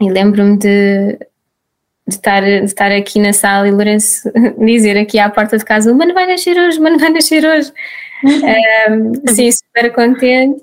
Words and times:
E 0.00 0.08
lembro-me 0.08 0.56
de, 0.56 1.18
de, 2.08 2.14
estar, 2.14 2.42
de 2.42 2.64
estar 2.64 2.90
aqui 2.90 3.18
na 3.18 3.32
sala 3.32 3.68
e 3.68 3.70
Lourenço 3.70 4.30
dizer 4.58 4.96
aqui 4.96 5.18
à 5.18 5.28
porta 5.28 5.58
de 5.58 5.64
casa: 5.64 5.94
mano 5.94 6.14
vai 6.14 6.26
nascer 6.26 6.56
hoje, 6.56 6.80
mano 6.80 6.98
vai 6.98 7.10
nascer 7.10 7.44
hoje. 7.44 7.72
um, 8.24 9.12
sim, 9.28 9.50
super 9.52 9.92
contente. 9.92 10.62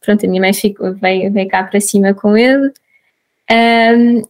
Pronto, 0.00 0.26
a 0.26 0.28
minha 0.28 0.40
mãe 0.40 0.52
ficou, 0.52 0.94
veio, 0.94 1.30
veio 1.32 1.48
cá 1.48 1.62
para 1.62 1.80
cima 1.80 2.12
com 2.14 2.36
ele. 2.36 2.72
Um, 3.50 4.22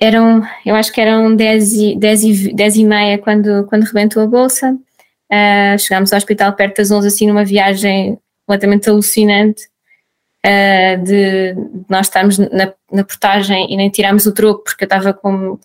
eram, 0.00 0.42
eu 0.64 0.74
acho 0.76 0.92
que 0.92 1.00
eram 1.00 1.34
10 1.34 1.72
e, 1.72 1.96
10 1.96 2.22
e, 2.22 2.52
10 2.54 2.76
e 2.76 2.84
meia 2.84 3.18
quando, 3.18 3.64
quando 3.64 3.84
rebentou 3.84 4.22
a 4.22 4.26
bolsa. 4.26 4.76
Uh, 5.30 5.78
chegámos 5.78 6.12
ao 6.12 6.18
hospital 6.18 6.52
perto 6.54 6.76
das 6.76 6.90
11, 6.90 7.06
assim, 7.08 7.26
numa 7.26 7.44
viagem 7.44 8.18
completamente 8.46 8.88
alucinante. 8.88 9.68
Uh, 10.46 11.02
de, 11.02 11.54
nós 11.88 12.06
estarmos 12.06 12.38
na, 12.38 12.72
na 12.92 13.04
portagem 13.04 13.72
e 13.72 13.76
nem 13.76 13.90
tirámos 13.90 14.24
o 14.24 14.32
troco 14.32 14.62
porque 14.64 14.84
eu 14.84 14.86
estava 14.86 15.12
com, 15.12 15.58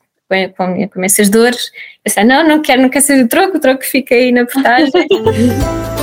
com, 0.58 0.90
com, 0.90 1.04
essas 1.04 1.30
dores. 1.30 1.72
Eu 2.04 2.10
disse, 2.10 2.24
não, 2.24 2.48
não 2.48 2.62
quero, 2.62 2.82
não 2.82 2.90
quero 2.90 3.06
ser 3.06 3.24
o 3.24 3.28
troco, 3.28 3.58
o 3.58 3.60
troco 3.60 3.84
fica 3.84 4.16
aí 4.16 4.32
na 4.32 4.46
portagem. 4.46 4.92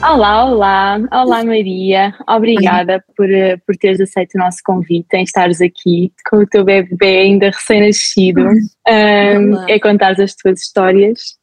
Olá, 0.00 0.44
olá, 0.44 1.00
olá 1.12 1.44
Maria, 1.44 2.14
obrigada 2.28 3.04
por, 3.16 3.28
eh, 3.28 3.56
por 3.66 3.76
teres 3.76 4.00
aceito 4.00 4.36
o 4.36 4.38
nosso 4.38 4.58
convite 4.64 5.08
em 5.14 5.24
estares 5.24 5.60
aqui 5.60 6.12
com 6.30 6.36
o 6.36 6.46
teu 6.46 6.64
bebê 6.64 7.18
ainda 7.18 7.46
recém-nascido 7.50 8.42
um, 8.88 9.68
e 9.68 9.80
contares 9.80 10.20
as 10.20 10.34
tuas 10.36 10.60
histórias. 10.60 11.36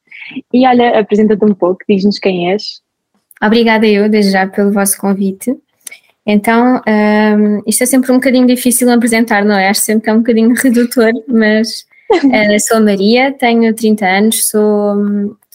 E 0.52 0.66
olha, 0.66 0.98
apresenta-te 0.98 1.44
um 1.44 1.52
pouco, 1.52 1.80
diz-nos 1.86 2.18
quem 2.18 2.50
és. 2.50 2.80
Obrigada 3.42 3.86
eu, 3.86 4.08
desde 4.08 4.32
já, 4.32 4.46
pelo 4.46 4.72
vosso 4.72 4.98
convite. 4.98 5.54
Então, 6.26 6.80
um, 6.88 7.62
isto 7.66 7.82
é 7.82 7.86
sempre 7.86 8.10
um 8.10 8.16
bocadinho 8.16 8.46
difícil 8.46 8.90
apresentar, 8.90 9.44
não 9.44 9.54
é? 9.54 9.68
Acho 9.68 9.82
sempre 9.82 10.04
que 10.04 10.10
é 10.10 10.12
um 10.14 10.18
bocadinho 10.18 10.54
redutor, 10.56 11.12
mas 11.28 11.86
uh, 12.10 12.60
sou 12.66 12.80
Maria, 12.80 13.32
tenho 13.32 13.72
30 13.74 14.06
anos, 14.06 14.48
sou, 14.48 14.96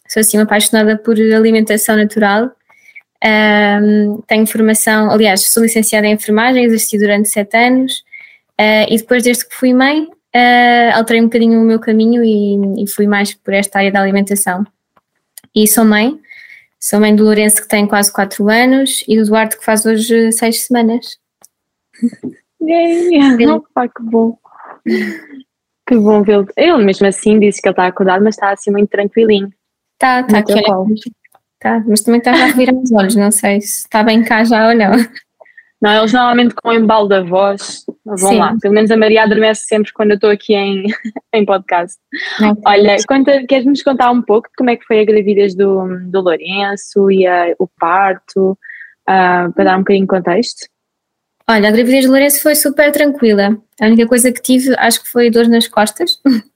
sou 0.08 0.22
assim 0.22 0.38
apaixonada 0.38 0.98
por 0.98 1.16
alimentação 1.16 1.96
natural 1.96 2.52
um, 3.24 4.22
tenho 4.28 4.48
formação, 4.48 5.12
aliás, 5.12 5.52
sou 5.52 5.64
licenciada 5.64 6.08
em 6.08 6.14
enfermagem, 6.14 6.64
exerci 6.64 6.98
durante 6.98 7.30
sete 7.30 7.56
anos 7.56 8.04
uh, 8.60 8.90
e 8.90 8.98
depois, 8.98 9.24
desde 9.24 9.48
que 9.48 9.56
fui 9.56 9.74
mãe, 9.74 10.04
uh, 10.04 10.96
alterei 10.96 11.22
um 11.22 11.26
bocadinho 11.26 11.62
o 11.62 11.66
meu 11.66 11.80
caminho 11.80 12.24
e, 12.24 12.84
e, 12.84 12.88
fui 12.90 13.06
mais 13.06 13.34
por 13.34 13.54
esta 13.54 13.80
área 13.80 13.92
da 13.92 14.02
alimentação. 14.02 14.66
E 15.56 15.68
sou 15.68 15.86
mãe, 15.86 16.20
sou 16.80 17.00
mãe 17.00 17.16
do 17.16 17.24
Lourenço 17.24 17.62
que 17.62 17.68
tem 17.68 17.86
quase 17.86 18.12
quatro 18.12 18.50
anos 18.50 19.04
e 19.08 19.18
do 19.18 19.26
Duarte 19.26 19.58
que 19.58 19.66
faz 19.66 19.86
hoje 19.86 20.32
seis 20.32 20.64
semanas. 20.64 21.18
Yeah, 22.64 23.60
pá, 23.74 23.88
que 23.88 24.04
bom. 24.04 24.38
Que 25.88 25.98
bom 25.98 26.22
vê-lo. 26.22 26.46
Ele 26.56 26.86
mesmo 26.86 27.08
assim 27.08 27.40
disse 27.40 27.60
que 27.60 27.68
ele 27.68 27.74
está 27.74 27.88
acordado, 27.88 28.24
mas 28.24 28.36
está 28.36 28.52
assim 28.52 28.70
muito 28.70 28.90
tranquilinho. 28.90 29.52
Está, 29.96 30.22
está 30.22 30.38
aqui. 30.38 30.54
Tá, 31.62 31.84
mas 31.88 32.02
também 32.02 32.18
estava 32.18 32.44
a 32.44 32.52
virar 32.54 32.74
os 32.74 32.92
olhos, 32.92 33.16
não 33.16 33.32
sei 33.32 33.62
se 33.62 33.84
está 33.84 34.02
bem 34.02 34.24
cá 34.24 34.44
já 34.44 34.70
ou 34.70 34.76
não. 34.76 34.94
Não, 35.80 35.98
eles 35.98 36.12
normalmente 36.12 36.56
com 36.56 36.70
o 36.70 36.74
embalo 36.74 37.08
da 37.08 37.24
voz 37.24 37.86
vão 38.04 38.18
Sim. 38.18 38.38
lá. 38.38 38.56
Pelo 38.60 38.74
menos 38.74 38.92
a 38.92 38.98
Maria 38.98 39.24
adormece 39.24 39.66
sempre 39.66 39.92
quando 39.94 40.12
eu 40.12 40.16
estou 40.16 40.30
aqui 40.30 40.54
em, 40.54 40.86
em 41.34 41.46
podcast. 41.46 42.00
Olha, 42.66 42.98
conta, 43.08 43.46
queres-nos 43.48 43.82
contar 43.84 44.12
um 44.12 44.22
pouco 44.24 44.48
de 44.50 44.56
como 44.56 44.70
é 44.72 44.76
que 44.76 44.86
foi 44.86 45.00
a 45.00 45.06
gravidez 45.06 45.56
do, 45.56 46.00
do 46.08 46.22
Lourenço 46.22 47.10
e 47.12 47.26
a, 47.28 47.56
o 47.60 47.68
parto, 47.80 48.52
uh, 49.10 49.54
para 49.54 49.64
dar 49.64 49.76
um 49.76 49.80
bocadinho 49.82 50.06
de 50.06 50.10
contexto? 50.10 50.68
Olha, 51.48 51.70
a 51.70 51.72
gravidez 51.72 52.06
do 52.06 52.12
Lourenço 52.12 52.42
foi 52.42 52.56
super 52.56 52.92
tranquila. 52.92 53.58
A 53.80 53.86
única 53.86 54.08
coisa 54.08 54.32
que 54.32 54.42
tive, 54.42 54.76
acho 54.78 55.04
que 55.04 55.10
foi 55.10 55.30
dor 55.30 55.48
nas 55.48 55.68
costas. 55.68 56.20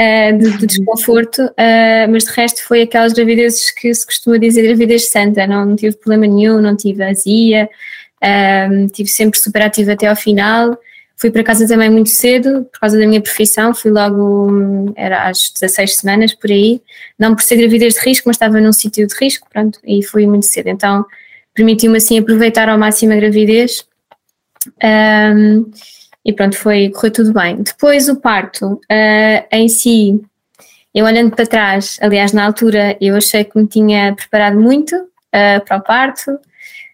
uh, 0.00 0.38
de, 0.38 0.58
de, 0.58 0.66
desconforto, 0.66 1.42
uh, 1.42 2.10
mas 2.10 2.24
de 2.24 2.30
resto 2.30 2.64
foi 2.64 2.82
aquelas 2.82 3.12
gravidezes 3.12 3.70
que 3.70 3.92
se 3.92 4.04
costuma 4.04 4.38
dizer 4.38 4.62
gravidez 4.62 5.08
santa, 5.08 5.46
não, 5.46 5.66
não 5.66 5.76
tive 5.76 5.96
problema 5.96 6.26
nenhum, 6.26 6.60
não 6.60 6.76
tive 6.76 7.02
azia, 7.02 7.68
uh, 8.22 8.88
tive 8.88 9.08
sempre 9.08 9.38
super 9.38 9.62
ativa 9.62 9.92
até 9.92 10.06
ao 10.06 10.16
final. 10.16 10.78
Fui 11.16 11.30
para 11.30 11.44
casa 11.44 11.68
também 11.68 11.90
muito 11.90 12.08
cedo, 12.08 12.64
por 12.72 12.80
causa 12.80 12.98
da 12.98 13.06
minha 13.06 13.20
profissão, 13.20 13.74
fui 13.74 13.90
logo, 13.90 14.90
era 14.96 15.28
às 15.28 15.50
16 15.50 15.96
semanas, 15.96 16.34
por 16.34 16.50
aí, 16.50 16.80
não 17.18 17.34
por 17.34 17.42
ser 17.42 17.56
gravidez 17.56 17.94
de 17.94 18.00
risco, 18.00 18.26
mas 18.26 18.36
estava 18.36 18.58
num 18.58 18.72
sítio 18.72 19.06
de 19.06 19.14
risco, 19.14 19.46
pronto, 19.52 19.78
e 19.84 20.02
fui 20.02 20.26
muito 20.26 20.46
cedo, 20.46 20.68
então 20.68 21.04
permitiu-me 21.54 21.98
assim 21.98 22.18
aproveitar 22.18 22.70
ao 22.70 22.78
máximo 22.78 23.12
a 23.12 23.16
gravidez. 23.16 23.84
Um, 24.82 25.70
e 26.24 26.32
pronto, 26.32 26.56
foi, 26.56 26.90
correu 26.90 27.12
tudo 27.12 27.32
bem. 27.32 27.62
Depois 27.62 28.08
o 28.08 28.16
parto 28.16 28.74
uh, 28.74 29.46
em 29.50 29.68
si, 29.68 30.20
eu 30.94 31.04
olhando 31.04 31.34
para 31.34 31.46
trás, 31.46 31.98
aliás, 32.00 32.32
na 32.32 32.44
altura 32.44 32.96
eu 33.00 33.16
achei 33.16 33.44
que 33.44 33.58
me 33.58 33.66
tinha 33.66 34.14
preparado 34.14 34.58
muito 34.58 34.94
uh, 34.96 35.64
para 35.64 35.76
o 35.78 35.82
parto, 35.82 36.38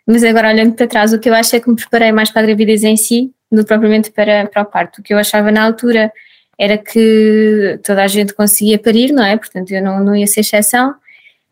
mas 0.06 0.22
agora 0.22 0.48
olhando 0.48 0.74
para 0.74 0.86
trás, 0.86 1.12
o 1.12 1.18
que 1.18 1.28
eu 1.28 1.34
acho 1.34 1.56
é 1.56 1.60
que 1.60 1.68
me 1.68 1.76
preparei 1.76 2.12
mais 2.12 2.30
para 2.30 2.42
a 2.42 2.46
gravidez 2.46 2.84
em 2.84 2.96
si 2.96 3.32
do 3.50 3.62
que 3.62 3.68
propriamente 3.68 4.10
para, 4.10 4.46
para 4.46 4.62
o 4.62 4.66
parto. 4.66 5.00
O 5.00 5.02
que 5.02 5.12
eu 5.12 5.18
achava 5.18 5.50
na 5.50 5.64
altura 5.64 6.12
era 6.58 6.78
que 6.78 7.78
toda 7.82 8.02
a 8.02 8.06
gente 8.06 8.32
conseguia 8.32 8.78
parir, 8.78 9.12
não 9.12 9.24
é? 9.24 9.36
Portanto, 9.36 9.70
eu 9.72 9.82
não, 9.82 10.02
não 10.02 10.16
ia 10.16 10.26
ser 10.26 10.40
exceção. 10.40 10.94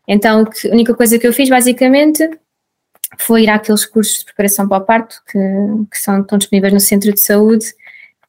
Então, 0.07 0.43
a 0.43 0.67
única 0.71 0.93
coisa 0.93 1.17
que 1.19 1.27
eu 1.27 1.33
fiz, 1.33 1.49
basicamente, 1.49 2.27
foi 3.17 3.43
ir 3.43 3.49
àqueles 3.49 3.85
cursos 3.85 4.19
de 4.19 4.25
preparação 4.25 4.67
para 4.67 4.77
o 4.77 4.81
parto 4.81 5.21
que, 5.31 5.39
que 5.91 5.97
são, 5.97 6.21
estão 6.21 6.37
disponíveis 6.37 6.73
no 6.73 6.79
centro 6.79 7.13
de 7.13 7.19
saúde. 7.19 7.65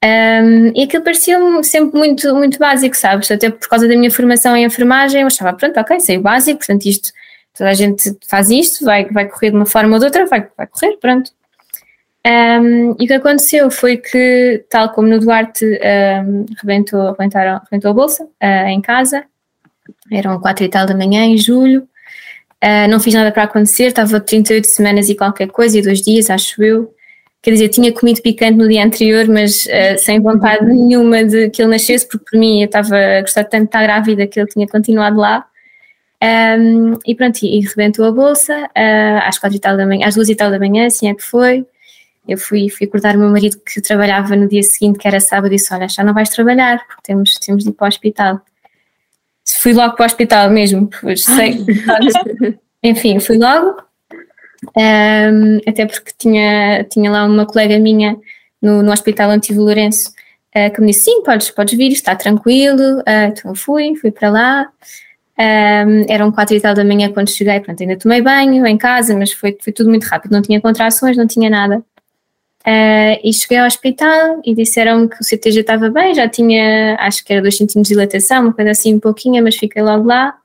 Um, 0.05 0.73
e 0.75 0.85
aquilo 0.85 1.03
parecia-me 1.03 1.65
sempre 1.65 1.99
muito, 1.99 2.35
muito 2.35 2.59
básico, 2.59 2.97
sabes? 2.97 3.31
Até 3.31 3.51
por 3.51 3.69
causa 3.69 3.89
da 3.89 3.97
minha 3.97 4.11
formação 4.11 4.57
em 4.57 4.65
enfermagem, 4.65 5.23
eu 5.23 5.27
achava, 5.27 5.53
pronto, 5.53 5.79
ok, 5.81 5.99
sei 6.01 6.19
o 6.19 6.23
básico, 6.23 6.59
portanto, 6.59 6.87
isto, 6.87 7.11
toda 7.57 7.71
a 7.71 7.75
gente 7.75 8.17
faz 8.29 8.51
isto, 8.51 8.85
vai, 8.85 9.07
vai 9.07 9.27
correr 9.27 9.51
de 9.51 9.57
uma 9.57 9.67
forma 9.67 9.95
ou 9.95 9.99
de 9.99 10.05
outra, 10.05 10.27
vai, 10.27 10.47
vai 10.57 10.67
correr, 10.67 10.97
pronto. 10.99 11.31
Um, 12.27 12.91
e 12.99 13.05
o 13.05 13.07
que 13.07 13.13
aconteceu 13.15 13.71
foi 13.71 13.97
que, 13.97 14.65
tal 14.69 14.91
como 14.91 15.09
no 15.09 15.21
Duarte, 15.21 15.65
um, 15.65 16.45
rebentou, 16.61 17.17
rebentou 17.19 17.91
a 17.91 17.95
bolsa 17.95 18.25
uh, 18.25 18.67
em 18.69 18.81
casa, 18.81 19.25
eram 20.11 20.41
quatro 20.41 20.65
e 20.65 20.69
tal 20.69 20.87
da 20.87 20.95
manhã, 20.95 21.25
em 21.25 21.39
julho, 21.39 21.89
Uh, 22.67 22.91
não 22.91 22.99
fiz 22.99 23.15
nada 23.15 23.31
para 23.31 23.45
acontecer, 23.45 23.85
estava 23.85 24.19
38 24.19 24.65
semanas 24.67 25.09
e 25.09 25.15
qualquer 25.15 25.47
coisa, 25.49 25.79
e 25.79 25.83
dois 25.83 26.03
dias, 26.03 26.29
acho 26.29 26.61
eu. 26.61 26.93
Quer 27.41 27.53
dizer, 27.53 27.69
tinha 27.69 27.93
comido 27.93 28.21
picante 28.21 28.59
no 28.59 28.67
dia 28.67 28.85
anterior, 28.85 29.29
mas 29.29 29.67
uh, 29.67 29.97
sem 29.99 30.21
vontade 30.21 30.67
nenhuma 30.67 31.23
de 31.23 31.49
que 31.51 31.63
ele 31.63 31.71
nascesse, 31.71 32.09
porque 32.09 32.25
por 32.29 32.37
mim 32.37 32.63
eu 32.63 32.67
estava 32.67 32.97
a 32.97 33.21
gostar 33.21 33.45
tanto 33.45 33.63
de 33.63 33.69
estar 33.69 33.83
grávida 33.85 34.27
que 34.27 34.41
ele 34.41 34.49
tinha 34.49 34.67
continuado 34.67 35.17
lá. 35.19 35.47
Um, 36.21 36.99
e 37.07 37.15
pronto, 37.15 37.39
e, 37.45 37.59
e 37.59 37.61
rebentou 37.61 38.05
a 38.05 38.11
bolsa 38.11 38.65
uh, 38.65 39.21
às 39.23 39.39
quatro 39.39 39.57
e 39.57 39.61
tal 39.61 39.77
da 39.77 39.87
manhã, 39.87 40.09
às 40.09 40.17
duas 40.17 40.29
e 40.29 40.35
tal 40.35 40.51
da 40.51 40.59
manhã, 40.59 40.87
assim 40.87 41.09
é 41.09 41.15
que 41.15 41.23
foi. 41.23 41.65
Eu 42.27 42.37
fui, 42.37 42.69
fui 42.69 42.89
acordar 42.89 43.15
o 43.15 43.21
meu 43.21 43.29
marido 43.29 43.59
que 43.65 43.81
trabalhava 43.81 44.35
no 44.35 44.49
dia 44.49 44.63
seguinte, 44.65 44.99
que 44.99 45.07
era 45.07 45.21
sábado, 45.21 45.53
e 45.53 45.57
disse: 45.57 45.73
Olha, 45.73 45.89
já 45.89 46.03
não 46.03 46.13
vais 46.13 46.31
trabalhar, 46.31 46.85
porque 46.89 47.03
temos, 47.05 47.39
temos 47.39 47.63
de 47.63 47.71
ir 47.71 47.75
para 47.75 47.85
o 47.85 47.89
hospital 47.89 48.41
fui 49.67 49.73
logo 49.73 49.97
para 49.97 50.05
o 50.05 50.07
hospital 50.07 50.49
mesmo, 50.49 50.89
pois 51.01 51.25
sei. 51.25 51.59
Enfim, 52.85 53.19
fui 53.19 53.37
logo, 53.37 53.83
um, 54.77 55.59
até 55.67 55.85
porque 55.87 56.13
tinha, 56.17 56.85
tinha 56.85 57.11
lá 57.11 57.25
uma 57.25 57.45
colega 57.45 57.77
minha 57.77 58.17
no, 58.63 58.81
no 58.81 58.93
Hospital 58.93 59.29
Antigo 59.29 59.61
Lourenço 59.61 60.13
uh, 60.57 60.73
que 60.73 60.81
me 60.81 60.87
disse: 60.87 61.07
sim, 61.07 61.21
podes, 61.25 61.51
podes 61.51 61.77
vir, 61.77 61.91
está 61.91 62.15
tranquilo. 62.15 63.01
Uh, 63.01 63.27
então 63.29 63.57
fui, 63.57 63.97
fui 63.97 64.13
para 64.13 64.31
lá. 64.31 64.69
Um, 65.37 66.07
eram 66.09 66.31
quatro 66.31 66.55
e 66.55 66.61
tal 66.61 66.73
da 66.73 66.85
manhã 66.85 67.13
quando 67.13 67.29
cheguei, 67.29 67.59
pronto, 67.59 67.83
ainda 67.83 67.99
tomei 67.99 68.23
banho 68.23 68.65
em 68.65 68.79
casa, 68.79 69.19
mas 69.19 69.33
foi, 69.33 69.59
foi 69.61 69.73
tudo 69.73 69.91
muito 69.91 70.05
rápido, 70.05 70.31
não 70.31 70.43
tinha 70.43 70.61
contrações, 70.61 71.17
não 71.17 71.27
tinha 71.27 71.51
nada. 71.51 71.83
Uh, 72.67 73.15
e 73.23 73.33
cheguei 73.33 73.59
ao 73.59 73.67
hospital 73.67 74.41
e 74.45 74.53
disseram 74.53 75.07
que 75.07 75.21
o 75.21 75.25
CTG 75.25 75.61
estava 75.61 75.89
bem, 75.89 76.13
já 76.13 76.29
tinha, 76.29 76.97
acho 76.99 77.25
que 77.25 77.33
era 77.33 77.41
2 77.41 77.57
centímetros 77.57 77.87
de 77.89 77.95
dilatação, 77.95 78.43
uma 78.43 78.53
coisa 78.53 78.73
assim 78.73 78.95
um 78.95 78.99
pouquinho, 78.99 79.43
mas 79.45 79.55
fiquei 79.55 79.81
logo 79.81 80.05
lá. 80.09 80.37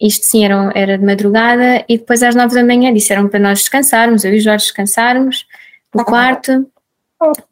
Isto 0.00 0.24
sim 0.24 0.44
era, 0.46 0.72
era 0.74 0.96
de 0.96 1.04
madrugada 1.04 1.84
e 1.86 1.98
depois 1.98 2.22
às 2.22 2.34
9 2.34 2.54
da 2.54 2.64
manhã 2.64 2.94
disseram 2.94 3.28
para 3.28 3.40
nós 3.40 3.58
descansarmos, 3.58 4.24
eu 4.24 4.32
e 4.32 4.38
o 4.38 4.40
Jorge 4.40 4.64
descansarmos 4.64 5.46
no 5.94 6.02
quarto. 6.02 6.66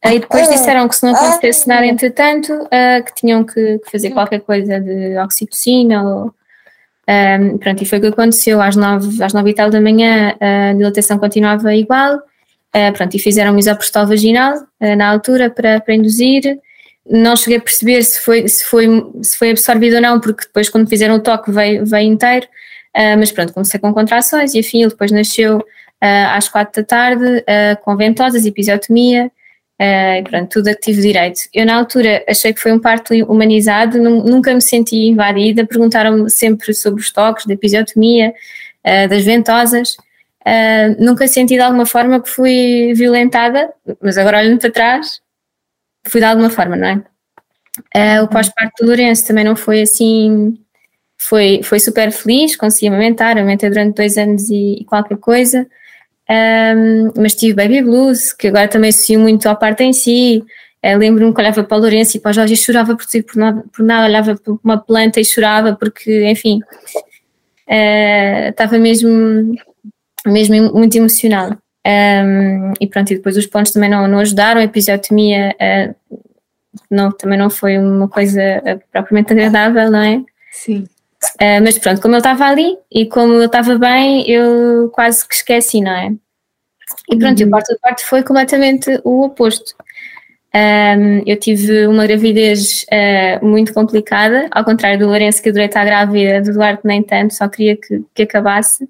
Aí 0.02 0.20
depois 0.20 0.48
disseram 0.48 0.88
que 0.88 0.96
se 0.96 1.04
não 1.04 1.14
acontecesse 1.14 1.68
nada 1.68 1.84
entretanto, 1.84 2.52
uh, 2.54 3.04
que 3.04 3.14
tinham 3.14 3.44
que, 3.44 3.78
que, 3.80 3.90
fazer 3.90 4.10
qualquer 4.10 4.40
coisa 4.40 4.80
de 4.80 5.18
oxitocina 5.18 6.02
ou, 6.02 6.34
um, 7.08 7.58
pronto, 7.58 7.82
e 7.82 7.86
foi 7.86 7.98
o 7.98 8.00
que 8.00 8.06
aconteceu. 8.06 8.62
Às 8.62 8.74
nove, 8.74 9.22
às 9.22 9.34
nove 9.34 9.50
e 9.50 9.54
tal 9.54 9.68
da 9.68 9.82
manhã, 9.82 10.34
a 10.40 10.72
dilatação 10.72 11.18
continuava 11.18 11.74
igual, 11.74 12.22
uh, 12.76 12.92
pronto, 12.92 13.14
e 13.14 13.18
fizeram 13.18 13.54
um 13.54 13.58
isoprostol 13.58 14.06
vaginal 14.06 14.54
uh, 14.54 14.96
na 14.96 15.08
altura 15.08 15.48
para, 15.48 15.80
para 15.80 15.94
induzir. 15.94 16.58
Não 17.08 17.36
cheguei 17.36 17.58
a 17.58 17.60
perceber 17.60 18.02
se 18.02 18.20
foi, 18.20 18.46
se, 18.48 18.64
foi, 18.64 18.86
se 19.22 19.36
foi 19.38 19.50
absorvido 19.50 19.96
ou 19.96 20.02
não, 20.02 20.20
porque 20.20 20.44
depois, 20.44 20.68
quando 20.68 20.88
fizeram 20.88 21.14
o 21.14 21.20
toque, 21.20 21.50
veio, 21.50 21.86
veio 21.86 22.12
inteiro. 22.12 22.46
Uh, 22.96 23.16
mas 23.18 23.32
pronto, 23.32 23.52
comecei 23.52 23.80
com 23.80 23.92
contrações 23.94 24.54
e 24.54 24.60
afim, 24.60 24.80
ele 24.80 24.90
depois 24.90 25.10
nasceu 25.10 25.64
às 25.98 26.46
quatro 26.46 26.82
da 26.82 26.86
tarde, 26.86 27.42
com 27.82 27.96
ventosas, 27.96 28.44
episiotomia. 28.44 29.32
Uh, 29.80 30.22
pronto, 30.28 30.48
tudo 30.50 30.68
a 30.68 30.74
que 30.74 30.82
tive 30.82 31.00
direito. 31.00 31.40
Eu, 31.52 31.66
na 31.66 31.74
altura, 31.74 32.22
achei 32.28 32.52
que 32.52 32.60
foi 32.60 32.70
um 32.70 32.78
parto 32.78 33.12
humanizado, 33.24 33.98
nunca 33.98 34.54
me 34.54 34.60
senti 34.60 35.08
invadida. 35.08 35.66
Perguntaram-me 35.66 36.30
sempre 36.30 36.72
sobre 36.74 37.00
os 37.00 37.10
toques, 37.10 37.46
da 37.46 37.54
episiotomia, 37.54 38.32
das 39.08 39.24
ventosas. 39.24 39.96
Uh, 40.46 41.04
nunca 41.04 41.26
senti 41.26 41.54
de 41.54 41.60
alguma 41.60 41.84
forma 41.84 42.20
que 42.20 42.30
fui 42.30 42.92
violentada, 42.94 43.72
mas 44.00 44.16
agora 44.16 44.38
olhando 44.38 44.60
para 44.60 44.70
trás, 44.70 45.20
fui 46.06 46.20
de 46.20 46.26
alguma 46.26 46.50
forma, 46.50 46.76
não 46.76 46.86
é? 46.88 47.02
o 48.22 48.28
pós-parto 48.28 48.82
do 48.82 48.86
Lourenço 48.86 49.26
também 49.26 49.44
não 49.44 49.56
foi 49.56 49.82
assim. 49.82 50.58
Foi, 51.18 51.60
foi 51.62 51.80
super 51.80 52.10
feliz, 52.12 52.56
consegui 52.56 52.88
amamentar, 52.88 53.36
amamentei 53.36 53.68
durante 53.68 53.96
dois 53.96 54.16
anos 54.16 54.48
e, 54.48 54.78
e 54.80 54.84
qualquer 54.84 55.18
coisa. 55.18 55.66
Um, 56.28 57.12
mas 57.16 57.34
tive 57.34 57.54
Baby 57.54 57.82
Blues, 57.82 58.32
que 58.32 58.48
agora 58.48 58.68
também 58.68 58.90
associo 58.90 59.18
muito 59.18 59.48
à 59.48 59.54
parte 59.54 59.84
em 59.84 59.92
si. 59.92 60.44
Uh, 60.84 60.96
Lembro-me 60.98 61.32
que 61.32 61.40
olhava 61.40 61.64
para 61.64 61.76
o 61.76 61.80
Lourenço 61.80 62.16
e 62.16 62.20
para 62.20 62.30
o 62.30 62.34
Jorge 62.34 62.54
e 62.54 62.56
chorava 62.56 62.96
por, 62.96 63.06
por, 63.06 63.36
nada, 63.36 63.64
por 63.74 63.84
nada, 63.84 64.06
olhava 64.06 64.36
para 64.36 64.52
uma 64.62 64.78
planta 64.78 65.20
e 65.20 65.24
chorava 65.24 65.74
porque, 65.74 66.28
enfim, 66.28 66.60
uh, 67.68 68.48
estava 68.50 68.78
mesmo, 68.78 69.54
mesmo 70.26 70.72
muito 70.72 70.96
emocionada. 70.96 71.58
Um, 71.86 72.72
e 72.80 72.86
pronto, 72.86 73.12
e 73.12 73.16
depois 73.16 73.36
os 73.36 73.46
pontos 73.46 73.72
também 73.72 73.88
não, 73.88 74.08
não 74.08 74.18
ajudaram, 74.18 74.60
a 74.60 74.64
episiotomia 74.64 75.54
uh, 75.54 76.16
não, 76.90 77.12
também 77.12 77.38
não 77.38 77.48
foi 77.48 77.78
uma 77.78 78.08
coisa 78.08 78.40
propriamente 78.90 79.32
agradável, 79.32 79.90
não 79.90 80.00
é? 80.00 80.22
Sim. 80.52 80.86
Uh, 81.36 81.62
mas 81.62 81.78
pronto, 81.78 82.00
como 82.00 82.14
ele 82.14 82.20
estava 82.20 82.44
ali 82.46 82.76
e 82.92 83.06
como 83.06 83.34
ele 83.34 83.46
estava 83.46 83.78
bem, 83.78 84.28
eu 84.28 84.90
quase 84.92 85.26
que 85.26 85.34
esqueci, 85.34 85.80
não 85.80 85.92
é? 85.92 86.12
E 87.10 87.16
pronto, 87.16 87.40
uhum. 87.42 87.48
o 87.48 87.58
do 87.58 87.78
parto 87.80 88.04
foi 88.04 88.22
completamente 88.22 89.00
o 89.04 89.24
oposto. 89.24 89.74
Um, 90.54 91.22
eu 91.26 91.38
tive 91.38 91.86
uma 91.86 92.06
gravidez 92.06 92.84
uh, 92.84 93.44
muito 93.44 93.74
complicada, 93.74 94.48
ao 94.50 94.64
contrário 94.64 94.98
do 94.98 95.06
Lourenço 95.06 95.42
que 95.42 95.50
adorei 95.50 95.66
estar 95.66 95.84
grávida, 95.84 96.40
do 96.40 96.52
Duarte 96.52 96.80
nem 96.84 97.02
tanto, 97.02 97.34
só 97.34 97.48
queria 97.48 97.76
que, 97.76 98.02
que 98.14 98.22
acabasse. 98.22 98.88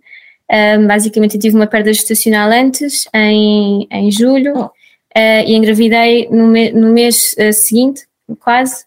Um, 0.51 0.87
basicamente 0.87 1.35
eu 1.35 1.41
tive 1.41 1.57
uma 1.57 1.67
perda 1.67 1.93
gestacional 1.93 2.51
antes, 2.51 3.09
em, 3.15 3.87
em 3.91 4.11
julho, 4.11 4.55
uh, 4.65 4.71
e 5.47 5.55
engravidei 5.55 6.29
no, 6.31 6.47
me, 6.47 6.71
no 6.73 6.93
mês 6.93 7.35
uh, 7.39 7.53
seguinte, 7.53 8.07
quase. 8.41 8.85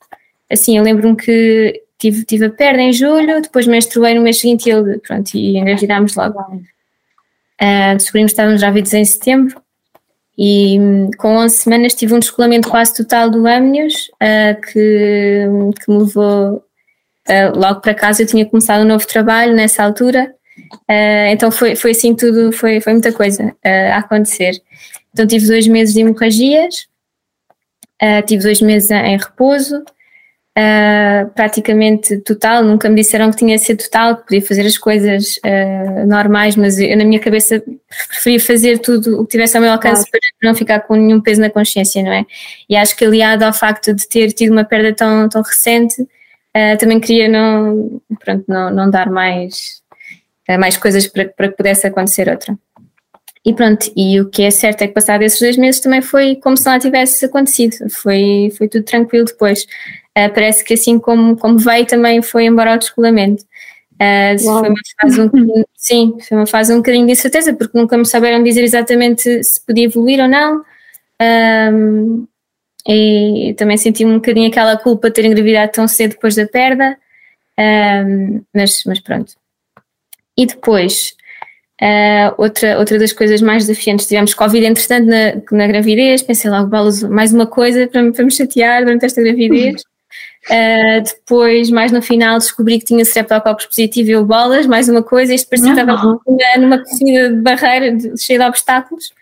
Assim, 0.50 0.77
eu 0.77 0.83
lembro-me 0.83 1.15
que 1.15 1.81
tive, 1.97 2.23
tive 2.23 2.45
a 2.45 2.50
perda 2.50 2.81
em 2.81 2.94
julho, 2.94 3.41
depois 3.41 3.67
menstruei 3.67 4.13
no 4.13 4.21
mês 4.21 4.39
seguinte 4.39 4.67
e 4.67 4.71
ele, 4.71 4.97
pronto, 5.00 5.35
e 5.35 5.57
engravidámos 5.57 6.15
logo. 6.15 6.39
Uh, 6.39 7.95
descobrimos 7.97 8.31
que 8.31 8.35
estávamos 8.35 8.61
grávidos 8.61 8.94
em 8.94 9.03
setembro 9.03 9.61
e 10.41 10.77
com 11.17 11.35
11 11.35 11.57
semanas 11.57 11.94
tive 11.94 12.13
um 12.13 12.19
descolamento 12.19 12.69
quase 12.69 12.95
total 12.95 13.29
do 13.29 13.45
âmnios 13.45 14.09
uh, 14.13 14.59
que, 14.61 15.45
que 15.83 15.91
me 15.91 15.97
levou 15.97 16.56
uh, 16.56 17.59
logo 17.59 17.81
para 17.81 17.94
casa. 17.94 18.23
Eu 18.23 18.27
tinha 18.27 18.45
começado 18.45 18.83
um 18.83 18.88
novo 18.88 19.06
trabalho 19.06 19.53
nessa 19.53 19.83
altura, 19.83 20.33
então 21.31 21.51
foi, 21.51 21.75
foi 21.75 21.91
assim 21.91 22.15
tudo, 22.15 22.51
foi, 22.51 22.81
foi 22.81 22.94
muita 22.94 23.11
coisa 23.11 23.56
a 23.63 23.97
acontecer. 23.97 24.61
Então 25.13 25.25
tive 25.27 25.47
dois 25.47 25.67
meses 25.67 25.94
de 25.94 26.01
hemorragias, 26.01 26.88
tive 28.25 28.44
dois 28.44 28.61
meses 28.61 28.91
em 28.91 29.17
repouso, 29.17 29.83
uh, 30.59 31.29
praticamente 31.31 32.17
total, 32.19 32.63
nunca 32.63 32.89
me 32.89 32.95
disseram 32.95 33.31
que 33.31 33.38
tinha 33.38 33.57
de 33.57 33.63
ser 33.63 33.75
total, 33.75 34.17
que 34.17 34.23
podia 34.23 34.41
fazer 34.41 34.65
as 34.65 34.77
coisas 34.77 35.38
uh, 35.38 36.07
normais, 36.07 36.56
mas 36.56 36.79
eu 36.79 36.95
na 36.97 37.06
minha 37.06 37.19
cabeça 37.19 37.63
preferia 38.07 38.39
fazer 38.39 38.79
tudo 38.79 39.19
o 39.19 39.25
que 39.25 39.31
tivesse 39.31 39.56
ao 39.56 39.61
meu 39.61 39.71
alcance 39.71 40.09
claro. 40.09 40.25
para 40.39 40.50
não 40.50 40.56
ficar 40.56 40.79
com 40.81 40.95
nenhum 40.95 41.21
peso 41.21 41.41
na 41.41 41.50
consciência, 41.50 42.03
não 42.03 42.11
é? 42.11 42.25
E 42.69 42.75
acho 42.75 42.95
que 42.95 43.06
aliado 43.06 43.45
ao 43.45 43.53
facto 43.53 43.94
de 43.94 44.07
ter 44.07 44.31
tido 44.31 44.51
uma 44.51 44.63
perda 44.63 44.94
tão, 44.94 45.29
tão 45.29 45.41
recente, 45.41 46.01
uh, 46.01 46.77
também 46.77 47.00
queria 47.00 47.27
não, 47.27 48.01
pronto, 48.19 48.44
não, 48.47 48.69
não 48.69 48.89
dar 48.89 49.09
mais, 49.09 49.81
mais 50.57 50.78
coisas 50.78 51.07
para, 51.07 51.25
para 51.25 51.50
que 51.50 51.57
pudesse 51.57 51.88
acontecer 51.88 52.30
outra. 52.30 52.57
E 53.46 53.54
pronto, 53.54 53.92
e 53.96 54.19
o 54.19 54.30
que 54.30 54.44
é 54.44 54.51
certo 54.51 54.81
é 54.81 54.88
que 54.88 54.94
passado 54.94 55.22
esses 55.22 55.40
dois 55.40 55.57
meses 55.57 55.80
também 55.80 56.01
foi 56.01 56.36
como 56.36 56.57
se 56.57 56.66
nada 56.66 56.80
tivesse 56.80 57.25
acontecido, 57.25 57.90
foi, 57.90 58.54
foi 58.57 58.68
tudo 58.68 58.84
tranquilo 58.84 59.25
depois. 59.25 59.63
Uh, 60.18 60.31
parece 60.34 60.63
que 60.63 60.74
assim 60.74 61.00
como, 61.00 61.38
como 61.38 61.57
veio 61.57 61.86
também 61.86 62.22
foi 62.22 62.46
embora 62.46 62.74
ao 62.74 62.78
descolamento. 62.78 63.44
Uh, 63.96 64.40
foi 64.40 64.69
uma 64.69 64.75
fase 65.01 65.22
um 65.22 65.63
sim, 65.75 66.18
foi 66.28 66.38
uma 66.38 66.48
fase 66.48 66.74
um 66.74 66.78
bocadinho 66.78 67.06
de 67.06 67.13
incerteza, 67.13 67.54
porque 67.54 67.78
nunca 67.78 67.98
me 67.98 68.06
souberam 68.06 68.44
dizer 68.44 68.63
exatamente 68.63 69.44
se 69.44 69.66
podia 69.66 69.86
evoluir 69.86 70.19
ou 70.19 70.28
não. 70.28 70.63
Um, 71.22 72.28
e 72.88 73.54
também 73.57 73.78
senti 73.78 74.06
um 74.06 74.16
bocadinho 74.16 74.48
aquela 74.48 74.78
culpa 74.78 75.10
de 75.10 75.16
ter 75.16 75.25
engravidado 75.25 75.72
tão 75.72 75.88
cedo 75.88 76.12
depois 76.12 76.36
da 76.36 76.45
perda, 76.48 76.98
um, 77.60 78.42
mas, 78.54 78.84
mas 78.86 79.00
pronto. 79.00 79.34
E 80.39 80.45
depois, 80.45 81.13
Uh, 81.81 82.36
outra, 82.38 82.77
outra 82.77 83.00
das 83.00 83.13
coisas 83.13 83.41
mais 83.41 83.65
desafiantes, 83.65 84.06
tivemos 84.06 84.33
Covid 84.33 84.65
entretanto 84.65 85.06
na, 85.06 85.57
na 85.57 85.65
gravidez, 85.65 86.21
pensei 86.21 86.51
logo, 86.51 86.69
mais 87.09 87.31
uma 87.31 87.47
coisa 87.47 87.88
para, 87.88 88.12
para 88.12 88.25
me 88.25 88.31
chatear 88.31 88.83
durante 88.83 89.06
esta 89.06 89.21
gravidez. 89.21 89.81
Uh, 90.50 91.01
depois, 91.01 91.69
mais 91.69 91.94
no 91.94 92.01
final, 92.01 92.38
descobri 92.38 92.80
que 92.80 92.86
tinha 92.86 93.01
streptococcus 93.03 93.65
positivo 93.65 94.09
e 94.09 94.12
eu 94.12 94.25
bolas, 94.25 94.68
mais 94.68 94.89
uma 94.89 95.01
coisa, 95.01 95.33
isto 95.33 95.50
parecia 95.50 95.74
que 95.74 95.80
estava 95.80 96.19
numa 96.57 96.83
corrida 96.83 97.30
de 97.30 97.42
barreira 97.42 97.95
de, 97.95 98.21
cheia 98.21 98.39
de 98.39 98.45
obstáculos. 98.45 99.13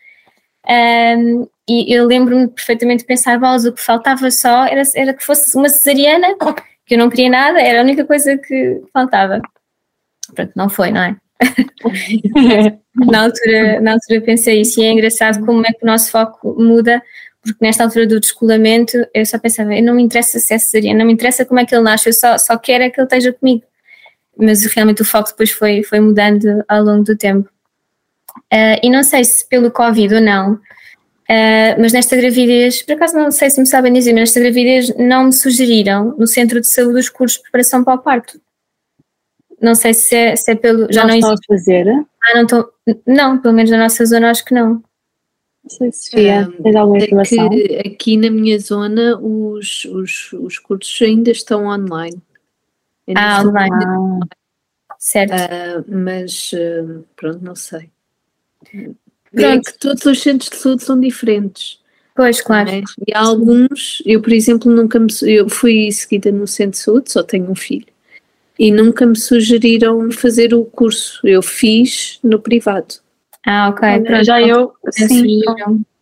Um, 0.67 1.47
e 1.69 1.93
eu 1.93 2.07
lembro-me 2.07 2.47
perfeitamente 2.47 3.01
de 3.01 3.07
pensar, 3.07 3.39
bolas, 3.39 3.65
o 3.65 3.71
que 3.71 3.81
faltava 3.81 4.31
só 4.31 4.65
era, 4.65 4.81
era 4.95 5.13
que 5.13 5.23
fosse 5.23 5.55
uma 5.55 5.69
cesariana, 5.69 6.35
que 6.87 6.95
eu 6.95 6.97
não 6.97 7.09
queria 7.09 7.29
nada, 7.29 7.61
era 7.61 7.81
a 7.81 7.83
única 7.83 8.03
coisa 8.03 8.35
que 8.35 8.81
faltava. 8.91 9.41
Pronto, 10.37 10.51
não 10.55 10.69
foi, 10.69 10.91
não 10.91 11.01
é? 11.01 11.15
na, 12.95 13.23
altura, 13.23 13.81
na 13.81 13.93
altura 13.93 14.21
pensei 14.21 14.61
isso 14.61 14.79
e 14.79 14.85
é 14.85 14.91
engraçado 14.91 15.43
como 15.43 15.65
é 15.65 15.71
que 15.71 15.83
o 15.83 15.85
nosso 15.85 16.11
foco 16.11 16.55
muda, 16.61 17.01
porque 17.41 17.57
nesta 17.59 17.83
altura 17.83 18.05
do 18.05 18.19
descolamento 18.19 18.97
eu 19.15 19.25
só 19.25 19.39
pensava, 19.39 19.73
eu 19.75 19.83
não 19.83 19.95
me 19.95 20.03
interessa 20.03 20.39
se 20.39 20.53
é 20.53 20.59
cesariana, 20.59 20.99
não 20.99 21.07
me 21.07 21.13
interessa 21.13 21.43
como 21.43 21.59
é 21.59 21.65
que 21.65 21.73
ele 21.73 21.83
nasce, 21.83 22.09
eu 22.09 22.13
só, 22.13 22.37
só 22.37 22.55
quero 22.55 22.83
é 22.83 22.89
que 22.91 22.99
ele 22.99 23.05
esteja 23.05 23.33
comigo. 23.33 23.63
Mas 24.37 24.63
realmente 24.65 25.01
o 25.01 25.05
foco 25.05 25.29
depois 25.29 25.49
foi, 25.49 25.81
foi 25.81 25.99
mudando 25.99 26.63
ao 26.67 26.83
longo 26.83 27.03
do 27.03 27.17
tempo. 27.17 27.49
Uh, 28.53 28.77
e 28.83 28.89
não 28.91 29.01
sei 29.01 29.23
se 29.23 29.47
pelo 29.47 29.71
Covid 29.71 30.13
ou 30.13 30.21
não, 30.21 30.53
uh, 30.53 31.79
mas 31.79 31.93
nesta 31.93 32.15
gravidez, 32.15 32.83
por 32.83 32.93
acaso 32.93 33.15
não 33.15 33.31
sei 33.31 33.49
se 33.49 33.59
me 33.59 33.65
sabem 33.65 33.91
dizer, 33.91 34.13
mas 34.13 34.21
nesta 34.21 34.39
gravidez 34.39 34.95
não 34.97 35.23
me 35.23 35.33
sugeriram 35.33 36.15
no 36.15 36.27
centro 36.27 36.61
de 36.61 36.67
saúde 36.67 36.99
os 36.99 37.09
cursos 37.09 37.37
de 37.37 37.43
preparação 37.43 37.83
para 37.83 37.95
o 37.95 37.97
parto. 37.97 38.39
Não 39.61 39.73
sei 39.73 39.93
se 39.93 40.15
é, 40.15 40.35
se 40.35 40.51
é 40.51 40.55
pelo. 40.55 40.91
Já 40.91 41.01
não, 41.01 41.09
não 41.09 41.15
estão 41.15 41.33
a 41.33 41.37
fazer? 41.47 41.87
Ah, 41.89 42.35
não 42.35 42.43
estão. 42.43 42.69
Não, 43.05 43.37
pelo 43.39 43.53
menos 43.53 43.71
na 43.71 43.77
nossa 43.79 44.05
zona 44.05 44.29
acho 44.29 44.45
que 44.45 44.53
não. 44.53 44.83
Não 45.63 45.69
sei 45.69 45.91
se 45.91 46.11
Sofia, 46.11 46.47
um, 46.47 46.63
tens 46.63 46.75
alguma 46.75 46.97
informação? 46.97 47.49
É 47.53 47.87
aqui 47.87 48.15
na 48.17 48.29
minha 48.29 48.57
zona 48.59 49.17
os, 49.19 49.83
os, 49.85 50.31
os 50.33 50.59
cursos 50.59 51.01
ainda 51.01 51.31
estão 51.31 51.65
online. 51.65 52.21
Ainda 53.07 53.21
ah, 53.21 53.41
online. 53.41 53.85
online. 53.85 54.29
Certo. 54.99 55.33
Uh, 55.33 55.85
mas 55.87 56.51
uh, 56.53 57.03
pronto, 57.15 57.43
não 57.43 57.55
sei. 57.55 57.89
É 59.33 59.59
que 59.59 59.77
todos 59.79 60.05
os 60.05 60.21
centros 60.21 60.49
de 60.49 60.57
saúde 60.57 60.83
são 60.83 60.99
diferentes. 60.99 61.81
Pois, 62.15 62.41
claro. 62.41 62.69
É? 62.69 62.81
E 63.07 63.13
há 63.13 63.19
alguns, 63.19 64.01
eu 64.05 64.21
por 64.21 64.31
exemplo 64.31 64.71
nunca 64.71 64.99
me, 64.99 65.07
eu 65.23 65.49
fui 65.49 65.91
seguida 65.91 66.31
no 66.31 66.47
centro 66.47 66.71
de 66.71 66.77
saúde, 66.77 67.11
só 67.11 67.21
tenho 67.21 67.49
um 67.51 67.55
filho 67.55 67.85
e 68.59 68.71
nunca 68.71 69.05
me 69.05 69.17
sugeriram 69.17 70.11
fazer 70.11 70.53
o 70.53 70.65
curso. 70.65 71.19
Eu 71.23 71.41
fiz 71.41 72.19
no 72.23 72.39
privado. 72.39 72.95
Ah, 73.45 73.69
ok. 73.69 74.01
Pronto. 74.01 74.23
Já 74.23 74.41
eu, 74.41 74.73
sim. 74.91 75.41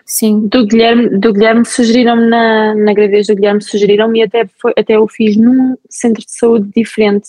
Sim. 0.06 0.48
Do 0.48 0.68
Guilherme, 0.68 1.18
do 1.18 1.34
Guilherme 1.34 1.66
sugeriram-me 1.66 2.28
na, 2.28 2.76
na 2.76 2.94
gravidez 2.94 3.26
do 3.26 3.36
Guilherme 3.36 3.62
sugeriram-me 3.62 4.20
e 4.20 4.24
até, 4.24 4.46
foi, 4.62 4.72
até 4.78 5.00
o 5.00 5.08
fiz 5.08 5.36
num 5.36 5.76
centro 5.90 6.24
de 6.24 6.32
saúde 6.32 6.70
diferente 6.76 7.28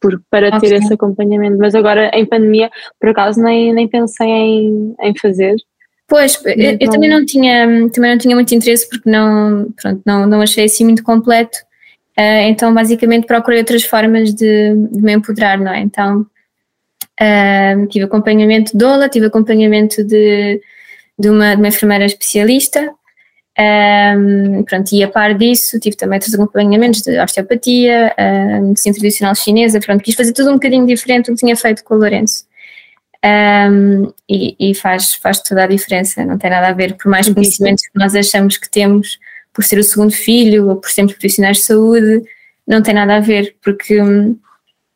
por, 0.00 0.22
para 0.30 0.48
okay. 0.48 0.70
ter 0.70 0.76
esse 0.76 0.94
acompanhamento. 0.94 1.58
Mas 1.58 1.74
agora 1.74 2.10
em 2.14 2.24
pandemia, 2.24 2.70
por 2.98 3.10
acaso, 3.10 3.40
nem, 3.42 3.72
nem 3.72 3.86
pensei 3.86 4.26
em, 4.26 4.94
em 4.98 5.18
fazer. 5.18 5.56
Pois, 6.08 6.40
eu, 6.46 6.76
eu, 6.80 6.90
também 6.90 7.10
não 7.10 7.26
tinha, 7.26 7.66
também 7.90 8.12
não 8.12 8.18
tinha 8.18 8.34
muito 8.34 8.54
interesse 8.54 8.88
porque 8.88 9.10
não, 9.10 9.70
pronto, 9.80 10.00
não, 10.06 10.26
não 10.26 10.40
achei 10.40 10.64
assim 10.64 10.84
muito 10.84 11.02
completo. 11.02 11.58
Uh, 12.18 12.48
então, 12.48 12.72
basicamente, 12.72 13.26
procurei 13.26 13.60
outras 13.60 13.84
formas 13.84 14.32
de, 14.32 14.74
de 14.74 15.02
me 15.02 15.12
empoderar, 15.12 15.58
não 15.58 15.72
é? 15.72 15.80
Então, 15.80 16.26
uh, 17.20 17.86
tive 17.88 18.06
acompanhamento 18.06 18.72
de 18.72 18.78
doula, 18.78 19.08
tive 19.08 19.26
acompanhamento 19.26 20.02
de, 20.02 20.60
de, 21.18 21.28
uma, 21.28 21.54
de 21.54 21.60
uma 21.60 21.68
enfermeira 21.68 22.06
especialista. 22.06 22.90
Um, 23.58 24.62
pronto, 24.64 24.92
e 24.94 25.02
a 25.02 25.08
par 25.08 25.34
disso, 25.34 25.80
tive 25.80 25.96
também 25.96 26.16
outros 26.16 26.34
acompanhamentos 26.34 27.00
de 27.00 27.18
osteopatia, 27.18 28.14
medicina 28.62 28.94
tradicional 28.94 29.34
chinesa. 29.34 29.80
Pronto, 29.80 30.02
quis 30.02 30.14
fazer 30.14 30.32
tudo 30.32 30.50
um 30.50 30.54
bocadinho 30.54 30.86
diferente 30.86 31.26
do 31.26 31.34
que 31.34 31.40
tinha 31.40 31.56
feito 31.56 31.82
com 31.82 31.94
o 31.94 31.98
Lourenço. 31.98 32.44
Um, 33.24 34.12
e, 34.28 34.54
e 34.58 34.74
faz, 34.74 35.14
faz 35.14 35.40
toda 35.40 35.64
a 35.64 35.66
diferença, 35.66 36.24
não 36.24 36.38
tem 36.38 36.50
nada 36.50 36.68
a 36.68 36.72
ver, 36.72 36.94
por 36.96 37.10
mais 37.10 37.28
conhecimentos 37.28 37.84
que 37.86 37.98
nós 37.98 38.14
achamos 38.14 38.56
que 38.56 38.70
temos 38.70 39.18
por 39.56 39.64
ser 39.64 39.78
o 39.78 39.82
segundo 39.82 40.12
filho 40.12 40.68
ou 40.68 40.76
por 40.76 40.90
sermos 40.90 41.14
profissionais 41.14 41.56
de 41.56 41.64
saúde, 41.64 42.22
não 42.68 42.82
tem 42.82 42.92
nada 42.92 43.16
a 43.16 43.20
ver, 43.20 43.56
porque, 43.64 44.00
hum, 44.02 44.38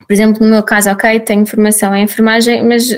por 0.06 0.12
exemplo, 0.12 0.44
no 0.44 0.52
meu 0.52 0.62
caso, 0.62 0.90
ok, 0.90 1.18
tenho 1.20 1.46
formação 1.46 1.96
em 1.96 2.04
enfermagem, 2.04 2.62
mas 2.62 2.90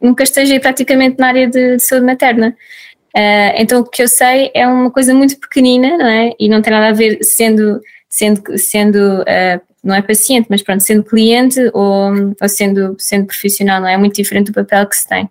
nunca 0.00 0.22
esteja 0.22 0.58
praticamente 0.58 1.18
na 1.18 1.26
área 1.28 1.46
de, 1.46 1.76
de 1.76 1.82
saúde 1.82 2.06
materna. 2.06 2.56
Uh, 3.14 3.52
então 3.56 3.80
o 3.80 3.84
que 3.84 4.02
eu 4.02 4.08
sei 4.08 4.50
é 4.54 4.66
uma 4.66 4.90
coisa 4.90 5.12
muito 5.14 5.38
pequenina, 5.38 5.98
não 5.98 6.06
é? 6.06 6.32
E 6.40 6.48
não 6.48 6.62
tem 6.62 6.72
nada 6.72 6.88
a 6.88 6.92
ver 6.92 7.18
sendo, 7.22 7.80
sendo, 8.08 8.58
sendo 8.58 9.20
uh, 9.20 9.60
não 9.84 9.94
é 9.94 10.00
paciente, 10.00 10.46
mas 10.48 10.62
pronto, 10.62 10.82
sendo 10.82 11.04
cliente 11.04 11.60
ou, 11.74 12.12
ou 12.40 12.48
sendo, 12.48 12.96
sendo 12.98 13.26
profissional, 13.26 13.80
não 13.80 13.88
é? 13.88 13.92
é 13.92 13.98
muito 13.98 14.14
diferente 14.14 14.46
do 14.46 14.54
papel 14.54 14.86
que 14.86 14.96
se 14.96 15.06
tem. 15.06 15.24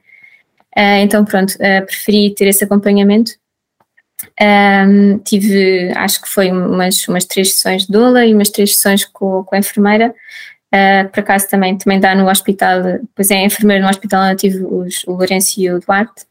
Uh, 0.78 1.02
então 1.02 1.26
pronto, 1.26 1.56
preferi 1.58 2.34
ter 2.36 2.48
esse 2.48 2.64
acompanhamento 2.64 3.34
um, 4.42 5.20
tive, 5.20 5.92
acho 5.96 6.22
que 6.22 6.30
foi 6.30 6.52
umas, 6.52 7.08
umas 7.08 7.26
três 7.26 7.54
sessões 7.54 7.86
de 7.86 7.92
doula 7.92 8.26
e 8.26 8.34
umas 8.34 8.50
três 8.50 8.76
sessões 8.76 9.06
com, 9.06 9.44
com 9.44 9.56
a 9.56 9.60
enfermeira. 9.60 10.14
Uh, 10.74 11.08
por 11.10 11.20
acaso 11.20 11.48
também, 11.48 11.78
também 11.78 12.00
dá 12.00 12.16
no 12.16 12.28
hospital, 12.28 12.82
pois 13.16 13.30
é, 13.30 13.36
a 13.36 13.46
enfermeira 13.46 13.84
no 13.84 13.90
hospital 13.90 14.24
onde 14.24 14.38
tive 14.38 14.64
os, 14.64 15.04
o 15.06 15.12
Lourenço 15.12 15.60
e 15.60 15.70
o 15.70 15.80
Duarte. 15.80 16.26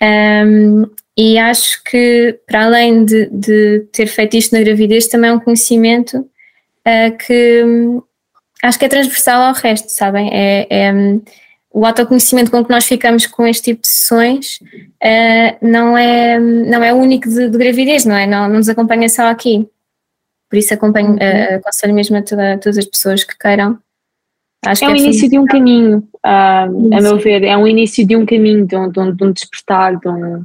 Um, 0.00 0.86
e 1.16 1.38
acho 1.38 1.82
que, 1.82 2.38
para 2.46 2.64
além 2.64 3.04
de, 3.04 3.26
de, 3.30 3.80
ter 3.92 4.06
feito 4.06 4.36
isto 4.36 4.54
na 4.54 4.62
gravidez, 4.62 5.08
também 5.08 5.30
é 5.30 5.32
um 5.32 5.40
conhecimento 5.40 6.18
uh, 6.18 7.16
que 7.26 7.64
um, 7.64 8.02
acho 8.62 8.78
que 8.78 8.84
é 8.84 8.88
transversal 8.88 9.42
ao 9.42 9.54
resto, 9.54 9.88
sabem? 9.90 10.30
É, 10.32 10.66
é 10.70 10.92
o 11.74 11.84
autoconhecimento 11.84 12.52
com 12.52 12.64
que 12.64 12.70
nós 12.70 12.86
ficamos 12.86 13.26
com 13.26 13.44
este 13.44 13.64
tipo 13.64 13.82
de 13.82 13.88
sessões 13.88 14.60
uh, 15.02 15.58
não, 15.60 15.98
é, 15.98 16.38
não 16.38 16.84
é 16.84 16.94
único 16.94 17.28
de, 17.28 17.50
de, 17.50 17.58
gravidez, 17.58 18.04
não 18.04 18.14
é? 18.14 18.28
Não, 18.28 18.48
não 18.48 18.58
nos 18.58 18.68
acompanha 18.68 19.08
só 19.08 19.24
aqui. 19.24 19.68
Por 20.48 20.56
isso 20.56 20.72
acompanho, 20.72 21.14
uh, 21.14 21.56
aconselho 21.56 21.92
mesmo 21.92 22.16
a, 22.16 22.22
toda, 22.22 22.52
a, 22.52 22.58
todas 22.58 22.78
as 22.78 22.84
pessoas 22.84 23.24
que 23.24 23.36
queiram. 23.36 23.76
Acho 24.64 24.84
é 24.84 24.88
o 24.88 24.92
é 24.92 24.98
início 24.98 25.28
de 25.28 25.36
um 25.36 25.46
caminho, 25.46 25.98
uh, 26.24 26.94
a 26.94 27.00
meu 27.02 27.18
ver, 27.18 27.42
é 27.42 27.56
um 27.56 27.66
início 27.66 28.06
de 28.06 28.14
um 28.14 28.24
caminho, 28.24 28.64
de 28.64 28.76
um, 28.76 28.88
de 28.88 29.00
um, 29.00 29.12
de 29.12 29.24
um 29.24 29.32
despertar, 29.32 29.98
de 29.98 30.08
um, 30.08 30.44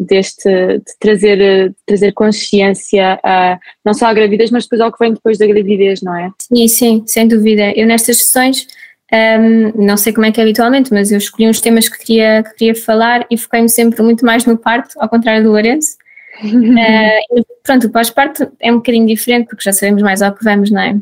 deste, 0.00 0.48
de 0.48 0.98
trazer, 0.98 1.68
de 1.68 1.74
trazer 1.84 2.12
consciência 2.12 3.20
uh, 3.22 3.60
não 3.84 3.92
só 3.92 4.06
à 4.06 4.14
gravidez, 4.14 4.50
mas 4.50 4.64
depois 4.64 4.80
ao 4.80 4.90
que 4.90 4.98
vem 4.98 5.12
depois 5.12 5.36
da 5.36 5.46
gravidez, 5.46 6.00
não 6.00 6.16
é? 6.16 6.30
Sim, 6.40 6.66
sim, 6.66 7.04
sem 7.06 7.28
dúvida. 7.28 7.72
Eu 7.76 7.86
nestas 7.86 8.16
sessões 8.16 8.66
um, 9.12 9.84
não 9.84 9.96
sei 9.98 10.12
como 10.12 10.24
é 10.24 10.32
que 10.32 10.40
é 10.40 10.42
habitualmente, 10.42 10.92
mas 10.92 11.12
eu 11.12 11.18
escolhi 11.18 11.48
uns 11.48 11.60
temas 11.60 11.86
que 11.86 11.98
queria, 11.98 12.42
que 12.42 12.54
queria 12.54 12.74
falar 12.74 13.26
e 13.30 13.36
foquei-me 13.36 13.68
sempre 13.68 14.02
muito 14.02 14.24
mais 14.24 14.46
no 14.46 14.56
parto, 14.56 14.94
ao 14.98 15.08
contrário 15.08 15.42
do 15.42 15.50
Lourenço. 15.50 15.96
uh, 16.42 17.44
pronto, 17.62 17.88
o 17.88 17.90
pós-parto 17.90 18.50
é 18.58 18.72
um 18.72 18.76
bocadinho 18.76 19.06
diferente 19.06 19.48
porque 19.48 19.62
já 19.62 19.72
sabemos 19.72 20.02
mais 20.02 20.22
ao 20.22 20.34
que 20.34 20.42
vamos, 20.42 20.70
não 20.70 20.80
é? 20.80 20.96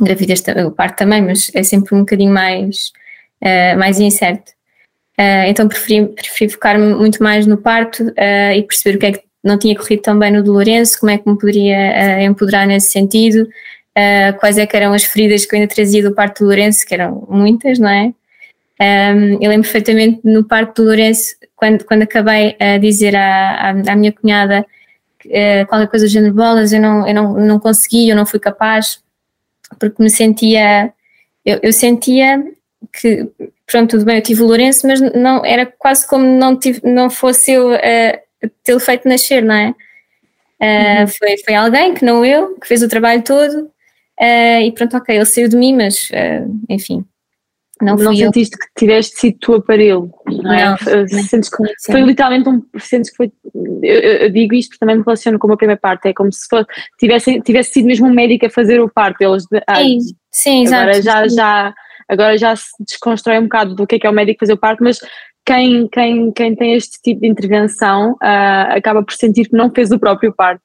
Gravidez, 0.00 0.42
o 0.64 0.70
parto 0.70 0.98
também, 0.98 1.22
mas 1.22 1.50
é 1.54 1.62
sempre 1.64 1.94
um 1.94 2.00
bocadinho 2.00 2.32
mais, 2.32 2.92
uh, 3.42 3.78
mais 3.78 3.98
incerto. 3.98 4.52
Uh, 5.18 5.46
então 5.48 5.66
preferi, 5.66 6.06
preferi 6.06 6.52
focar-me 6.52 6.94
muito 6.94 7.20
mais 7.20 7.46
no 7.46 7.56
parto 7.56 8.12
e 8.56 8.62
perceber 8.62 8.96
o 8.96 9.00
que 9.00 9.06
é 9.06 9.12
que 9.12 9.24
não 9.42 9.58
tinha 9.58 9.76
corrido 9.76 10.02
tão 10.02 10.18
bem 10.18 10.30
no 10.30 10.42
do 10.42 10.52
Lourenço, 10.52 10.98
como 10.98 11.10
é 11.10 11.18
que 11.18 11.28
me 11.28 11.36
poderia 11.36 12.22
empoderar 12.22 12.66
nesse 12.66 12.90
sentido, 12.90 13.46
uh, 13.96 14.38
quais 14.38 14.58
é 14.58 14.66
que 14.66 14.76
eram 14.76 14.92
as 14.92 15.04
feridas 15.04 15.46
que 15.46 15.54
eu 15.54 15.60
ainda 15.60 15.72
trazia 15.72 16.02
do 16.02 16.14
parto 16.14 16.44
do 16.44 16.46
Lourenço, 16.48 16.86
que 16.86 16.94
eram 16.94 17.26
muitas, 17.28 17.78
não 17.78 17.88
é? 17.88 18.12
Um, 18.80 19.34
eu 19.40 19.50
lembro 19.50 19.70
perfeitamente 19.70 20.20
no 20.24 20.44
parto 20.44 20.82
do 20.82 20.88
Lourenço, 20.88 21.36
quando, 21.54 21.84
quando 21.84 22.02
acabei 22.02 22.56
a 22.58 22.76
dizer 22.78 23.14
à, 23.14 23.70
à, 23.70 23.70
à 23.70 23.96
minha 23.96 24.12
cunhada 24.12 24.66
uh, 25.26 25.66
qualquer 25.68 25.88
coisa 25.88 26.06
do 26.06 26.10
género 26.10 26.34
bolas, 26.34 26.72
eu 26.72 26.80
não, 26.80 27.06
eu 27.06 27.14
não, 27.14 27.34
não 27.34 27.60
consegui, 27.60 28.08
eu 28.08 28.16
não 28.16 28.26
fui 28.26 28.40
capaz, 28.40 29.00
porque 29.78 30.02
me 30.02 30.10
sentia, 30.10 30.92
eu, 31.44 31.60
eu 31.62 31.72
sentia 31.72 32.44
que, 32.92 33.28
pronto, 33.66 33.90
tudo 33.90 34.04
bem, 34.04 34.16
eu 34.16 34.22
tive 34.22 34.42
o 34.42 34.46
Lourenço, 34.46 34.86
mas 34.86 35.00
não, 35.00 35.44
era 35.44 35.64
quase 35.66 36.06
como 36.06 36.24
não, 36.24 36.58
tive, 36.58 36.80
não 36.84 37.08
fosse 37.08 37.52
eu 37.52 37.72
uh, 37.72 38.50
tê-lo 38.64 38.80
feito 38.80 39.08
nascer, 39.08 39.42
não 39.42 39.54
é? 39.54 39.74
Uh, 40.60 41.00
uhum. 41.00 41.06
foi, 41.08 41.36
foi 41.44 41.54
alguém 41.54 41.94
que 41.94 42.04
não 42.04 42.24
eu, 42.24 42.56
que 42.58 42.66
fez 42.66 42.82
o 42.82 42.88
trabalho 42.88 43.22
todo 43.22 43.70
Uh, 44.20 44.62
e 44.62 44.72
pronto, 44.72 44.96
ok, 44.96 45.14
ele 45.14 45.24
saiu 45.24 45.48
de 45.48 45.56
mim, 45.56 45.74
mas 45.74 46.08
uh, 46.10 46.60
enfim. 46.68 47.04
Não, 47.82 47.96
não 47.96 48.14
sentiste 48.14 48.54
eu. 48.54 48.58
que 48.60 48.66
tiveste 48.78 49.18
sido 49.18 49.36
tu 49.40 49.54
aparelho, 49.54 50.10
não, 50.26 50.52
é? 50.52 50.64
Não, 50.70 51.08
sentes 51.24 51.50
que 51.50 51.56
foi 51.90 52.02
literalmente 52.02 52.48
um. 52.48 52.62
Sentes 52.78 53.10
que 53.10 53.16
foi. 53.16 53.32
Eu, 53.82 54.00
eu, 54.00 54.30
digo 54.30 54.54
isto 54.54 54.70
porque 54.70 54.78
também 54.78 54.96
me 54.96 55.02
relaciono 55.02 55.38
com 55.38 55.52
a 55.52 55.56
primeira 55.56 55.80
parte, 55.80 56.08
é 56.08 56.12
como 56.12 56.32
se 56.32 56.46
fosse, 56.48 56.66
tivesse, 56.98 57.40
tivesse 57.42 57.72
sido 57.72 57.86
mesmo 57.86 58.06
um 58.06 58.14
médico 58.14 58.46
a 58.46 58.50
fazer 58.50 58.80
o 58.80 58.88
parto. 58.88 59.22
Eles, 59.22 59.44
ah, 59.66 59.76
sim, 59.76 59.98
sim, 60.30 60.66
agora 60.68 60.96
exato. 60.96 61.28
Já, 61.30 61.34
já, 61.34 61.74
agora 62.08 62.38
já 62.38 62.54
se 62.54 62.70
desconstrói 62.80 63.38
um 63.38 63.44
bocado 63.44 63.74
do 63.74 63.86
que 63.86 63.96
é 63.96 63.98
que 63.98 64.06
é 64.06 64.10
o 64.10 64.14
médico 64.14 64.40
fazer 64.40 64.52
o 64.52 64.58
parto, 64.58 64.84
mas 64.84 65.00
quem, 65.44 65.88
quem, 65.88 66.32
quem 66.32 66.54
tem 66.54 66.74
este 66.74 67.02
tipo 67.02 67.20
de 67.20 67.26
intervenção 67.26 68.12
uh, 68.12 68.70
acaba 68.70 69.02
por 69.02 69.14
sentir 69.14 69.48
que 69.48 69.56
não 69.56 69.70
fez 69.70 69.90
o 69.90 69.98
próprio 69.98 70.32
parto. 70.32 70.62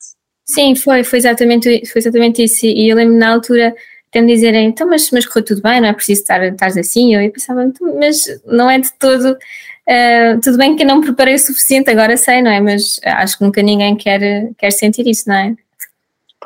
Sim, 0.50 0.74
foi, 0.74 1.04
foi, 1.04 1.20
exatamente, 1.20 1.86
foi 1.86 2.00
exatamente 2.00 2.44
isso. 2.44 2.66
E 2.66 2.90
eu 2.90 2.96
lembro 2.96 3.16
na 3.16 3.34
altura 3.34 3.76
até 4.10 4.20
me 4.20 4.34
dizerem, 4.34 4.68
então, 4.68 4.90
mas, 4.90 5.12
mas 5.12 5.24
correu 5.28 5.46
tudo 5.46 5.62
bem, 5.62 5.80
não 5.80 5.90
é 5.90 5.94
preciso 5.94 6.22
estar, 6.22 6.44
estar 6.44 6.66
assim. 6.66 7.14
Eu, 7.16 7.32
pensava, 7.32 7.64
então, 7.66 7.96
mas 8.00 8.24
não 8.48 8.68
é 8.68 8.80
de 8.80 8.92
todo. 8.98 9.34
Uh, 9.34 10.42
tudo 10.42 10.58
bem 10.58 10.76
que 10.76 10.82
eu 10.82 10.88
não 10.88 11.02
preparei 11.02 11.36
o 11.36 11.40
suficiente, 11.40 11.92
agora 11.92 12.18
sei, 12.18 12.42
não 12.42 12.50
é? 12.50 12.60
Mas 12.60 13.00
acho 13.04 13.38
que 13.38 13.44
nunca 13.44 13.62
ninguém 13.62 13.96
quer, 13.96 14.50
quer 14.58 14.72
sentir 14.72 15.08
isso, 15.08 15.30
não 15.30 15.36
é? 15.36 15.50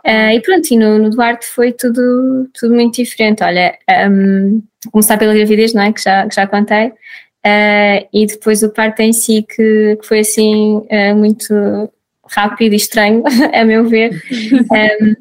Uh, 0.06 0.36
e 0.36 0.42
pronto, 0.42 0.70
e 0.70 0.78
no, 0.78 1.00
no, 1.00 1.10
Duarte 1.10 1.46
foi 1.46 1.72
tudo, 1.72 2.50
tudo 2.54 2.76
muito 2.76 2.96
diferente. 2.96 3.42
Olha, 3.42 3.78
um, 4.10 4.62
começar 4.92 5.18
pela 5.18 5.34
gravidez, 5.34 5.74
não 5.74 5.84
é? 5.84 5.94
Que 5.94 6.02
já, 6.02 6.28
que 6.28 6.36
já 6.36 6.46
contei. 6.46 6.88
Uh, 6.88 8.06
e 8.12 8.26
depois 8.26 8.64
o 8.64 8.70
parto 8.70 9.00
em 9.00 9.14
si, 9.14 9.46
que, 9.48 9.98
que 10.02 10.06
foi 10.06 10.20
assim 10.20 10.86
muito 11.16 11.90
rápido 12.34 12.74
e 12.74 12.78
estranho, 12.78 13.24
a 13.54 13.64
meu 13.64 13.88
ver. 13.88 14.22
um, 14.32 15.12
uh, 15.12 15.16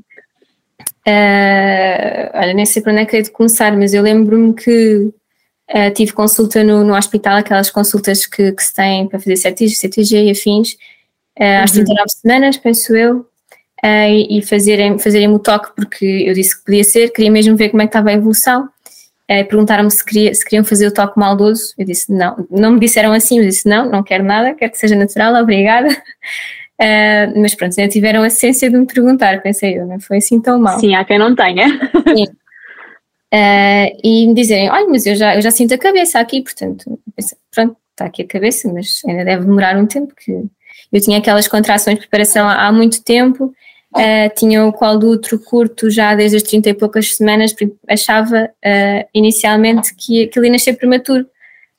ah, 1.07 2.31
olha, 2.35 2.55
nem 2.55 2.67
sei 2.67 2.83
para 2.83 2.93
onde 2.93 3.03
é 3.03 3.07
que 3.07 3.17
é 3.17 3.23
de 3.23 3.31
começar, 3.31 3.77
mas 3.77 3.93
eu 3.95 4.03
lembro-me 4.03 4.55
que 4.55 4.97
uh, 5.71 5.95
tive 5.95 6.13
consulta 6.13 6.65
no, 6.65 6.85
no 6.85 6.95
hospital, 6.95 7.37
aquelas 7.37 7.71
consultas 7.71 8.27
que, 8.27 8.53
que 8.53 8.63
se 8.63 8.75
têm 8.75 9.09
para 9.09 9.19
fazer 9.19 9.37
CTG, 9.37 9.75
CTG 9.75 10.25
e 10.25 10.31
afins, 10.31 10.73
uh, 11.39 11.63
às 11.63 11.73
39 11.73 12.01
uhum. 12.01 12.09
semanas, 12.09 12.57
penso 12.57 12.97
eu, 12.97 13.27
e, 13.85 14.39
e 14.39 14.43
fazerem, 14.43 14.99
fazerem 14.99 15.29
o 15.29 15.39
toque, 15.41 15.75
porque 15.75 16.05
eu 16.05 16.35
disse 16.35 16.57
que 16.57 16.65
podia 16.65 16.85
ser, 16.85 17.11
queria 17.11 17.33
mesmo 17.33 17.57
ver 17.57 17.71
como 17.71 17.83
é 17.83 17.87
que 17.87 17.91
estava 17.91 18.11
a 18.11 18.15
evolução. 18.15 18.69
Perguntaram-me 19.49 19.91
se, 19.91 20.05
queria, 20.05 20.35
se 20.35 20.45
queriam 20.45 20.63
fazer 20.63 20.87
o 20.87 20.93
toque 20.93 21.19
maldoso. 21.19 21.73
Eu 21.79 21.87
disse 21.87 22.13
não, 22.13 22.47
não 22.51 22.73
me 22.73 22.79
disseram 22.79 23.13
assim, 23.13 23.39
eu 23.39 23.45
disse 23.45 23.67
não, 23.67 23.91
não 23.91 24.03
quero 24.03 24.23
nada, 24.23 24.55
quero 24.55 24.71
que 24.71 24.79
seja 24.79 24.95
natural, 24.95 25.35
obrigada. 25.35 25.89
Uh, 26.83 27.41
mas 27.41 27.55
pronto, 27.55 27.79
ainda 27.79 27.93
tiveram 27.93 28.25
a 28.25 28.31
ciência 28.31 28.69
de 28.69 28.77
me 28.77 28.87
perguntar, 28.87 29.41
pensei 29.41 29.79
eu, 29.79 29.87
não 29.87 30.01
foi 30.01 30.17
assim 30.17 30.41
tão 30.41 30.59
mal. 30.59 30.81
Sim, 30.81 30.97
há 30.97 31.05
quem 31.05 31.17
não 31.17 31.33
tenha. 31.33 31.69
Sim. 31.69 32.25
Uh, 33.33 33.99
e 34.03 34.27
me 34.27 34.35
dizerem, 34.35 34.69
olha, 34.69 34.89
mas 34.89 35.07
eu 35.07 35.15
já, 35.15 35.37
eu 35.37 35.41
já 35.41 35.51
sinto 35.53 35.73
a 35.75 35.79
cabeça 35.79 36.19
aqui, 36.19 36.43
portanto, 36.43 36.99
pensei, 37.15 37.39
pronto, 37.55 37.77
está 37.93 38.07
aqui 38.07 38.23
a 38.23 38.27
cabeça, 38.27 38.71
mas 38.73 39.01
ainda 39.07 39.25
deve 39.25 39.45
demorar 39.45 39.77
um 39.79 39.87
tempo, 39.87 40.13
que 40.15 40.33
eu 40.93 41.01
tinha 41.01 41.19
aquelas 41.19 41.47
contrações 41.47 41.97
de 41.97 42.01
preparação 42.03 42.49
há, 42.49 42.67
há 42.67 42.73
muito 42.73 43.03
tempo, 43.03 43.55
uh, 43.95 44.35
tinha 44.37 44.67
o 44.67 44.73
colo 44.73 44.99
do 44.99 45.11
útero 45.11 45.39
curto 45.39 45.89
já 45.89 46.17
desde 46.17 46.39
as 46.39 46.43
30 46.43 46.71
e 46.71 46.75
poucas 46.75 47.15
semanas, 47.15 47.55
achava 47.89 48.51
inicialmente 49.15 49.95
que 49.95 50.25
aquilo 50.25 50.47
ia 50.47 50.53
nascer 50.53 50.75
prematuro, 50.75 51.27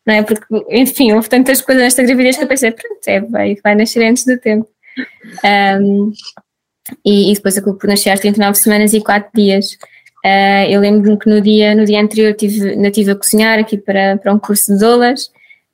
não 0.06 0.16
é? 0.16 0.24
Porque, 0.24 0.46
enfim, 0.70 1.12
houve 1.12 1.28
tantas 1.28 1.62
coisas 1.62 1.84
nesta 1.84 2.04
gravidez 2.04 2.38
que 2.38 2.44
eu 2.44 2.48
pensei, 2.48 2.72
pronto, 2.72 3.06
é, 3.06 3.20
vai, 3.20 3.56
vai 3.62 3.76
nascer 3.76 4.02
antes 4.04 4.26
do 4.26 4.38
tempo. 4.40 4.73
Um, 5.82 6.12
e, 7.06 7.32
e, 7.32 7.34
depois 7.34 7.58
acabou 7.58 7.76
por 7.76 7.88
nascer 7.88 8.10
às 8.10 8.20
39 8.20 8.56
semanas 8.56 8.94
e 8.94 9.02
4 9.02 9.30
dias. 9.34 9.78
Uh, 10.26 10.70
eu 10.70 10.80
lembro-me 10.80 11.18
que 11.18 11.30
no 11.30 11.42
dia, 11.42 11.76
no 11.76 11.86
dia 11.86 12.02
anterior 12.02 12.34
tive, 12.34 12.72
ainda 12.72 12.88
estive 12.88 13.12
a 13.12 13.16
cozinhar 13.16 13.60
aqui 13.60 13.78
para, 13.78 14.18
para 14.18 14.34
um 14.34 14.40
curso 14.40 14.74
de 14.74 14.80
doulas 14.80 15.26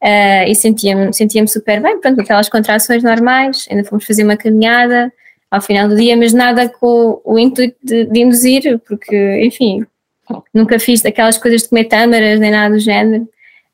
uh, 0.04 0.48
e 0.48 0.56
sentia-me 0.56 1.14
sentia 1.14 1.46
super 1.48 1.82
bem, 1.82 2.00
pronto, 2.00 2.22
aquelas 2.22 2.50
contrações 2.50 3.04
normais, 3.04 3.68
ainda 3.70 3.84
fomos 3.84 4.06
fazer 4.06 4.24
uma 4.24 4.38
caminhada 4.38 5.12
ao 5.52 5.62
final 5.62 5.88
do 5.88 5.96
dia, 5.96 6.16
mas 6.16 6.34
nada 6.34 6.70
com 6.70 7.22
o 7.24 7.38
intuito 7.38 7.78
de, 7.84 8.06
de 8.06 8.20
induzir, 8.20 8.80
porque, 8.88 9.42
enfim, 9.44 9.86
nunca 10.54 10.80
fiz 10.80 11.04
aquelas 11.06 11.38
coisas 11.38 11.64
de 11.64 11.70
comer 11.70 11.86
tâmaras 11.86 12.40
nem 12.40 12.52
nada 12.52 12.76
do 12.76 12.80
género. 12.80 13.28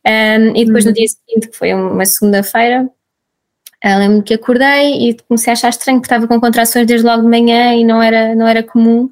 Um, 0.08 0.56
e 0.56 0.66
depois 0.66 0.86
uhum. 0.86 0.92
no 0.92 0.96
dia 0.96 1.08
seguinte, 1.08 1.50
que 1.50 1.58
foi 1.58 1.74
uma 1.74 2.06
segunda-feira, 2.06 2.88
uh, 3.86 4.00
lembro-me 4.00 4.24
que 4.24 4.34
acordei 4.34 5.10
e 5.10 5.18
comecei 5.27 5.51
a 5.51 5.54
achar 5.54 5.70
estranho 5.70 6.00
porque 6.00 6.13
estava 6.13 6.27
com 6.27 6.39
contrações 6.39 6.88
desde 6.88 7.06
logo 7.06 7.22
de 7.22 7.30
manhã 7.30 7.75
e 7.75 7.84
não 7.84 8.01
era, 8.01 8.34
não 8.34 8.48
era 8.48 8.63
comum. 8.63 9.12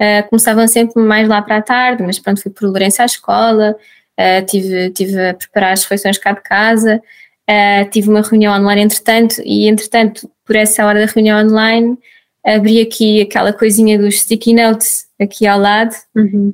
Uh, 0.00 0.28
começavam 0.28 0.66
sempre 0.66 1.02
mais 1.02 1.28
lá 1.28 1.42
para 1.42 1.58
a 1.58 1.62
tarde, 1.62 2.02
mas 2.02 2.18
pronto, 2.18 2.42
fui 2.42 2.50
por 2.50 2.66
Lourenço 2.66 3.02
à 3.02 3.04
escola, 3.04 3.76
uh, 4.18 4.46
tive, 4.46 4.90
tive 4.90 5.28
a 5.28 5.34
preparar 5.34 5.72
as 5.72 5.82
refeições 5.82 6.18
cá 6.18 6.32
de 6.32 6.42
casa, 6.42 7.00
uh, 7.48 7.90
tive 7.90 8.08
uma 8.08 8.22
reunião 8.22 8.54
online 8.54 8.82
entretanto, 8.82 9.40
e 9.44 9.68
entretanto, 9.68 10.28
por 10.44 10.56
essa 10.56 10.84
hora 10.84 11.06
da 11.06 11.12
reunião 11.12 11.40
online, 11.44 11.96
abri 12.44 12.80
aqui 12.80 13.20
aquela 13.20 13.52
coisinha 13.52 13.96
dos 13.96 14.20
sticky 14.20 14.54
notes 14.54 15.06
aqui 15.20 15.46
ao 15.46 15.60
lado, 15.60 15.94
uhum. 16.16 16.52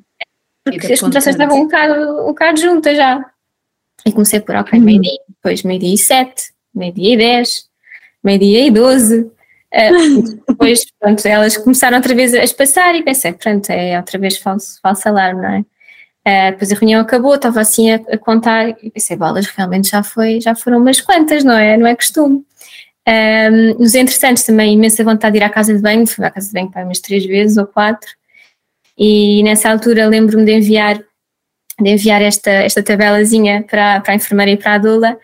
porque 0.65 0.93
as 0.93 1.01
contrações 1.01 1.35
estavam 1.35 1.63
um 1.63 1.65
bocado, 1.65 2.23
um 2.25 2.27
bocado 2.27 2.61
juntas 2.61 2.97
já. 2.97 3.25
E 4.05 4.13
comecei 4.13 4.41
por, 4.41 4.57
ok, 4.57 4.79
uhum. 4.79 4.85
meio-dia, 4.85 5.19
depois 5.27 5.63
meio-dia 5.63 5.95
e 5.95 5.99
sete, 5.99 6.53
meio-dia 6.75 7.15
e 7.15 7.17
dez, 7.17 7.69
meio-dia 8.23 8.67
e 8.67 8.71
doze, 8.71 9.21
uh, 9.21 10.39
depois, 10.49 10.85
pronto, 10.99 11.27
elas 11.27 11.57
começaram 11.57 11.97
outra 11.97 12.15
vez 12.15 12.35
a 12.35 12.55
passar 12.55 12.95
e 12.95 13.03
pensei, 13.03 13.33
pronto, 13.33 13.71
é 13.71 13.97
outra 13.97 14.19
vez 14.19 14.39
falso, 14.39 14.79
falso 14.83 15.09
alarme, 15.09 15.43
não 15.43 15.51
é? 15.51 15.65
Uh, 16.29 16.51
depois 16.53 16.71
a 16.73 16.75
reunião 16.75 17.01
acabou, 17.01 17.35
estava 17.35 17.61
assim 17.61 17.91
a, 17.91 17.97
a, 17.97 18.19
contar 18.19 18.77
e 18.83 18.91
pensei, 18.91 19.17
bolas, 19.17 19.47
realmente 19.47 19.89
já, 19.89 20.03
foi, 20.03 20.41
já 20.41 20.55
foram 20.55 20.79
umas 20.79 21.01
quantas, 21.01 21.43
não 21.43 21.57
é? 21.57 21.77
Não 21.77 21.87
é 21.87 21.97
costume. 21.97 22.45
Um, 23.09 23.79
nos 23.79 23.95
entretantos 23.95 24.43
também 24.43 24.75
imensa 24.75 25.03
vontade 25.03 25.33
de 25.33 25.39
ir 25.39 25.43
à 25.43 25.49
casa 25.49 25.75
de 25.75 25.81
banho, 25.81 26.07
fui 26.07 26.23
à 26.25 26.31
casa 26.31 26.49
de 26.49 26.53
banho 26.53 26.71
para 26.71 26.85
umas 26.85 27.01
três 27.01 27.25
vezes 27.25 27.57
ou 27.57 27.67
quatro, 27.67 28.11
e 28.99 29.43
nessa 29.43 29.71
altura 29.71 30.07
lembro-me 30.07 30.45
de 30.45 30.53
enviar, 30.53 30.99
de 31.81 31.91
enviar 31.91 32.21
esta, 32.21 32.51
esta 32.51 32.83
tabelazinha 32.83 33.63
para, 33.63 34.01
para 34.01 34.13
a 34.13 34.17
enfermeira 34.17 34.53
e 34.53 34.57
para 34.59 34.75
a 34.75 34.79
doula, 34.79 35.19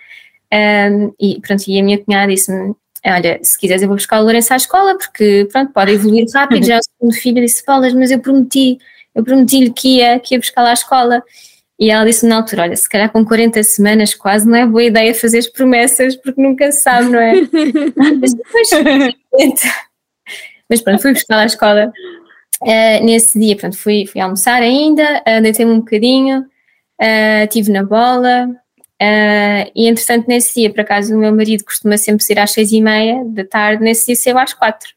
um, 0.54 1.12
e 1.20 1.40
pronto, 1.40 1.64
e 1.66 1.80
a 1.80 1.82
minha 1.82 1.98
cunhada 1.98 2.32
disse-me, 2.32 2.74
olha, 3.04 3.38
se 3.42 3.58
quiseres 3.58 3.82
eu 3.82 3.88
vou 3.88 3.96
buscar 3.96 4.20
o 4.20 4.22
Lourenço 4.22 4.52
à 4.52 4.56
escola, 4.56 4.96
porque 4.96 5.48
pronto, 5.50 5.72
pode 5.72 5.92
evoluir 5.92 6.26
rápido, 6.32 6.64
já 6.64 6.76
é 6.76 6.78
o 6.78 6.82
segundo 6.82 7.14
filho, 7.14 7.42
disse, 7.42 7.64
bolas, 7.66 7.92
mas 7.92 8.10
eu 8.10 8.20
prometi, 8.20 8.78
eu 9.14 9.24
prometi-lhe 9.24 9.72
que 9.72 9.98
ia, 9.98 10.20
que 10.20 10.34
ia 10.34 10.38
buscar 10.38 10.62
lá 10.62 10.70
à 10.70 10.74
escola, 10.74 11.22
e 11.78 11.90
ela 11.90 12.04
disse 12.04 12.26
na 12.26 12.36
altura: 12.36 12.62
Olha, 12.62 12.76
se 12.76 12.88
calhar 12.88 13.10
com 13.10 13.24
40 13.24 13.62
semanas 13.64 14.14
quase 14.14 14.48
não 14.48 14.56
é 14.56 14.64
boa 14.64 14.84
ideia 14.84 15.14
fazer 15.14 15.38
as 15.38 15.48
promessas, 15.48 16.14
porque 16.16 16.40
nunca 16.40 16.70
se 16.70 16.82
sabe, 16.82 17.08
não 17.08 17.18
é? 17.18 17.32
mas 18.20 18.32
depois. 18.32 18.70
mas 20.70 20.80
pronto, 20.80 21.02
fui 21.02 21.12
buscar 21.12 21.36
lá 21.36 21.42
à 21.42 21.46
escola. 21.46 21.92
Uh, 22.62 23.04
nesse 23.04 23.38
dia, 23.38 23.56
pronto, 23.56 23.76
fui, 23.76 24.06
fui 24.06 24.20
almoçar 24.20 24.62
ainda, 24.62 25.22
uh, 25.26 25.42
deitei-me 25.42 25.72
um 25.72 25.80
bocadinho, 25.80 26.40
uh, 26.40 27.44
estive 27.44 27.72
na 27.72 27.82
bola. 27.82 28.48
Uh, 29.04 29.70
e 29.74 29.86
entretanto, 29.86 30.26
nesse 30.28 30.54
dia, 30.54 30.70
por 30.70 30.80
acaso, 30.80 31.14
o 31.14 31.18
meu 31.18 31.34
marido 31.34 31.62
costuma 31.64 31.98
sempre 31.98 32.24
sair 32.24 32.38
às 32.38 32.52
seis 32.52 32.72
e 32.72 32.80
meia 32.80 33.22
da 33.26 33.44
tarde, 33.44 33.82
nesse 33.82 34.06
dia 34.06 34.16
saiu 34.16 34.38
às 34.38 34.54
quatro. 34.54 34.88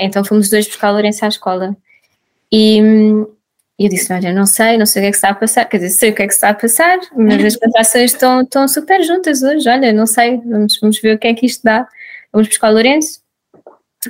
então 0.00 0.24
fomos 0.24 0.48
dois 0.48 0.66
buscar 0.66 0.90
o 0.90 0.92
Lourenço 0.92 1.24
à 1.24 1.28
escola. 1.28 1.76
E, 2.50 2.78
eu 3.78 3.88
disse: 3.88 4.12
Olha, 4.12 4.32
não 4.32 4.46
sei, 4.46 4.78
não 4.78 4.86
sei 4.86 5.02
o 5.02 5.04
que 5.04 5.08
é 5.08 5.10
que 5.10 5.16
está 5.16 5.28
a 5.30 5.34
passar. 5.34 5.64
Quer 5.66 5.78
dizer, 5.78 5.90
sei 5.90 6.10
o 6.10 6.14
que 6.14 6.22
é 6.22 6.26
que 6.26 6.32
está 6.32 6.48
a 6.50 6.54
passar, 6.54 6.98
mas 7.14 7.44
as 7.44 7.56
contrações 7.56 8.12
estão, 8.12 8.40
estão 8.40 8.66
super 8.66 9.02
juntas 9.02 9.42
hoje. 9.42 9.68
Olha, 9.68 9.92
não 9.92 10.06
sei, 10.06 10.38
vamos, 10.38 10.78
vamos 10.80 10.98
ver 11.00 11.16
o 11.16 11.18
que 11.18 11.26
é 11.26 11.34
que 11.34 11.46
isto 11.46 11.62
dá. 11.62 11.86
Vamos 12.32 12.48
buscar 12.48 12.70
o 12.70 12.72
Lourenço 12.72 13.20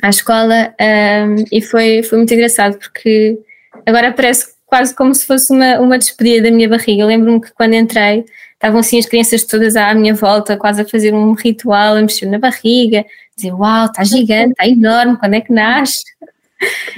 à 0.03 0.11
escola 0.11 0.75
um, 0.81 1.45
e 1.51 1.63
foi, 1.63 2.03
foi 2.03 2.19
muito 2.19 2.33
engraçado 2.35 2.79
porque 2.79 3.39
agora 3.87 4.13
parece 4.13 4.55
quase 4.67 4.95
como 4.95 5.15
se 5.15 5.27
fosse 5.27 5.53
uma, 5.53 5.79
uma 5.81 5.99
despedida 5.99 6.49
da 6.49 6.55
minha 6.55 6.69
barriga. 6.69 7.07
Lembro-me 7.07 7.41
que 7.41 7.53
quando 7.55 7.75
entrei 7.75 8.25
estavam 8.57 8.81
assim 8.81 8.99
as 8.99 9.07
crianças 9.07 9.45
todas 9.45 9.77
à 9.77 9.95
minha 9.95 10.15
volta, 10.15 10.57
quase 10.57 10.83
a 10.83 10.89
fazer 10.89 11.15
um 11.15 11.33
ritual, 11.33 11.97
a 11.97 12.03
mexer 12.03 12.27
na 12.27 12.39
barriga, 12.39 13.05
dizer: 13.37 13.53
Uau, 13.53 13.87
está 13.87 14.03
gigante, 14.03 14.51
está 14.51 14.67
enorme, 14.67 15.17
quando 15.19 15.35
é 15.35 15.41
que 15.41 15.53
nasce? 15.53 16.03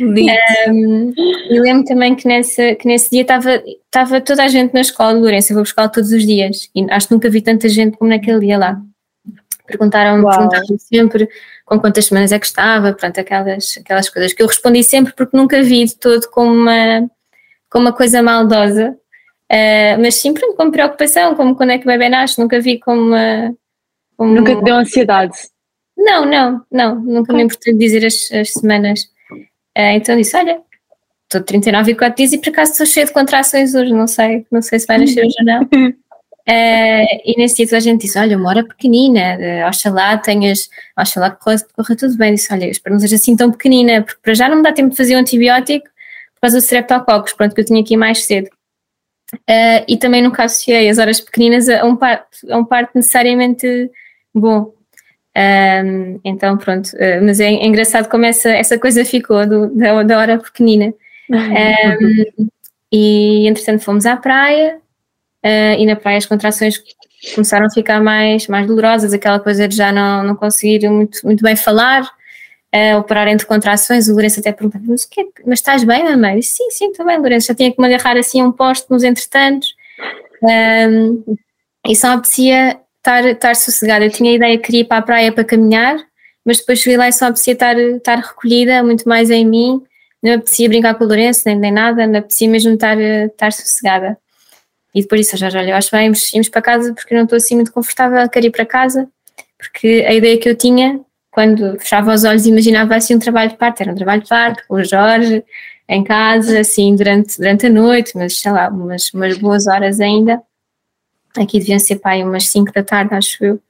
Um, 0.01 1.13
e 1.17 1.61
lembro 1.61 1.85
também 1.85 2.15
que, 2.15 2.29
nessa, 2.29 2.75
que 2.77 2.87
nesse 2.87 3.11
dia 3.11 3.23
estava 3.23 4.21
toda 4.21 4.45
a 4.45 4.49
gente 4.49 4.73
na 4.73 4.81
escola 4.81 5.15
de 5.15 5.21
Lourenço, 5.21 5.53
eu 5.53 5.57
vou 5.57 5.65
buscar 5.65 5.89
todos 5.89 6.13
os 6.13 6.25
dias 6.25 6.71
e 6.75 6.87
acho 6.91 7.09
que 7.09 7.15
nunca 7.15 7.29
vi 7.29 7.43
tanta 7.43 7.69
gente 7.69 7.97
como 7.97 8.11
naquele 8.11 8.41
dia 8.41 8.57
lá. 8.57 8.81
Perguntaram-me 9.67 10.25
perguntaram 10.25 10.79
sempre 10.79 11.29
com 11.67 11.79
quantas 11.79 12.07
semanas 12.07 12.33
é 12.33 12.39
que 12.39 12.47
estava, 12.47 12.95
pronto, 12.95 13.19
aquelas, 13.19 13.79
aquelas 13.79 14.09
coisas 14.09 14.33
que 14.33 14.43
eu 14.43 14.47
respondi 14.47 14.83
sempre 14.83 15.13
porque 15.13 15.37
nunca 15.37 15.63
vi 15.63 15.85
de 15.85 15.97
todo 15.97 16.27
como 16.31 16.53
uma, 16.53 17.11
como 17.69 17.87
uma 17.87 17.93
coisa 17.93 18.23
maldosa, 18.23 18.97
uh, 19.53 20.01
mas 20.01 20.15
sim 20.17 20.33
pronto, 20.33 20.57
com 20.57 20.71
preocupação, 20.71 21.35
como 21.35 21.55
quando 21.55 21.71
é 21.71 21.79
que 21.79 21.85
o 21.85 21.89
bebê 21.89 22.09
nasce, 22.09 22.41
nunca 22.41 22.61
vi 22.61 22.79
como 22.79 23.01
uma. 23.01 23.55
Como 24.17 24.35
nunca 24.35 24.57
te 24.57 24.65
deu 24.65 24.75
ansiedade? 24.75 25.39
Não, 25.97 26.25
não, 26.25 26.65
não, 26.71 26.95
nunca 27.01 27.33
me 27.33 27.43
importei 27.43 27.75
dizer 27.75 28.07
as, 28.07 28.31
as 28.33 28.53
semanas. 28.53 29.03
Uh, 29.77 29.95
então 29.95 30.17
disse: 30.17 30.37
Olha, 30.37 30.61
estou 31.25 31.41
de 31.41 31.47
39 31.47 31.93
e 31.93 31.95
4 31.95 32.17
dias 32.17 32.33
e 32.33 32.39
por 32.39 32.49
acaso 32.51 32.73
estou 32.73 32.87
cheia 32.87 33.07
de 33.07 33.13
contrações 33.13 33.75
hoje, 33.75 33.93
não 33.93 34.07
sei, 34.07 34.47
não 34.51 34.63
sei 34.63 34.79
se 34.79 34.87
vai 34.87 34.99
nascer 34.99 35.25
hoje 35.25 35.35
ou 35.41 35.45
não. 35.45 35.63
Uh, 35.63 35.99
e 37.25 37.35
nesse 37.37 37.65
dia 37.65 37.77
a 37.77 37.81
gente 37.81 38.03
disse: 38.03 38.19
Olha, 38.19 38.37
uma 38.37 38.49
hora 38.49 38.65
pequenina, 38.65 39.37
uh, 39.37 39.69
oxalá 39.69 40.17
tenhas, 40.19 40.69
oxalá 40.97 41.31
corra, 41.31 41.57
corra 41.77 41.97
tudo 41.97 42.17
bem. 42.17 42.35
Disse: 42.35 42.53
Olha, 42.53 42.67
espero 42.67 42.95
não 42.95 43.01
seja 43.01 43.17
assim 43.17 43.37
tão 43.37 43.51
pequenina, 43.51 44.03
porque 44.03 44.21
para 44.23 44.35
já 44.35 44.49
não 44.49 44.59
me 44.59 44.63
dá 44.63 44.73
tempo 44.73 44.91
de 44.91 44.97
fazer 44.97 45.17
um 45.17 45.19
antibiótico 45.19 45.87
por 46.35 46.43
causa 46.43 46.59
do 46.59 46.63
streptococcus, 46.63 47.33
pronto, 47.33 47.55
que 47.55 47.61
eu 47.61 47.65
tinha 47.65 47.81
aqui 47.81 47.97
mais 47.97 48.25
cedo. 48.25 48.49
Uh, 49.35 49.85
e 49.87 49.97
também 49.97 50.23
nunca 50.23 50.45
associei 50.45 50.89
as 50.89 50.99
horas 50.99 51.21
pequeninas 51.21 51.69
a 51.69 51.85
um 51.85 51.97
parto, 51.97 52.27
a 52.51 52.59
um 52.59 52.67
necessariamente 52.95 53.91
bom. 54.35 54.73
Um, 55.37 56.19
então, 56.25 56.57
pronto, 56.57 56.89
uh, 56.95 57.23
mas 57.23 57.39
é, 57.39 57.47
é, 57.47 57.67
engraçado 57.67 58.09
como 58.09 58.25
essa, 58.25 58.49
essa 58.51 58.79
coisa 58.79 59.05
ficou 59.05 59.47
do, 59.47 59.69
da, 59.75 60.03
da 60.03 60.19
hora 60.19 60.39
pequenina. 60.39 60.93
Um, 61.31 62.49
e 62.91 63.47
entretanto 63.47 63.85
fomos 63.85 64.07
à 64.07 64.17
praia 64.17 64.79
uh, 65.45 65.79
e 65.79 65.85
na 65.85 65.95
praia 65.95 66.17
as 66.17 66.25
contrações 66.25 66.83
começaram 67.35 67.67
a 67.67 67.71
ficar 67.71 68.01
mais, 68.01 68.47
mais 68.47 68.67
dolorosas, 68.67 69.13
aquela 69.13 69.39
coisa 69.39 69.69
de 69.69 69.77
já 69.77 69.93
não, 69.93 70.23
não 70.23 70.35
conseguir 70.35 70.89
muito, 70.89 71.21
muito 71.25 71.43
bem 71.43 71.55
falar, 71.55 72.09
uh, 72.75 72.99
operar 72.99 73.29
entre 73.29 73.47
contrações. 73.47 74.09
O 74.09 74.13
Lourenço 74.13 74.41
até 74.41 74.53
perguntou: 74.53 74.81
mas, 74.85 75.09
é, 75.17 75.23
mas 75.47 75.59
estás 75.59 75.85
bem, 75.85 76.05
mamãe? 76.05 76.39
Disse, 76.39 76.57
sim, 76.57 76.71
sim, 76.71 76.91
estou 76.91 77.07
bem, 77.07 77.19
Lourenço. 77.19 77.49
Já 77.49 77.55
tinha 77.55 77.73
que 77.73 77.81
me 77.81 77.87
agarrar 77.87 78.17
assim 78.17 78.41
a 78.41 78.45
um 78.45 78.53
poste 78.53 78.91
nos 78.91 79.03
entretantos. 79.03 79.75
Um, 80.43 81.25
e 81.87 81.97
só 81.97 82.09
apetecia 82.09 82.79
estar, 82.99 83.25
estar 83.25 83.57
sossegada. 83.57 84.05
Eu 84.05 84.11
tinha 84.11 84.31
a 84.31 84.35
ideia 84.35 84.59
que 84.59 84.65
queria 84.65 84.81
ir 84.83 84.85
para 84.85 84.99
a 84.99 85.03
praia 85.03 85.33
para 85.33 85.45
caminhar, 85.45 85.97
mas 86.45 86.59
depois 86.59 86.81
cheguei 86.81 86.97
lá 86.97 87.09
e 87.09 87.13
só 87.13 87.27
apetecia 87.27 87.55
estar, 87.55 87.79
estar 87.79 88.19
recolhida, 88.19 88.83
muito 88.83 89.09
mais 89.09 89.31
em 89.31 89.45
mim. 89.47 89.83
Não 90.23 90.35
apetecia 90.35 90.69
brincar 90.69 90.95
com 90.95 91.05
o 91.05 91.07
Lourenço, 91.07 91.43
nem, 91.47 91.57
nem 91.57 91.73
nada, 91.73 92.07
não 92.07 92.19
apetecia 92.19 92.49
mesmo 92.49 92.75
estar, 92.75 92.99
estar 92.99 93.53
sossegada. 93.53 94.19
E 94.95 95.03
depois 95.03 95.21
disse, 95.21 95.37
já, 95.37 95.49
já, 95.49 95.63
eu 95.63 95.77
acho 95.77 95.91
bem, 95.93 96.07
irmos 96.07 96.49
para 96.49 96.63
casa 96.63 96.93
porque 96.93 97.15
não 97.15 97.25
estou 97.25 97.37
assim 97.37 97.55
muito 97.55 97.73
confortável, 97.73 98.29
quero 98.29 98.47
ir 98.47 98.51
para 98.51 98.67
casa, 98.67 99.09
porque 99.57 100.05
a 100.07 100.13
ideia 100.13 100.39
que 100.39 100.49
eu 100.49 100.57
tinha, 100.57 101.01
quando 101.39 101.79
fechava 101.79 102.13
os 102.13 102.25
olhos 102.25 102.47
imaginava 102.47 102.97
assim 102.97 103.15
um 103.15 103.19
trabalho 103.21 103.51
de 103.51 103.57
parte, 103.57 103.81
era 103.81 103.93
um 103.93 103.95
trabalho 103.95 104.21
de 104.21 104.29
parte 104.29 104.67
com 104.67 104.75
o 104.75 104.83
Jorge, 104.83 105.45
em 105.89 106.03
casa, 106.03 106.59
assim, 106.59 106.97
durante, 106.97 107.39
durante 107.39 107.67
a 107.67 107.71
noite, 107.71 108.11
mas 108.17 108.41
sei 108.41 108.51
lá, 108.51 108.69
umas, 108.69 109.15
umas 109.15 109.39
boas 109.39 109.69
horas 109.69 110.01
ainda. 110.01 110.43
Aqui 111.37 111.61
deviam 111.61 111.79
ser 111.79 112.01
pai 112.01 112.25
umas 112.25 112.49
5 112.49 112.73
da 112.73 112.83
tarde, 112.83 113.15
acho 113.15 113.45
eu. 113.45 113.63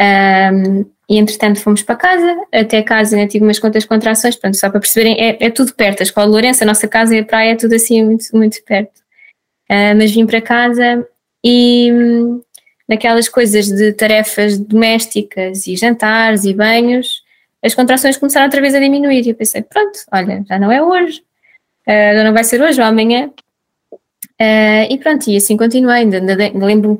Um, 0.00 0.84
e 1.08 1.16
entretanto 1.16 1.60
fomos 1.60 1.80
para 1.80 1.94
casa, 1.94 2.36
até 2.52 2.82
casa 2.82 3.14
ainda 3.14 3.28
tive 3.28 3.44
umas 3.44 3.60
quantas 3.60 3.84
contrações, 3.84 4.34
pronto, 4.34 4.56
só 4.56 4.68
para 4.68 4.80
perceberem, 4.80 5.14
é, 5.16 5.46
é 5.46 5.48
tudo 5.48 5.72
perto, 5.72 6.00
a 6.00 6.02
Escola 6.02 6.26
de 6.26 6.32
Lourenço, 6.32 6.64
a 6.64 6.66
nossa 6.66 6.88
casa 6.88 7.14
e 7.14 7.20
a 7.20 7.24
praia 7.24 7.52
é 7.52 7.56
tudo 7.56 7.72
assim 7.72 8.04
muito, 8.04 8.24
muito 8.32 8.60
perto. 8.64 8.98
Uh, 9.70 9.94
mas 9.96 10.10
vim 10.10 10.26
para 10.26 10.40
casa 10.40 11.06
e 11.44 11.92
hum, 11.92 12.42
naquelas 12.90 13.28
coisas 13.28 13.66
de 13.66 13.92
tarefas 13.92 14.58
domésticas 14.58 15.68
e 15.68 15.76
jantares 15.76 16.44
e 16.44 16.52
banhos, 16.52 17.22
as 17.62 17.72
contrações 17.72 18.16
começaram 18.16 18.46
outra 18.46 18.60
vez 18.60 18.74
a 18.74 18.80
diminuir 18.80 19.24
e 19.24 19.30
eu 19.30 19.34
pensei, 19.36 19.62
pronto, 19.62 20.00
olha, 20.10 20.44
já 20.48 20.58
não 20.58 20.72
é 20.72 20.82
hoje, 20.82 21.22
uh, 21.86 22.24
não 22.24 22.32
vai 22.32 22.42
ser 22.42 22.60
hoje 22.60 22.80
ou 22.80 22.86
amanhã, 22.86 23.30
Uh, 24.40 24.88
e 24.88 24.96
pronto, 24.96 25.28
e 25.28 25.36
assim 25.36 25.54
continuei. 25.54 25.98
Ainda, 25.98 26.18
lembro-me 26.18 26.98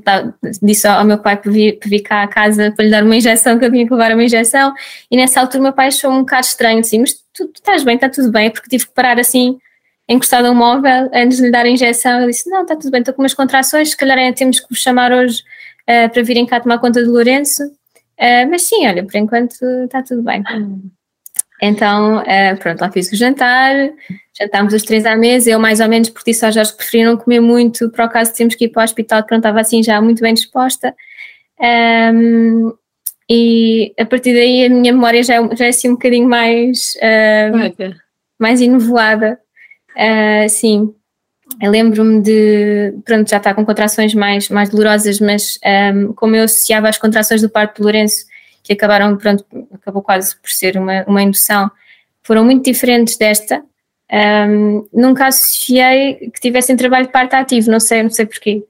disse 0.61 0.87
ao 0.87 1.07
meu 1.07 1.17
pai 1.17 1.39
para 1.39 1.51
vir, 1.51 1.79
para 1.79 1.89
vir 1.89 2.01
cá 2.01 2.23
à 2.23 2.29
casa 2.29 2.71
para 2.71 2.85
lhe 2.85 2.91
dar 2.91 3.03
uma 3.03 3.17
injeção, 3.17 3.59
que 3.59 3.65
eu 3.65 3.73
tinha 3.73 3.87
que 3.87 3.93
levar 3.95 4.13
uma 4.13 4.23
injeção. 4.23 4.75
E 5.11 5.17
nessa 5.17 5.41
altura, 5.41 5.63
meu 5.63 5.73
pai 5.73 5.87
achou 5.87 6.11
um 6.11 6.21
bocado 6.21 6.45
estranho, 6.45 6.81
assim, 6.81 6.99
mas 6.99 7.15
tu, 7.33 7.47
tu 7.47 7.53
estás 7.55 7.83
bem, 7.83 7.95
está 7.95 8.11
tudo 8.11 8.31
bem, 8.31 8.51
porque 8.51 8.69
tive 8.69 8.87
que 8.87 8.93
parar 8.93 9.19
assim, 9.19 9.59
encostado 10.07 10.49
a 10.49 10.51
um 10.51 10.55
móvel, 10.55 11.09
antes 11.15 11.39
de 11.39 11.45
lhe 11.45 11.51
dar 11.51 11.65
a 11.65 11.69
injeção. 11.71 12.21
Eu 12.21 12.27
disse: 12.27 12.51
Não, 12.51 12.61
está 12.61 12.77
tudo 12.77 12.91
bem, 12.91 13.01
estou 13.01 13.15
com 13.15 13.23
umas 13.23 13.33
contrações, 13.33 13.89
se 13.89 13.97
calhar 13.97 14.19
é, 14.19 14.31
temos 14.33 14.61
que 14.61 14.67
vos 14.69 14.83
chamar 14.83 15.11
hoje 15.11 15.43
uh, 15.91 16.09
para 16.13 16.23
virem 16.23 16.47
cá 16.47 16.61
tomar 16.61 16.79
conta 16.79 17.03
do 17.03 17.11
Lourenço. 17.11 17.65
Uh, 17.65 18.49
mas 18.49 18.63
sim, 18.63 18.87
olha, 18.87 19.05
por 19.05 19.17
enquanto 19.17 19.65
está 19.85 20.03
tudo 20.03 20.23
bem. 20.23 20.43
Então, 21.63 22.19
uh, 22.19 22.57
pronto, 22.59 22.81
lá 22.81 22.91
fiz 22.91 23.11
o 23.13 23.17
jantar, 23.17 23.75
jantámos 24.39 24.73
os 24.73 24.83
três 24.83 25.05
à 25.05 25.17
mesa, 25.17 25.51
eu 25.51 25.59
mais 25.59 25.81
ou 25.81 25.89
menos, 25.89 26.09
porque 26.09 26.31
disse 26.31 26.45
aos 26.45 26.55
Jorge 26.55 26.73
que 26.73 26.79
preferiram 26.79 27.17
comer 27.17 27.41
muito, 27.41 27.91
por 27.91 28.03
acaso 28.03 28.35
temos 28.35 28.55
que 28.55 28.65
ir 28.65 28.69
para 28.69 28.81
o 28.81 28.85
hospital, 28.85 29.25
que 29.25 29.31
não 29.31 29.39
estava 29.39 29.61
assim 29.61 29.83
já 29.83 30.01
muito 30.01 30.23
bem 30.23 30.33
disposta. 30.33 30.95
Um, 31.61 32.73
e 33.29 33.95
a 33.99 34.05
partir 34.07 34.33
daí 34.33 34.65
a 34.65 34.71
minha 34.71 34.93
memória 34.93 35.23
já, 35.23 35.35
é, 35.35 35.57
já 35.57 35.67
é 35.67 35.69
assim 35.69 35.91
um 35.91 35.93
bocadinho 35.93 36.29
mais, 36.29 36.95
uh, 36.97 37.95
mais 38.39 38.61
enovoada. 38.61 39.39
Uh, 39.95 40.49
sim, 40.49 40.95
eu 41.61 41.71
lembro-me 41.71 42.23
de, 42.23 42.95
pronto, 43.05 43.29
já 43.29 43.37
está 43.37 43.53
com 43.53 43.65
contrações 43.67 44.15
mais, 44.15 44.49
mais 44.49 44.71
dolorosas, 44.71 45.21
mas 45.21 45.59
um, 45.95 46.13
como 46.15 46.35
eu 46.35 46.45
associava 46.45 46.89
as 46.89 46.97
contrações 46.97 47.43
do 47.43 47.51
parto 47.51 47.77
de 47.77 47.83
Lourenço, 47.83 48.25
que 48.63 48.73
acabaram, 48.73 49.17
pronto, 49.17 49.45
acabou 49.75 50.03
quase 50.03 50.35
por 50.37 50.51
ser 50.51 50.79
uma, 50.79 51.05
uma 51.07 51.23
indução, 51.23 51.71
foram 52.23 52.45
muito 52.45 52.65
diferentes 52.65 53.17
desta. 53.17 53.63
Um, 54.13 54.87
nunca 54.93 55.27
associei 55.27 56.31
que 56.33 56.41
tivessem 56.41 56.77
trabalho 56.77 57.07
de 57.07 57.13
parto 57.13 57.35
ativo, 57.35 57.71
não 57.71 57.79
sei, 57.79 58.03
não 58.03 58.11
sei 58.11 58.25
porquê. 58.25 58.65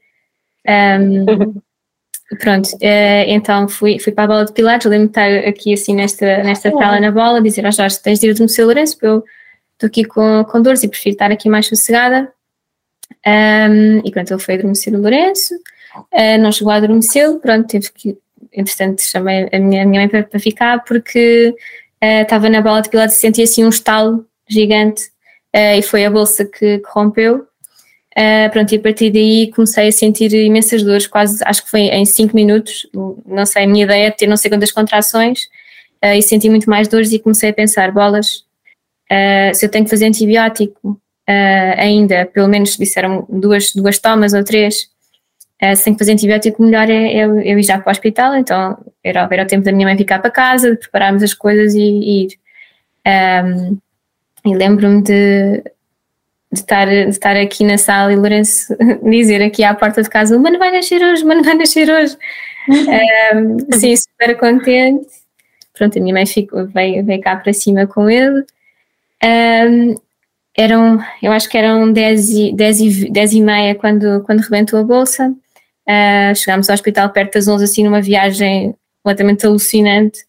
Um, 0.68 1.54
pronto, 2.40 2.68
uh, 2.74 3.24
então 3.26 3.68
fui, 3.68 3.98
fui 4.00 4.12
para 4.12 4.24
a 4.24 4.26
bola 4.26 4.44
de 4.44 4.52
pilates, 4.52 4.86
lembro-me 4.86 5.12
de 5.12 5.38
estar 5.42 5.48
aqui 5.48 5.72
assim 5.74 5.94
nesta, 5.94 6.42
nesta 6.42 6.70
sala 6.70 6.98
na 6.98 7.12
bola, 7.12 7.40
dizer 7.40 7.64
aos 7.64 7.76
oh, 7.76 7.82
Jorge, 7.82 8.00
tens 8.02 8.18
de 8.18 8.28
ir 8.28 8.34
do 8.34 8.46
Lourenço, 8.64 8.94
porque 8.94 9.06
eu 9.06 9.24
estou 9.74 9.86
aqui 9.86 10.04
com, 10.04 10.44
com 10.44 10.60
dores 10.60 10.82
e 10.82 10.88
prefiro 10.88 11.14
estar 11.14 11.30
aqui 11.30 11.48
mais 11.48 11.66
sossegada. 11.66 12.32
Um, 13.26 13.98
e 14.04 14.10
pronto, 14.10 14.32
ele 14.32 14.40
foi 14.40 14.54
adormecer 14.54 14.98
Lourenço, 14.98 15.54
uh, 15.54 16.38
não 16.40 16.50
chegou 16.50 16.72
a 16.72 16.76
adormecer, 16.76 17.38
pronto, 17.38 17.66
teve 17.66 17.90
que, 17.92 18.18
entretanto, 18.52 19.02
chamei 19.02 19.48
a 19.52 19.58
minha, 19.58 19.82
a 19.82 19.86
minha 19.86 20.00
mãe 20.00 20.08
para, 20.08 20.22
para 20.22 20.40
ficar 20.40 20.82
porque 20.84 21.54
uh, 22.02 22.22
estava 22.22 22.48
na 22.48 22.62
bola 22.62 22.80
de 22.80 22.88
pilates 22.88 23.16
e 23.16 23.20
sentia 23.20 23.44
assim 23.44 23.64
um 23.64 23.68
estalo 23.68 24.26
gigante 24.48 25.04
uh, 25.54 25.78
e 25.78 25.82
foi 25.82 26.04
a 26.04 26.10
bolsa 26.10 26.44
que, 26.44 26.78
que 26.78 26.88
rompeu. 26.88 27.46
pronto, 28.52 28.72
e 28.72 28.78
a 28.78 28.80
partir 28.80 29.10
daí 29.10 29.50
comecei 29.52 29.88
a 29.88 29.92
sentir 29.92 30.32
imensas 30.32 30.82
dores, 30.82 31.06
quase, 31.06 31.42
acho 31.44 31.64
que 31.64 31.70
foi 31.70 31.82
em 31.82 32.06
5 32.06 32.34
minutos, 32.34 32.88
não 33.26 33.44
sei, 33.44 33.64
a 33.64 33.66
minha 33.66 33.84
ideia 33.84 34.06
é 34.06 34.10
ter 34.10 34.26
não 34.26 34.36
sei 34.36 34.50
quantas 34.50 34.72
contrações 34.72 35.48
e 36.02 36.22
senti 36.22 36.48
muito 36.48 36.68
mais 36.68 36.88
dores 36.88 37.12
e 37.12 37.18
comecei 37.18 37.50
a 37.50 37.52
pensar, 37.52 37.92
bolas, 37.92 38.44
se 39.54 39.66
eu 39.66 39.70
tenho 39.70 39.84
que 39.84 39.90
fazer 39.90 40.06
antibiótico, 40.06 40.98
uh, 41.30 41.74
ainda, 41.80 42.26
pelo 42.26 42.48
menos 42.48 42.76
disseram 42.76 43.24
duas, 43.28 43.72
duas 43.72 43.98
tomas 43.98 44.34
ou 44.34 44.42
três, 44.42 44.88
uh, 45.62 45.76
sem 45.76 45.96
fazer 45.96 46.12
antibiótico, 46.12 46.62
melhor 46.62 46.90
é 46.90 47.14
eu, 47.14 47.40
eu 47.40 47.58
ir 47.58 47.62
já 47.62 47.78
para 47.78 47.90
o 47.90 47.92
hospital. 47.92 48.34
Então 48.36 48.76
era, 49.02 49.28
era 49.30 49.44
o 49.44 49.46
tempo 49.46 49.64
da 49.64 49.72
minha 49.72 49.86
mãe 49.86 49.96
ficar 49.96 50.18
para 50.18 50.30
casa, 50.30 50.72
de 50.72 50.76
prepararmos 50.76 51.22
as 51.22 51.32
coisas 51.32 51.74
e, 51.74 51.80
e 51.80 52.24
ir. 52.24 52.38
Um, 53.06 53.78
e 54.44 54.54
lembro-me 54.54 55.02
de, 55.02 55.62
de, 56.52 56.60
estar, 56.60 56.86
de 56.86 57.08
estar 57.08 57.36
aqui 57.36 57.64
na 57.64 57.78
sala 57.78 58.12
e 58.12 58.16
Lourenço 58.16 58.74
dizer 59.04 59.42
aqui 59.42 59.62
à 59.62 59.74
porta 59.74 60.02
de 60.02 60.10
casa: 60.10 60.36
o 60.36 60.40
mano 60.40 60.58
vai 60.58 60.70
nascer 60.72 61.02
hoje, 61.02 61.24
mano 61.24 61.42
vai 61.44 61.54
nascer 61.54 61.88
hoje. 61.88 62.16
um, 62.68 63.58
sim, 63.78 63.94
super 63.96 64.36
contente. 64.38 65.06
Pronto, 65.74 65.98
a 65.98 66.02
minha 66.02 66.12
mãe 66.12 66.26
ficou, 66.26 66.66
veio, 66.66 67.04
veio 67.04 67.20
cá 67.22 67.36
para 67.36 67.52
cima 67.52 67.86
com 67.86 68.10
ele. 68.10 68.44
Um, 69.22 69.94
eram, 70.60 70.98
eu 71.22 71.32
acho 71.32 71.48
que 71.48 71.56
eram 71.56 71.92
10 71.92 72.30
e, 72.30 72.52
10 72.52 72.80
e, 72.80 73.10
10 73.10 73.32
e 73.32 73.40
meia 73.40 73.74
quando, 73.74 74.22
quando 74.24 74.40
rebentou 74.40 74.78
a 74.78 74.84
bolsa. 74.84 75.34
Uh, 75.88 76.34
chegámos 76.36 76.68
ao 76.68 76.74
hospital 76.74 77.10
perto 77.10 77.34
das 77.34 77.48
11, 77.48 77.64
assim, 77.64 77.84
numa 77.84 78.02
viagem 78.02 78.74
completamente 79.02 79.46
alucinante. 79.46 80.20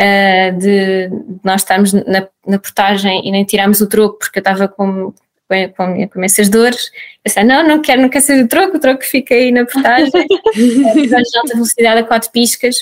Uh, 0.00 0.56
de, 0.58 1.08
de, 1.08 1.40
nós 1.42 1.62
estarmos 1.62 1.92
na, 1.92 2.28
na 2.46 2.58
portagem 2.58 3.26
e 3.26 3.32
nem 3.32 3.44
tirámos 3.44 3.80
o 3.80 3.88
troco 3.88 4.18
porque 4.18 4.38
eu 4.38 4.42
estava 4.42 4.68
com, 4.68 5.12
com, 5.48 5.68
com, 5.76 6.08
com 6.08 6.22
essas 6.22 6.48
dores. 6.48 6.86
Eu 7.24 7.28
disse, 7.28 7.42
não, 7.42 7.66
não 7.66 7.82
quero, 7.82 8.00
não 8.00 8.08
quero 8.08 8.24
saber 8.24 8.42
do 8.42 8.48
troco, 8.48 8.76
o 8.76 8.80
troco 8.80 9.02
fica 9.02 9.34
aí 9.34 9.50
na 9.50 9.66
portagem. 9.66 10.12
Tivemos 10.54 11.28
de 11.28 11.38
alta 11.38 11.54
velocidade 11.54 12.00
a 12.00 12.04
quatro 12.04 12.30
piscas. 12.30 12.76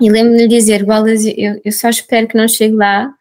E 0.00 0.10
lembro-me 0.10 0.38
de 0.38 0.48
dizer, 0.48 0.82
Wallace, 0.82 1.34
eu, 1.36 1.60
eu 1.62 1.72
só 1.72 1.90
espero 1.90 2.26
que 2.26 2.36
não 2.36 2.48
chegue 2.48 2.74
lá 2.74 3.12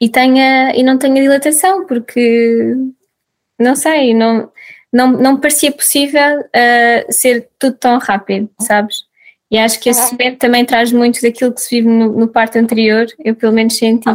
e, 0.00 0.08
tenha, 0.08 0.74
e 0.74 0.82
não 0.82 0.96
tenha 0.96 1.20
dilatação, 1.20 1.86
porque 1.86 2.74
não 3.58 3.76
sei, 3.76 4.14
não, 4.14 4.50
não, 4.92 5.12
não 5.12 5.36
parecia 5.38 5.70
possível 5.70 6.40
uh, 6.40 7.12
ser 7.12 7.48
tudo 7.58 7.76
tão 7.76 7.98
rápido, 7.98 8.48
sabes? 8.60 9.04
E 9.50 9.58
acho 9.58 9.80
que 9.80 9.90
esse 9.90 10.12
momento 10.12 10.38
também 10.38 10.64
traz 10.64 10.92
muito 10.92 11.20
daquilo 11.20 11.52
que 11.52 11.60
se 11.60 11.76
vive 11.76 11.88
no, 11.88 12.12
no 12.12 12.28
parto 12.28 12.56
anterior, 12.56 13.06
eu 13.24 13.34
pelo 13.34 13.52
menos 13.52 13.76
senti 13.76 14.08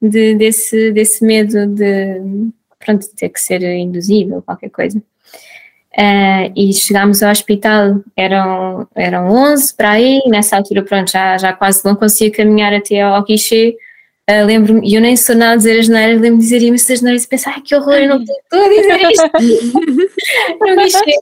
de, 0.00 0.34
desse, 0.34 0.90
desse 0.92 1.24
medo 1.24 1.66
de, 1.66 2.50
pronto, 2.78 3.02
de 3.02 3.14
ter 3.14 3.28
que 3.28 3.40
ser 3.40 3.62
induzido 3.62 4.36
ou 4.36 4.42
qualquer 4.42 4.70
coisa. 4.70 4.98
Uh, 4.98 6.48
e 6.56 6.72
chegámos 6.72 7.22
ao 7.22 7.30
hospital, 7.30 8.00
eram, 8.16 8.88
eram 8.94 9.28
11 9.28 9.74
para 9.74 9.90
aí, 9.90 10.22
nessa 10.26 10.56
altura 10.56 10.82
pronto, 10.82 11.10
já, 11.10 11.36
já 11.36 11.52
quase 11.52 11.84
não 11.84 11.94
conseguia 11.94 12.32
caminhar 12.32 12.72
até 12.72 13.02
ao 13.02 13.22
guichê, 13.22 13.76
Uh, 14.30 14.46
lembro-me, 14.46 14.88
e 14.88 14.94
eu 14.94 15.00
nem 15.00 15.16
sou 15.16 15.34
nada 15.34 15.54
a 15.54 15.56
dizer 15.56 15.80
as 15.80 15.88
neiras, 15.88 16.20
lembro-me 16.20 16.38
de 16.38 16.44
dizer 16.44 16.62
imensas 16.62 17.02
neiras 17.02 17.24
e 17.24 17.28
pensar, 17.28 17.60
que 17.60 17.74
horror, 17.74 17.94
eu 17.94 18.08
não 18.08 18.22
estou 18.22 18.64
a 18.64 18.68
dizer 18.68 19.10
isto. 19.10 19.30
não 20.60 20.76
guichê. 20.76 21.18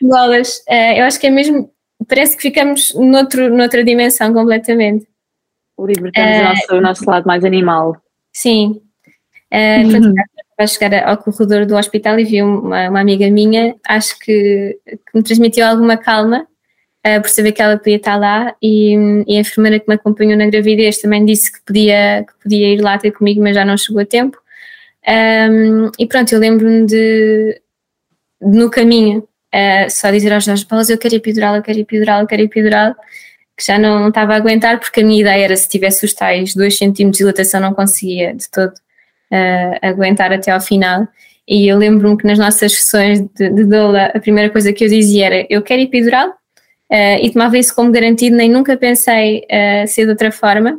Bolas, 0.00 0.58
uh, 0.68 0.98
eu 0.98 1.04
acho 1.04 1.20
que 1.20 1.28
é 1.28 1.30
mesmo, 1.30 1.70
parece 2.08 2.36
que 2.36 2.42
ficamos 2.42 2.92
noutro, 2.94 3.48
noutra 3.54 3.84
dimensão 3.84 4.32
completamente. 4.34 5.06
Libertamos 5.78 6.38
uh, 6.38 6.40
o, 6.40 6.44
nosso, 6.48 6.74
o 6.74 6.80
nosso 6.80 7.10
lado 7.10 7.26
mais 7.26 7.44
animal. 7.44 7.96
Sim. 8.32 8.80
Uh, 9.52 9.86
uhum. 9.86 10.14
Para 10.56 10.66
chegar 10.66 11.08
ao 11.08 11.16
corredor 11.18 11.64
do 11.64 11.76
hospital 11.76 12.18
e 12.18 12.24
vi 12.24 12.42
uma, 12.42 12.88
uma 12.88 13.00
amiga 13.00 13.30
minha, 13.30 13.76
acho 13.86 14.18
que, 14.18 14.78
que 14.84 15.14
me 15.14 15.22
transmitiu 15.22 15.64
alguma 15.64 15.96
calma 15.96 16.46
uh, 17.06 17.20
por 17.20 17.28
saber 17.28 17.52
que 17.52 17.62
ela 17.62 17.76
podia 17.76 17.96
estar 17.96 18.16
lá 18.16 18.54
e, 18.62 18.94
e, 19.26 19.36
a 19.36 19.40
enfermeira 19.40 19.80
que 19.80 19.88
me 19.88 19.94
acompanhou 19.94 20.36
na 20.36 20.46
gravidez 20.46 20.98
também 20.98 21.24
disse 21.24 21.52
que 21.52 21.60
podia, 21.64 22.24
que 22.26 22.42
podia 22.42 22.68
ir 22.68 22.80
lá 22.80 22.98
ter 22.98 23.12
comigo, 23.12 23.42
mas 23.42 23.54
já 23.54 23.64
não 23.64 23.76
chegou 23.76 24.02
a 24.02 24.06
tempo. 24.06 24.38
Um, 25.06 25.90
e 25.98 26.06
pronto, 26.06 26.32
eu 26.32 26.38
lembro-me 26.38 26.86
de, 26.86 27.60
de, 28.40 28.58
no 28.58 28.70
caminho, 28.70 29.20
uh, 29.54 29.90
só 29.90 30.10
dizer 30.10 30.32
aos 30.32 30.44
Jorge 30.44 30.64
Paulo, 30.64 30.84
eu 30.88 30.98
quero 30.98 31.14
epidural, 31.16 31.56
eu 31.56 31.62
quero 31.62 31.78
epidural, 31.78 32.20
eu 32.20 32.26
quero 32.26 32.42
epidural, 32.42 32.94
que 33.56 33.64
já 33.64 33.78
não, 33.78 34.00
não 34.00 34.08
estava 34.08 34.34
a 34.34 34.36
aguentar, 34.36 34.78
porque 34.78 35.00
a 35.00 35.04
minha 35.04 35.20
ideia 35.20 35.44
era 35.44 35.56
se 35.56 35.68
tivesse 35.68 36.04
os 36.04 36.14
tais 36.14 36.54
2 36.54 36.78
centímetros 36.78 37.18
de 37.18 37.24
dilatação 37.24 37.60
não 37.60 37.74
conseguia 37.74 38.34
de 38.34 38.48
todo 38.50 38.72
uh, 38.72 39.78
aguentar 39.82 40.32
até 40.32 40.50
ao 40.50 40.60
final. 40.60 41.06
E 41.46 41.66
eu 41.66 41.76
lembro-me 41.76 42.16
que 42.16 42.26
nas 42.26 42.38
nossas 42.38 42.72
sessões 42.72 43.20
de, 43.20 43.50
de 43.50 43.64
doula, 43.64 44.06
a 44.14 44.20
primeira 44.20 44.50
coisa 44.50 44.72
que 44.72 44.84
eu 44.84 44.88
dizia 44.88 45.26
era: 45.26 45.46
Eu 45.50 45.62
quero 45.62 45.82
epidural, 45.82 46.32
Uh, 46.92 47.24
e 47.24 47.30
tomava 47.32 47.56
isso 47.56 47.74
como 47.74 47.90
garantido, 47.90 48.36
nem 48.36 48.50
nunca 48.50 48.76
pensei 48.76 49.46
uh, 49.50 49.88
ser 49.88 50.04
de 50.04 50.10
outra 50.10 50.30
forma, 50.30 50.78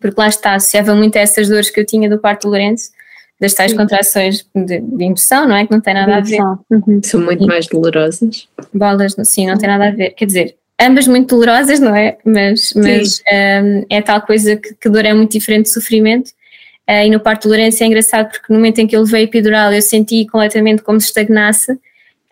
porque 0.00 0.14
lá 0.16 0.28
está, 0.28 0.54
associava 0.54 0.94
muito 0.94 1.16
a 1.16 1.20
essas 1.22 1.48
dores 1.48 1.70
que 1.70 1.80
eu 1.80 1.84
tinha 1.84 2.08
do 2.08 2.20
parto 2.20 2.46
Lourenço, 2.46 2.90
das 3.40 3.52
tais 3.52 3.72
Sim. 3.72 3.76
contrações 3.76 4.46
de, 4.54 4.80
de, 4.80 5.04
indução, 5.04 5.48
não 5.48 5.56
é? 5.56 5.66
Que 5.66 5.72
não 5.72 5.80
tem 5.80 5.92
nada 5.92 6.18
a 6.18 6.20
ver. 6.20 6.40
Uhum. 6.70 7.00
São 7.02 7.20
muito 7.20 7.44
mais 7.48 7.66
dolorosas. 7.66 8.48
Bolas, 8.72 9.16
sim, 9.24 9.48
não 9.48 9.58
tem 9.58 9.68
nada 9.68 9.88
a 9.88 9.90
ver. 9.90 10.10
Quer 10.10 10.26
dizer, 10.26 10.56
ambas 10.80 11.08
muito 11.08 11.30
dolorosas, 11.30 11.80
não 11.80 11.96
é? 11.96 12.16
Mas, 12.24 12.72
mas 12.76 13.18
um, 13.18 13.34
ehm, 13.34 13.86
é 13.90 14.00
tal 14.00 14.22
coisa 14.22 14.54
que, 14.54 14.72
que 14.74 14.88
dor 14.88 15.04
é 15.04 15.12
muito 15.12 15.32
diferente 15.32 15.64
de 15.64 15.72
sofrimento. 15.72 16.28
Uh, 16.88 17.06
e 17.06 17.10
no 17.10 17.18
parto 17.18 17.48
Lourenço 17.48 17.82
é 17.82 17.86
engraçado 17.86 18.30
porque 18.30 18.52
no 18.52 18.58
momento 18.58 18.78
em 18.78 18.86
que 18.86 18.94
ele 18.94 19.06
veio 19.06 19.24
epidural 19.24 19.72
eu 19.72 19.82
senti 19.82 20.26
completamente 20.26 20.82
como 20.82 21.00
se 21.00 21.08
estagnasse 21.08 21.76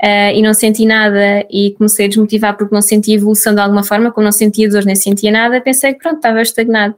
uh, 0.02 0.34
e 0.34 0.42
não 0.42 0.52
senti 0.52 0.84
nada 0.84 1.46
e 1.50 1.74
comecei 1.78 2.06
a 2.06 2.08
desmotivar 2.08 2.56
porque 2.56 2.74
não 2.74 2.82
sentia 2.82 3.14
evolução 3.14 3.54
de 3.54 3.60
alguma 3.60 3.84
forma, 3.84 4.10
como 4.10 4.24
não 4.24 4.32
sentia 4.32 4.68
dor 4.68 4.84
nem 4.84 4.96
sentia 4.96 5.30
nada, 5.30 5.60
pensei 5.60 5.94
que 5.94 6.00
pronto, 6.00 6.16
estava 6.16 6.42
estagnado. 6.42 6.94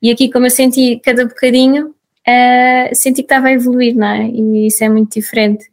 E 0.00 0.10
aqui, 0.10 0.30
como 0.30 0.46
eu 0.46 0.50
senti 0.50 1.00
cada 1.02 1.24
bocadinho, 1.26 1.88
uh, 1.88 2.94
senti 2.94 3.22
que 3.22 3.22
estava 3.22 3.48
a 3.48 3.52
evoluir, 3.52 3.96
não 3.96 4.06
é? 4.06 4.26
E 4.28 4.66
isso 4.66 4.84
é 4.84 4.88
muito 4.88 5.14
diferente. 5.14 5.72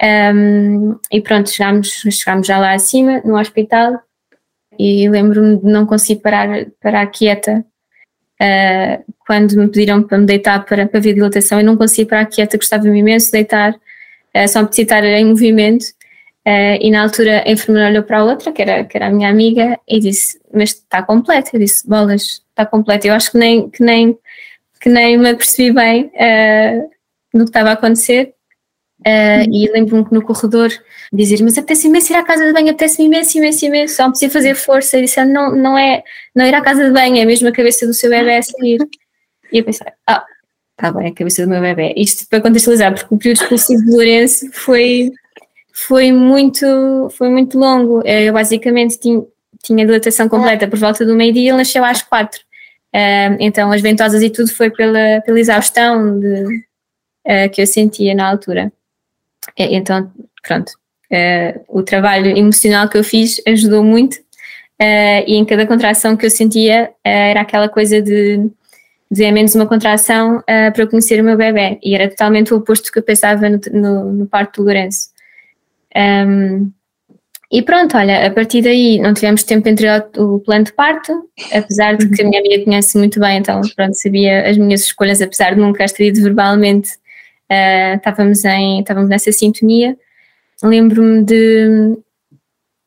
Um, 0.00 0.96
e 1.10 1.20
pronto, 1.20 1.50
chegámos, 1.50 1.88
chegámos 1.88 2.46
já 2.46 2.58
lá 2.58 2.72
acima, 2.72 3.20
no 3.24 3.36
hospital, 3.36 4.00
e 4.78 5.08
lembro-me 5.08 5.56
de 5.56 5.64
não 5.64 5.84
conseguir 5.86 6.20
parar, 6.20 6.66
parar 6.80 7.06
quieta. 7.06 7.64
Uh, 8.40 9.02
quando 9.26 9.56
me 9.56 9.66
pediram 9.66 10.02
para 10.02 10.18
me 10.18 10.26
deitar 10.26 10.64
para, 10.64 10.86
para 10.86 11.00
ver 11.00 11.14
dilatação, 11.14 11.58
eu 11.58 11.66
não 11.66 11.76
conseguia 11.76 12.06
parar 12.06 12.26
quieta, 12.26 12.56
gostava-me 12.56 12.96
imenso 12.96 13.26
de 13.26 13.32
deitar, 13.32 13.74
uh, 14.36 14.48
só 14.48 14.62
me 14.62 14.68
estar 14.70 15.04
em 15.04 15.24
movimento. 15.24 15.84
Uh, 16.46 16.80
e 16.80 16.90
na 16.90 17.02
altura 17.02 17.44
a 17.46 17.50
enfermeira 17.50 17.90
olhou 17.90 18.02
para 18.02 18.20
a 18.20 18.24
outra, 18.24 18.50
que 18.52 18.62
era, 18.62 18.84
que 18.84 18.96
era 18.96 19.08
a 19.08 19.10
minha 19.10 19.28
amiga, 19.28 19.78
e 19.86 20.00
disse: 20.00 20.40
Mas 20.52 20.70
está 20.70 21.02
completo. 21.02 21.50
Eu 21.52 21.60
disse: 21.60 21.86
Bolas, 21.86 22.42
está 22.48 22.64
completo. 22.64 23.06
Eu 23.06 23.14
acho 23.14 23.32
que 23.32 23.38
nem, 23.38 23.68
que 23.68 23.82
nem, 23.82 24.18
que 24.80 24.88
nem 24.88 25.18
me 25.18 25.30
apercebi 25.30 25.72
bem 25.72 26.06
uh, 26.06 26.90
do 27.34 27.44
que 27.44 27.50
estava 27.50 27.70
a 27.70 27.72
acontecer. 27.72 28.34
Uh, 29.00 29.46
e 29.52 29.70
lembro-me 29.70 30.04
que 30.04 30.12
no 30.12 30.22
corredor 30.22 30.70
dizer, 31.12 31.40
mas 31.42 31.56
apetece 31.56 31.86
imenso 31.86 32.12
ir 32.12 32.16
à 32.16 32.24
casa 32.24 32.44
de 32.44 32.52
banho, 32.52 32.70
apetece 32.70 33.00
imenso, 33.02 33.38
imenso, 33.38 33.64
imenso, 33.64 33.94
só 33.94 34.08
precisa 34.08 34.32
fazer 34.32 34.54
força, 34.56 34.98
e 34.98 35.02
disse, 35.02 35.24
não, 35.24 35.54
não 35.54 35.78
é 35.78 36.02
não 36.34 36.44
ir 36.44 36.54
à 36.54 36.60
casa 36.60 36.84
de 36.84 36.90
banho, 36.90 37.16
é 37.16 37.24
mesmo 37.24 37.48
a 37.48 37.52
cabeça 37.52 37.86
do 37.86 37.94
seu 37.94 38.10
bebê 38.10 38.36
a 38.38 38.42
sair. 38.42 38.78
E 39.52 39.58
eu 39.58 39.64
pensei, 39.64 39.86
ah, 40.06 40.24
tá 40.78 40.92
bem, 40.92 41.08
a 41.08 41.12
cabeça 41.12 41.44
do 41.44 41.50
meu 41.50 41.60
bebê. 41.60 41.92
Isto 41.96 42.26
para 42.28 42.40
contextualizar, 42.40 42.94
porque 42.94 43.12
o 43.12 43.18
período 43.18 43.42
expulsivo 43.42 43.84
de 43.84 43.90
Lourenço 43.90 44.50
foi, 44.52 45.10
foi, 45.72 46.12
muito, 46.12 46.66
foi 47.10 47.28
muito 47.28 47.58
longo. 47.58 48.00
Eh, 48.04 48.24
eu 48.24 48.32
basicamente 48.32 48.98
tinha, 48.98 49.22
tinha 49.62 49.84
dilatação 49.84 50.28
completa 50.28 50.68
por 50.68 50.78
volta 50.78 51.04
do 51.04 51.16
meio-dia 51.16 51.42
e 51.42 51.48
ele 51.48 51.58
nasceu 51.58 51.84
às 51.84 52.00
quatro. 52.00 52.40
Então 53.38 53.70
as 53.70 53.82
ventosas 53.82 54.22
e 54.22 54.30
tudo 54.30 54.50
foi 54.50 54.70
pela, 54.70 55.20
pela 55.20 55.38
exaustão 55.38 56.18
de, 56.18 56.44
uh, 56.46 57.50
que 57.52 57.60
eu 57.60 57.66
sentia 57.66 58.14
na 58.14 58.30
altura. 58.30 58.72
Então, 59.56 60.10
pronto, 60.42 60.72
uh, 61.12 61.64
o 61.68 61.82
trabalho 61.82 62.36
emocional 62.36 62.88
que 62.88 62.96
eu 62.96 63.04
fiz 63.04 63.42
ajudou 63.46 63.84
muito 63.84 64.16
e 65.26 65.34
em 65.34 65.44
cada 65.44 65.66
contração 65.66 66.16
que 66.16 66.24
eu 66.24 66.30
sentia 66.30 66.90
era 67.04 67.40
aquela 67.40 67.68
coisa 67.68 68.00
de 68.00 68.48
dizer 69.10 69.32
menos 69.32 69.54
uma 69.54 69.66
contração 69.66 70.42
para 70.46 70.86
conhecer 70.86 71.20
o 71.20 71.24
meu 71.24 71.36
bebê 71.36 71.78
e 71.82 71.94
era 71.94 72.08
totalmente 72.08 72.52
o 72.52 72.58
oposto 72.58 72.86
do 72.86 72.92
que 72.92 72.98
eu 72.98 73.02
pensava 73.02 73.48
no, 73.48 73.60
no, 73.72 74.12
no 74.12 74.26
parto 74.26 74.60
do 74.60 74.64
Lourenço. 74.64 75.08
Um, 75.96 76.70
e 77.50 77.62
pronto, 77.62 77.96
olha, 77.96 78.26
a 78.26 78.30
partir 78.30 78.60
daí 78.60 78.98
não 78.98 79.14
tivemos 79.14 79.42
tempo 79.42 79.66
entre 79.68 79.86
o, 79.88 80.34
o 80.34 80.40
plano 80.40 80.66
de 80.66 80.72
parto, 80.72 81.30
apesar 81.50 81.96
de 81.96 82.08
que 82.10 82.20
a 82.20 82.24
minha 82.28 82.40
amiga 82.40 82.62
conhece 82.62 82.98
muito 82.98 83.18
bem, 83.18 83.38
então 83.38 83.62
pronto, 83.74 83.94
sabia 83.94 84.46
as 84.46 84.58
minhas 84.58 84.82
escolhas, 84.82 85.22
apesar 85.22 85.54
de 85.54 85.60
nunca 85.60 85.82
as 85.82 85.92
ter 85.92 86.12
dito 86.12 86.22
verbalmente, 86.22 86.90
uh, 87.50 87.96
estávamos, 87.96 88.44
em, 88.44 88.80
estávamos 88.80 89.08
nessa 89.08 89.32
sintonia. 89.32 89.96
Lembro-me 90.62 91.24
de 91.24 91.96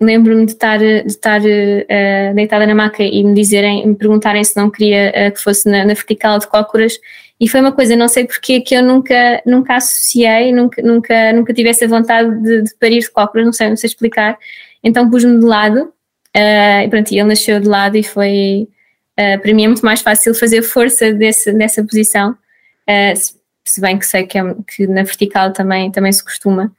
lembro-me 0.02 0.46
de 0.46 0.54
estar, 0.54 0.80
de 0.80 1.06
estar 1.06 1.40
uh, 1.42 2.34
deitada 2.34 2.66
na 2.66 2.74
maca 2.74 3.04
e 3.04 3.24
me 3.24 3.34
dizerem, 3.34 3.88
me 3.88 3.96
perguntarem 3.96 4.44
se 4.44 4.58
não 4.58 4.70
queria 4.70 5.10
uh, 5.10 5.32
que 5.32 5.40
fosse 5.40 5.70
na, 5.70 5.86
na, 5.86 5.94
vertical 5.94 6.40
de 6.40 6.48
cócoras 6.48 7.00
e 7.40 7.48
foi 7.48 7.62
uma 7.62 7.72
coisa, 7.72 7.96
não 7.96 8.08
sei 8.08 8.26
porque, 8.26 8.62
que 8.62 8.76
eu 8.76 8.84
nunca, 8.84 9.42
nunca 9.46 9.76
associei, 9.76 10.52
nunca, 10.52 10.82
nunca, 10.82 11.34
nunca 11.34 11.54
tive 11.54 11.70
essa 11.70 11.88
vontade 11.88 12.30
de, 12.42 12.64
de 12.64 12.76
parir 12.76 13.00
de 13.00 13.12
cócoras, 13.12 13.46
não 13.46 13.54
sei, 13.54 13.70
não 13.70 13.78
sei 13.78 13.88
explicar. 13.88 14.38
Então 14.84 15.10
pus-me 15.10 15.40
de 15.40 15.46
lado 15.46 15.94
uh, 16.36 16.84
e 16.84 16.90
pronto, 16.90 17.12
ele 17.12 17.24
nasceu 17.24 17.60
de 17.60 17.68
lado 17.68 17.96
e 17.96 18.04
foi, 18.04 18.68
para 19.16 19.54
mim 19.54 19.66
é 19.66 19.68
muito 19.68 19.86
mais 19.86 20.02
fácil 20.02 20.34
fazer 20.34 20.64
força 20.64 21.14
desse, 21.14 21.54
dessa 21.54 21.84
posição 21.84 22.36
se 23.64 23.80
bem 23.80 23.98
que 23.98 24.06
sei 24.06 24.26
que, 24.26 24.38
é, 24.38 24.42
que 24.68 24.88
na 24.88 25.04
vertical 25.04 25.54
também, 25.54 25.92
também 25.92 26.12
se 26.12 26.24
costuma 26.24 26.72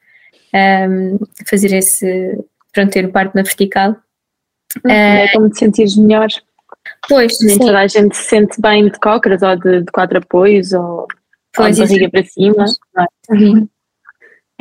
um, 0.54 1.18
fazer 1.46 1.72
esse, 1.74 2.38
pronto, 2.72 2.92
ter 2.92 3.04
o 3.04 3.12
parto 3.12 3.34
na 3.34 3.42
vertical. 3.42 3.96
É 4.88 5.28
como 5.32 5.50
te 5.50 5.58
sentires 5.58 5.96
melhor. 5.96 6.28
Pois, 7.08 7.38
Nem 7.40 7.58
toda 7.58 7.78
a 7.78 7.86
gente 7.86 8.16
se 8.16 8.24
sente 8.24 8.60
bem 8.60 8.88
de 8.88 8.98
cócoras 8.98 9.42
ou 9.42 9.56
de, 9.56 9.80
de 9.82 9.92
quatro 9.92 10.18
apoios 10.18 10.72
ou, 10.72 11.06
pois, 11.52 11.78
ou 11.78 11.86
de 11.86 11.92
barriga 11.92 12.10
para 12.10 12.24
cima. 12.24 12.64
Uhum. 13.30 13.68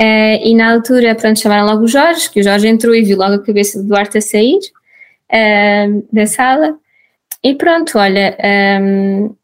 Uh, 0.00 0.38
e 0.42 0.54
na 0.54 0.72
altura, 0.72 1.14
pronto, 1.14 1.38
chamaram 1.38 1.66
logo 1.66 1.84
o 1.84 1.88
Jorge, 1.88 2.30
que 2.30 2.40
o 2.40 2.42
Jorge 2.42 2.68
entrou 2.68 2.94
e 2.94 3.02
viu 3.02 3.16
logo 3.16 3.34
a 3.34 3.42
cabeça 3.42 3.80
do 3.80 3.88
Duarte 3.88 4.18
a 4.18 4.20
sair 4.20 4.58
uh, 4.58 6.08
da 6.12 6.26
sala. 6.26 6.76
E 7.42 7.54
pronto, 7.54 7.98
olha, 7.98 8.36
um, 8.80 9.34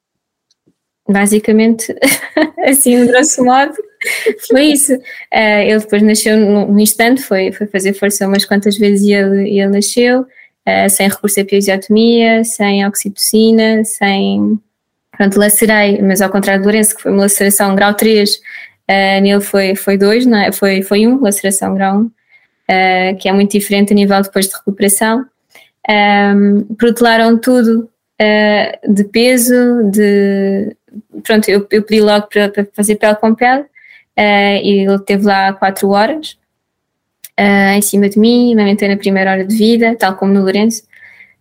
basicamente, 1.09 1.95
assim, 2.65 3.01
de 3.01 3.07
grosso 3.07 3.45
modo, 3.45 3.75
foi 4.49 4.65
isso. 4.67 4.95
Uh, 4.95 5.63
ele 5.67 5.79
depois 5.79 6.03
nasceu 6.03 6.37
num 6.37 6.79
instante, 6.79 7.23
foi, 7.23 7.53
foi 7.53 7.67
fazer 7.67 7.93
força 7.95 8.27
umas 8.27 8.45
quantas 8.45 8.77
vezes 8.77 9.07
e 9.07 9.13
ele, 9.13 9.49
ele 9.49 9.69
nasceu, 9.69 10.21
uh, 10.23 10.91
sem 10.91 11.09
recurso 11.09 11.39
à 11.39 11.43
episiotomia, 11.43 12.45
sem 12.45 12.87
oxitocina, 12.87 13.85
sem. 13.85 14.59
Pronto, 15.17 15.39
lacerei, 15.39 16.01
mas 16.01 16.23
ao 16.23 16.31
contrário 16.31 16.63
do 16.63 16.67
Lourenço, 16.67 16.95
que 16.95 17.03
foi 17.03 17.11
uma 17.11 17.23
laceração 17.23 17.75
grau 17.75 17.93
3, 17.93 18.37
uh, 18.37 18.41
eh, 18.87 19.21
nele 19.21 19.41
foi 19.41 19.69
2, 19.69 19.81
foi, 19.81 19.99
dois, 19.99 20.25
não 20.27 20.39
é? 20.39 20.53
foi, 20.53 20.83
foi 20.83 21.07
1, 21.09 21.11
um, 21.11 21.21
laceração 21.21 21.75
grau 21.75 21.99
1, 21.99 22.05
uh, 22.05 23.17
que 23.19 23.29
é 23.29 23.33
muito 23.33 23.51
diferente 23.51 23.93
a 23.93 23.97
nível 23.97 24.23
depois 24.23 24.47
de 24.47 24.55
recuperação. 24.55 25.27
Um, 25.91 26.63
protelaram 26.77 27.37
tudo 27.37 27.91
de 28.89 29.05
peso, 29.05 29.55
de 29.91 30.77
pronto, 31.23 31.49
eu, 31.49 31.67
eu 31.71 31.83
pedi 31.83 32.01
logo 32.01 32.27
para, 32.27 32.67
fazer 32.75 32.97
pele 32.97 33.15
com 33.17 33.35
pele 33.35 33.65
uh, 34.19 34.61
e 34.63 34.87
ele 34.87 34.99
teve 35.01 35.25
lá 35.25 35.53
quatro 35.53 35.91
horas 35.91 36.37
uh, 37.39 37.77
em 37.77 37.83
cima 37.83 38.09
de 38.09 38.19
mim, 38.19 38.53
amamentei 38.53 38.89
na 38.89 38.97
primeira 38.97 39.31
hora 39.31 39.45
de 39.45 39.57
vida, 39.57 39.97
tal 39.97 40.17
como 40.17 40.33
no 40.33 40.43
Lourenço. 40.43 40.83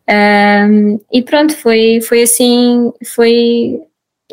Um, 0.10 1.00
e 1.12 1.22
pronto, 1.22 1.54
foi, 1.56 2.00
foi 2.02 2.22
assim, 2.22 2.94
foi 3.13 3.82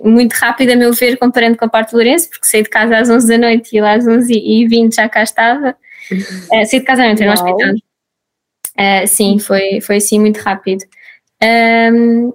muito 0.03 0.33
rápido 0.35 0.73
a 0.73 0.77
meu 0.77 0.93
ver 0.93 1.17
comparando 1.17 1.57
com 1.57 1.65
a 1.65 1.69
parte 1.69 1.91
do 1.91 1.97
Lourenço, 1.97 2.29
porque 2.31 2.47
saí 2.47 2.63
de 2.63 2.69
casa 2.69 2.99
às 2.99 3.09
11 3.09 3.27
da 3.27 3.39
noite 3.39 3.75
e 3.75 3.81
lá 3.81 3.95
às 3.95 4.07
11 4.07 4.33
e 4.33 4.69
20 4.69 4.95
já 4.95 5.09
cá 5.09 5.23
estava. 5.23 5.77
Uh, 6.13 6.67
saí 6.67 6.81
de 6.81 6.83
casa, 6.83 7.03
não 7.03 7.11
entrei 7.11 7.27
no 7.27 7.35
hospital. 7.35 7.75
Uh, 8.77 9.07
sim, 9.07 9.39
foi, 9.39 9.81
foi 9.81 9.97
assim 9.97 10.21
muito 10.21 10.39
rápido. 10.39 10.85
Um, 11.43 12.33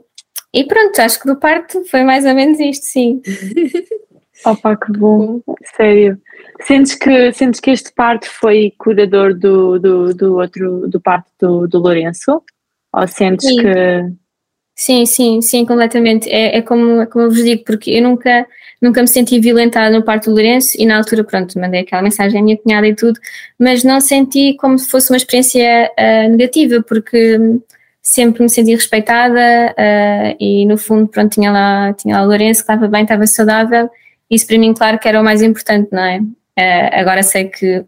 e 0.54 0.63
pronto, 0.63 1.00
acho 1.00 1.19
que 1.19 1.28
do 1.28 1.36
parto 1.36 1.86
foi 1.86 2.04
mais 2.04 2.26
ou 2.26 2.34
menos 2.34 2.60
isto, 2.60 2.86
sim. 2.86 3.22
Opa, 4.45 4.75
que 4.75 4.91
bom, 4.93 5.41
sério. 5.75 6.19
Sentes 6.62 6.95
que, 6.95 7.32
sentes 7.34 7.60
que 7.60 7.71
este 7.71 7.91
parto 7.93 8.28
foi 8.30 8.73
curador 8.78 9.34
do, 9.34 9.80
do, 9.80 10.13
do 10.13 10.38
outro, 10.38 10.88
do 10.88 10.99
parto 10.99 11.30
do, 11.39 11.67
do 11.67 11.80
Lourenço? 11.80 12.41
Ou 12.93 13.08
sentes 13.08 13.47
sim. 13.47 13.58
que. 13.58 14.30
Sim, 14.75 15.06
sim, 15.06 15.41
sim, 15.41 15.65
completamente. 15.65 16.30
É, 16.30 16.58
é, 16.58 16.62
como, 16.62 17.02
é 17.02 17.06
como 17.06 17.25
eu 17.25 17.30
vos 17.30 17.43
digo, 17.43 17.63
porque 17.65 17.91
eu 17.91 18.02
nunca, 18.02 18.47
nunca 18.82 19.02
me 19.02 19.08
senti 19.10 19.38
violentada 19.39 19.95
no 19.95 20.06
parto 20.06 20.30
do 20.30 20.32
Lourenço 20.32 20.78
e 20.80 20.86
na 20.86 20.97
altura, 20.97 21.23
pronto, 21.25 21.60
mandei 21.60 21.82
aquela 21.82 22.02
mensagem 22.02 22.39
à 22.39 22.43
minha 22.43 22.58
cunhada 22.58 22.88
e 22.88 22.95
tudo, 22.95 23.19
mas 23.60 23.84
não 23.84 23.99
senti 23.99 24.56
como 24.56 24.80
se 24.80 24.89
fosse 24.89 25.12
uma 25.12 25.17
experiência 25.17 25.91
uh, 25.99 26.30
negativa, 26.30 26.82
porque 26.82 27.38
sempre 28.02 28.41
me 28.41 28.49
senti 28.49 28.73
respeitada 28.73 29.75
uh, 29.78 30.38
e 30.39 30.65
no 30.65 30.78
fundo 30.78 31.08
pronto 31.08 31.34
tinha 31.34 31.52
lá 31.52 31.93
tinha 31.93 32.17
lá 32.17 32.23
o 32.23 32.28
Lourenço 32.28 32.62
que 32.62 32.71
estava 32.71 32.88
bem 32.88 33.04
estava 33.04 33.28
saudável 33.28 33.89
isso 34.30 34.48
para 34.48 34.58
mim 34.58 34.74
claro 34.74 35.00
que 35.00 35.08
era 35.08 35.20
o 35.20 35.24
mais 35.24 35.42
importante 35.42 35.89
não 35.92 36.04
é? 36.04 36.20
Uh, 36.20 36.89
agora 36.94 37.24
sei 37.24 37.46
que 37.46 37.86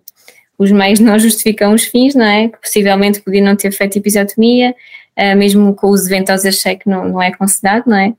os 0.58 0.72
meios 0.72 1.00
não 1.00 1.18
justificam 1.20 1.74
os 1.74 1.84
fins 1.84 2.16
não 2.16 2.26
é? 2.26 2.48
Que 2.50 2.60
possivelmente 2.60 3.22
podia 3.22 3.42
não 3.42 3.56
ter 3.56 3.72
feito 3.72 3.98
episiotomia 3.98 4.76
uh, 5.18 5.38
mesmo 5.38 5.74
com 5.76 5.88
o 5.88 5.92
uso 5.92 6.04
de 6.04 6.10
ventosas 6.10 6.60
sei 6.60 6.76
que 6.76 6.90
não, 6.90 7.08
não 7.08 7.22
é 7.22 7.28
aconselhado 7.28 7.90
não 7.90 7.98
é? 7.98 8.14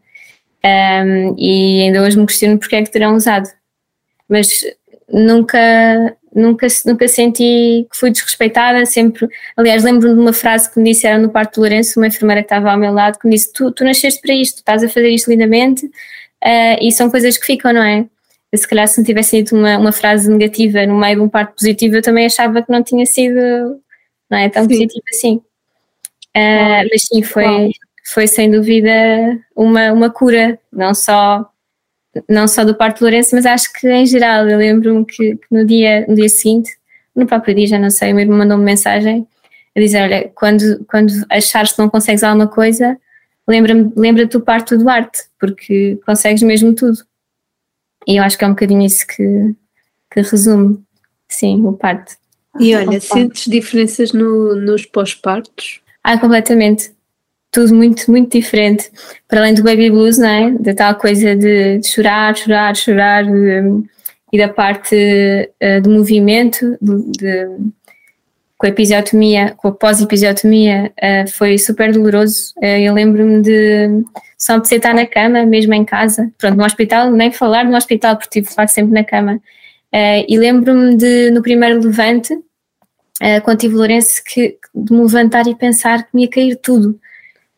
Um, 0.64 1.34
e 1.36 1.82
ainda 1.82 2.02
hoje 2.02 2.16
me 2.16 2.26
questiono 2.26 2.58
porque 2.58 2.76
é 2.76 2.82
que 2.82 2.90
terão 2.90 3.16
usado. 3.16 3.48
Mas 4.28 4.64
nunca 5.12 6.16
nunca, 6.34 6.66
nunca 6.86 7.08
senti 7.08 7.86
que 7.90 7.96
fui 7.96 8.10
desrespeitada, 8.10 8.84
sempre, 8.86 9.28
aliás, 9.56 9.84
lembro-me 9.84 10.14
de 10.14 10.20
uma 10.20 10.32
frase 10.32 10.70
que 10.70 10.80
me 10.80 10.90
disseram 10.90 11.20
no 11.20 11.30
parto 11.30 11.56
do 11.56 11.60
Lourenço, 11.60 12.00
uma 12.00 12.06
enfermeira 12.06 12.42
que 12.42 12.46
estava 12.46 12.70
ao 12.70 12.78
meu 12.78 12.92
lado, 12.92 13.18
que 13.18 13.26
me 13.26 13.34
disse, 13.34 13.52
tu, 13.52 13.70
tu 13.70 13.84
nasceste 13.84 14.20
para 14.20 14.34
isto, 14.34 14.58
estás 14.58 14.82
a 14.82 14.88
fazer 14.88 15.10
isto 15.10 15.30
lindamente, 15.30 15.84
uh, 15.86 16.78
e 16.80 16.90
são 16.90 17.10
coisas 17.10 17.36
que 17.36 17.46
ficam, 17.46 17.72
não 17.72 17.82
é? 17.82 18.06
Se 18.54 18.68
calhar 18.68 18.86
se 18.86 18.98
não 18.98 19.04
tivesse 19.04 19.38
dito 19.38 19.56
uma, 19.56 19.78
uma 19.78 19.92
frase 19.92 20.30
negativa 20.30 20.86
no 20.86 20.98
meio 20.98 21.16
de 21.16 21.22
um 21.22 21.28
parto 21.28 21.54
positivo, 21.56 21.96
eu 21.96 22.02
também 22.02 22.26
achava 22.26 22.62
que 22.62 22.70
não 22.70 22.82
tinha 22.82 23.06
sido, 23.06 23.80
não 24.30 24.38
é, 24.38 24.48
tão 24.48 24.62
sim. 24.64 24.68
positivo 24.68 25.04
assim. 25.10 25.36
Uh, 26.36 26.88
mas 26.90 27.02
sim, 27.06 27.22
foi, 27.22 27.70
foi 28.04 28.26
sem 28.26 28.50
dúvida 28.50 28.90
uma, 29.56 29.92
uma 29.92 30.10
cura, 30.10 30.58
não 30.72 30.94
só 30.94 31.48
não 32.28 32.46
só 32.46 32.64
do 32.64 32.74
parto 32.74 32.98
de 32.98 33.04
Lourenço, 33.04 33.34
mas 33.34 33.46
acho 33.46 33.72
que 33.72 33.88
em 33.88 34.04
geral, 34.04 34.46
eu 34.48 34.58
lembro-me 34.58 35.04
que, 35.04 35.36
que, 35.36 35.46
no, 35.50 35.64
dia, 35.64 36.04
no 36.06 36.14
dia 36.14 36.28
seguinte, 36.28 36.70
no 37.14 37.26
próprio 37.26 37.54
dia, 37.54 37.66
já 37.66 37.78
não 37.78 37.90
sei, 37.90 38.12
o 38.12 38.14
meu 38.14 38.24
irmão 38.24 38.38
mandou-me 38.38 38.64
mensagem 38.64 39.26
a 39.74 39.80
dizer, 39.80 40.02
olha, 40.02 40.30
quando, 40.34 40.84
quando 40.86 41.12
achares 41.30 41.72
que 41.72 41.78
não 41.78 41.88
consegues 41.88 42.22
alguma 42.22 42.46
coisa, 42.46 42.98
lembra-te 43.48 43.92
lembra 43.96 44.26
do 44.26 44.40
parto 44.40 44.76
do 44.76 44.84
Duarte, 44.84 45.20
porque 45.38 45.98
consegues 46.04 46.42
mesmo 46.42 46.74
tudo. 46.74 46.98
E 48.06 48.16
eu 48.16 48.22
acho 48.22 48.36
que 48.36 48.44
é 48.44 48.46
um 48.46 48.52
bocadinho 48.52 48.82
isso 48.82 49.06
que, 49.06 49.54
que 50.10 50.20
resume, 50.20 50.82
sim, 51.28 51.64
o 51.64 51.72
parto. 51.72 52.16
E 52.58 52.74
olha, 52.74 53.00
sentes 53.00 53.44
diferenças 53.50 54.12
no, 54.12 54.54
nos 54.56 54.84
pós-partos? 54.84 55.80
Ah, 56.04 56.18
completamente 56.18 56.92
tudo 57.52 57.74
muito, 57.74 58.10
muito 58.10 58.32
diferente. 58.32 58.90
Para 59.28 59.40
além 59.40 59.54
do 59.54 59.62
baby 59.62 59.90
blues, 59.90 60.18
não 60.18 60.28
é? 60.28 60.50
Da 60.52 60.74
tal 60.74 60.94
coisa 60.96 61.36
de, 61.36 61.78
de 61.78 61.86
chorar, 61.86 62.34
chorar, 62.36 62.74
chorar, 62.74 63.24
de, 63.24 63.84
e 64.32 64.38
da 64.38 64.48
parte 64.48 64.96
uh, 64.96 65.80
do 65.82 65.90
movimento, 65.90 66.78
de, 66.80 67.12
de, 67.18 67.48
com 68.62 68.66
a 68.66 68.68
episiotomia, 68.68 69.54
com 69.56 69.66
a 69.66 69.72
pós-episiotomia, 69.72 70.92
uh, 70.96 71.28
foi 71.32 71.58
super 71.58 71.92
doloroso. 71.92 72.52
Uh, 72.58 72.78
eu 72.78 72.94
lembro-me 72.94 73.42
de 73.42 74.04
só 74.38 74.56
de 74.56 74.72
estar 74.72 74.94
na 74.94 75.04
cama, 75.04 75.44
mesmo 75.44 75.74
em 75.74 75.84
casa. 75.84 76.30
Pronto, 76.38 76.56
no 76.56 76.64
hospital, 76.64 77.10
nem 77.10 77.32
falar 77.32 77.64
no 77.64 77.76
hospital, 77.76 78.16
porque 78.16 78.40
tive 78.40 78.54
de 78.54 78.70
sempre 78.70 78.94
na 78.94 79.02
cama. 79.02 79.40
Uh, 79.92 80.24
e 80.28 80.38
lembro-me 80.38 80.96
de, 80.96 81.32
no 81.32 81.42
primeiro 81.42 81.80
levante, 81.80 82.38
quando 83.44 83.58
tive 83.58 83.74
Lourenço, 83.74 84.22
que, 84.24 84.56
de 84.72 84.92
me 84.92 85.02
levantar 85.02 85.46
e 85.48 85.56
pensar 85.56 86.04
que 86.04 86.10
me 86.14 86.22
ia 86.22 86.28
cair 86.28 86.56
tudo. 86.56 86.98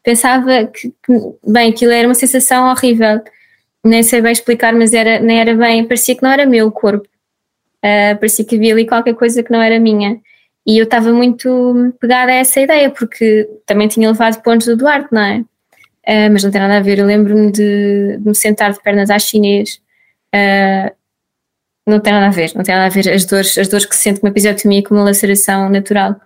Pensava 0.03 0.67
que, 0.67 0.89
que, 0.89 1.13
bem, 1.47 1.71
aquilo 1.71 1.93
era 1.93 2.09
uma 2.09 2.15
sensação 2.15 2.71
horrível. 2.71 3.21
Nem 3.85 4.03
sei 4.03 4.23
bem 4.23 4.33
explicar, 4.33 4.73
mas 4.73 4.95
era, 4.95 5.21
nem 5.21 5.39
era 5.39 5.55
bem, 5.55 5.85
parecia 5.85 6.15
que 6.15 6.23
não 6.23 6.31
era 6.31 6.47
meu 6.47 6.67
o 6.67 6.73
corpo. 6.73 7.07
Parecia 7.81 8.45
que 8.45 8.57
havia 8.57 8.73
ali 8.73 8.87
qualquer 8.87 9.15
coisa 9.15 9.43
que 9.43 9.53
não 9.53 9.61
era 9.61 9.79
minha. 9.79 10.21
E 10.67 10.79
eu 10.79 10.85
estava 10.85 11.13
muito 11.13 11.95
pegada 12.01 12.33
a 12.33 12.37
essa 12.37 12.61
ideia, 12.61 12.91
porque 12.91 13.49
também 13.67 13.87
tinha 13.87 14.09
levado 14.09 14.43
pontos 14.43 14.67
do 14.67 14.77
Duarte, 14.77 15.09
não 15.13 15.21
é? 15.21 15.45
Uh, 16.07 16.33
mas 16.33 16.43
não 16.43 16.51
tem 16.51 16.61
nada 16.61 16.79
a 16.79 16.81
ver. 16.81 16.99
Eu 16.99 17.07
lembro-me 17.07 17.51
de, 17.51 18.19
de, 18.19 18.29
me 18.29 18.35
sentar 18.35 18.73
de 18.73 18.83
pernas 18.83 19.11
à 19.11 19.19
chinês. 19.19 19.81
Uh, 20.35 20.91
não 21.87 22.01
tem 22.01 22.13
nada 22.13 22.27
a 22.27 22.31
ver, 22.31 22.53
não 22.55 22.63
tem 22.63 22.75
nada 22.75 22.87
a 22.87 22.89
ver. 22.89 23.11
As 23.11 23.25
dores, 23.27 23.59
as 23.59 23.69
dores 23.69 23.85
que 23.85 23.95
se 23.95 24.03
sente 24.03 24.21
com 24.21 24.27
uma 24.27 24.31
episiotomia 24.31 24.83
com 24.83 24.95
uma 24.95 25.05
laceração 25.05 25.69
natural, 25.69 26.17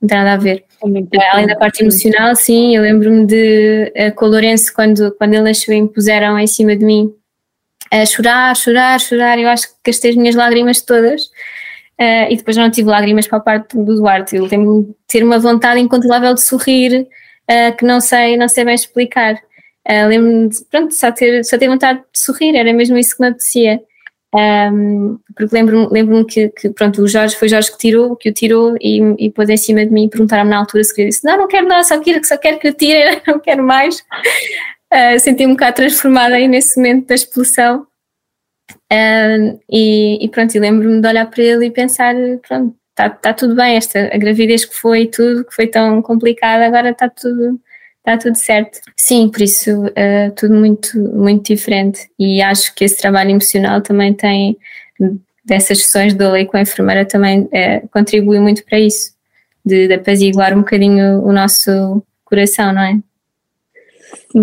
não 0.00 0.08
tem 0.08 0.18
nada 0.18 0.32
a 0.32 0.36
ver. 0.36 0.64
É 0.82 1.30
Além 1.30 1.46
da 1.46 1.56
parte 1.56 1.82
emocional, 1.82 2.34
sim, 2.34 2.76
eu 2.76 2.82
lembro-me 2.82 3.26
de 3.26 3.92
com 4.16 4.26
o 4.26 4.28
Lourenço, 4.28 4.72
quando, 4.74 5.12
quando 5.12 5.34
ele 5.34 5.44
nasceu 5.44 5.80
me 5.80 5.88
puseram 5.88 6.38
em 6.38 6.46
cima 6.48 6.76
de 6.76 6.84
mim 6.84 7.14
a 7.90 8.04
chorar, 8.04 8.56
chorar, 8.56 9.00
chorar. 9.00 9.38
Eu 9.38 9.48
acho 9.48 9.68
que 9.68 9.74
gastei 9.86 10.10
as 10.10 10.16
minhas 10.16 10.34
lágrimas 10.34 10.80
todas. 10.80 11.30
Uh, 12.00 12.26
e 12.28 12.36
depois 12.36 12.56
não 12.56 12.70
tive 12.70 12.88
lágrimas 12.88 13.28
para 13.28 13.38
a 13.38 13.40
parte 13.40 13.76
do 13.76 13.96
Duarte. 13.96 14.36
Ele 14.36 14.48
tem 14.48 14.94
ter 15.06 15.22
uma 15.22 15.38
vontade 15.38 15.80
incontrolável 15.80 16.34
de 16.34 16.42
sorrir, 16.42 17.06
uh, 17.50 17.76
que 17.76 17.84
não 17.84 18.00
sei, 18.00 18.36
não 18.36 18.48
sei 18.48 18.64
bem 18.64 18.74
explicar. 18.74 19.34
Uh, 19.86 20.08
Lembro-me 20.08 20.48
de, 20.48 20.64
pronto, 20.70 20.94
só 20.94 21.12
ter, 21.12 21.44
só 21.44 21.56
ter 21.56 21.68
vontade 21.68 22.00
de 22.00 22.18
sorrir, 22.18 22.56
era 22.56 22.72
mesmo 22.72 22.98
isso 22.98 23.16
que 23.16 23.22
me 23.22 23.28
apetecia. 23.28 23.80
Um, 24.34 25.20
porque 25.36 25.54
lembro-me 25.54 25.86
lembro 25.92 26.24
que, 26.24 26.48
que, 26.48 26.68
pronto, 26.70 27.02
o 27.02 27.06
Jorge 27.06 27.36
foi 27.36 27.46
o 27.46 27.50
Jorge 27.50 27.70
que 27.70 27.78
tirou, 27.78 28.16
que 28.16 28.28
o 28.28 28.32
tirou 28.32 28.74
e, 28.80 29.00
e 29.16 29.30
pôs 29.30 29.48
em 29.48 29.56
cima 29.56 29.86
de 29.86 29.92
mim 29.92 30.06
e 30.06 30.10
perguntaram-me 30.10 30.50
na 30.50 30.58
altura 30.58 30.82
se 30.82 30.92
queria. 30.92 31.10
Disse: 31.10 31.24
Não, 31.24 31.36
não 31.36 31.46
quero 31.46 31.68
nada, 31.68 31.84
só 31.84 32.00
quero, 32.00 32.24
só 32.24 32.36
quero 32.36 32.58
que 32.58 32.68
o 32.68 32.72
tire, 32.72 33.22
não 33.28 33.38
quero 33.38 33.62
mais. 33.62 34.00
Uh, 34.92 35.20
Senti-me 35.20 35.52
um 35.52 35.54
bocado 35.54 35.76
transformada 35.76 36.34
aí 36.34 36.48
nesse 36.48 36.76
momento 36.76 37.06
da 37.06 37.14
expulsão. 37.14 37.86
E, 39.70 40.24
e, 40.24 40.28
pronto, 40.28 40.54
e 40.54 40.60
lembro-me 40.60 41.00
de 41.00 41.08
olhar 41.08 41.26
para 41.30 41.42
ele 41.42 41.66
e 41.66 41.70
pensar: 41.70 42.14
pronto, 42.46 42.76
está 42.90 43.10
tá 43.10 43.32
tudo 43.32 43.54
bem, 43.54 43.76
esta 43.76 44.14
a 44.14 44.18
gravidez 44.18 44.64
que 44.64 44.74
foi 44.74 45.06
tudo, 45.06 45.44
que 45.44 45.54
foi 45.54 45.66
tão 45.66 46.00
complicada, 46.00 46.64
agora 46.64 46.90
está 46.90 47.08
tudo, 47.08 47.60
tá 48.02 48.16
tudo 48.16 48.36
certo. 48.36 48.80
Sim, 48.96 49.28
por 49.28 49.42
isso, 49.42 49.86
uh, 49.86 50.30
tudo 50.36 50.54
muito, 50.54 50.98
muito 50.98 51.52
diferente. 51.52 52.08
E 52.18 52.40
acho 52.40 52.74
que 52.74 52.84
esse 52.84 52.96
trabalho 52.96 53.30
emocional 53.30 53.80
também 53.80 54.12
tem, 54.14 54.56
dessas 55.44 55.82
sessões 55.82 56.14
de 56.14 56.26
lei 56.26 56.46
com 56.46 56.56
a 56.56 56.62
enfermeira, 56.62 57.04
também 57.04 57.42
uh, 57.42 57.88
contribui 57.90 58.38
muito 58.38 58.64
para 58.64 58.78
isso, 58.78 59.12
de, 59.64 59.88
de 59.88 59.94
apaziguar 59.94 60.54
um 60.54 60.60
bocadinho 60.60 61.20
o 61.22 61.32
nosso 61.32 62.02
coração, 62.24 62.72
não 62.72 62.82
é? 62.82 62.98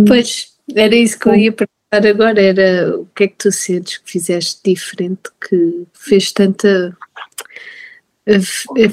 Pois, 0.07 0.47
era 0.75 0.95
isso 0.95 1.19
que 1.19 1.27
eu 1.27 1.35
ia 1.35 1.51
perguntar 1.51 1.80
agora, 1.91 2.41
era 2.41 2.97
o 2.97 3.05
que 3.07 3.25
é 3.25 3.27
que 3.27 3.35
tu 3.37 3.51
sentes 3.51 3.97
que 3.97 4.11
fizeste 4.11 4.61
diferente, 4.63 5.21
que 5.47 5.85
fez 5.93 6.31
tanta... 6.31 6.95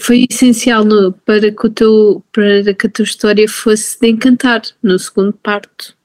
Foi 0.01 0.27
essencial 0.29 0.85
no, 0.85 1.13
para, 1.13 1.53
que 1.53 1.67
o 1.67 1.71
teu, 1.71 2.25
para 2.33 2.75
que 2.75 2.87
a 2.87 2.91
tua 2.91 3.05
história 3.05 3.49
fosse 3.49 4.01
de 4.01 4.09
encantar 4.09 4.63
no 4.83 4.99
segundo 4.99 5.33
parto. 5.33 5.97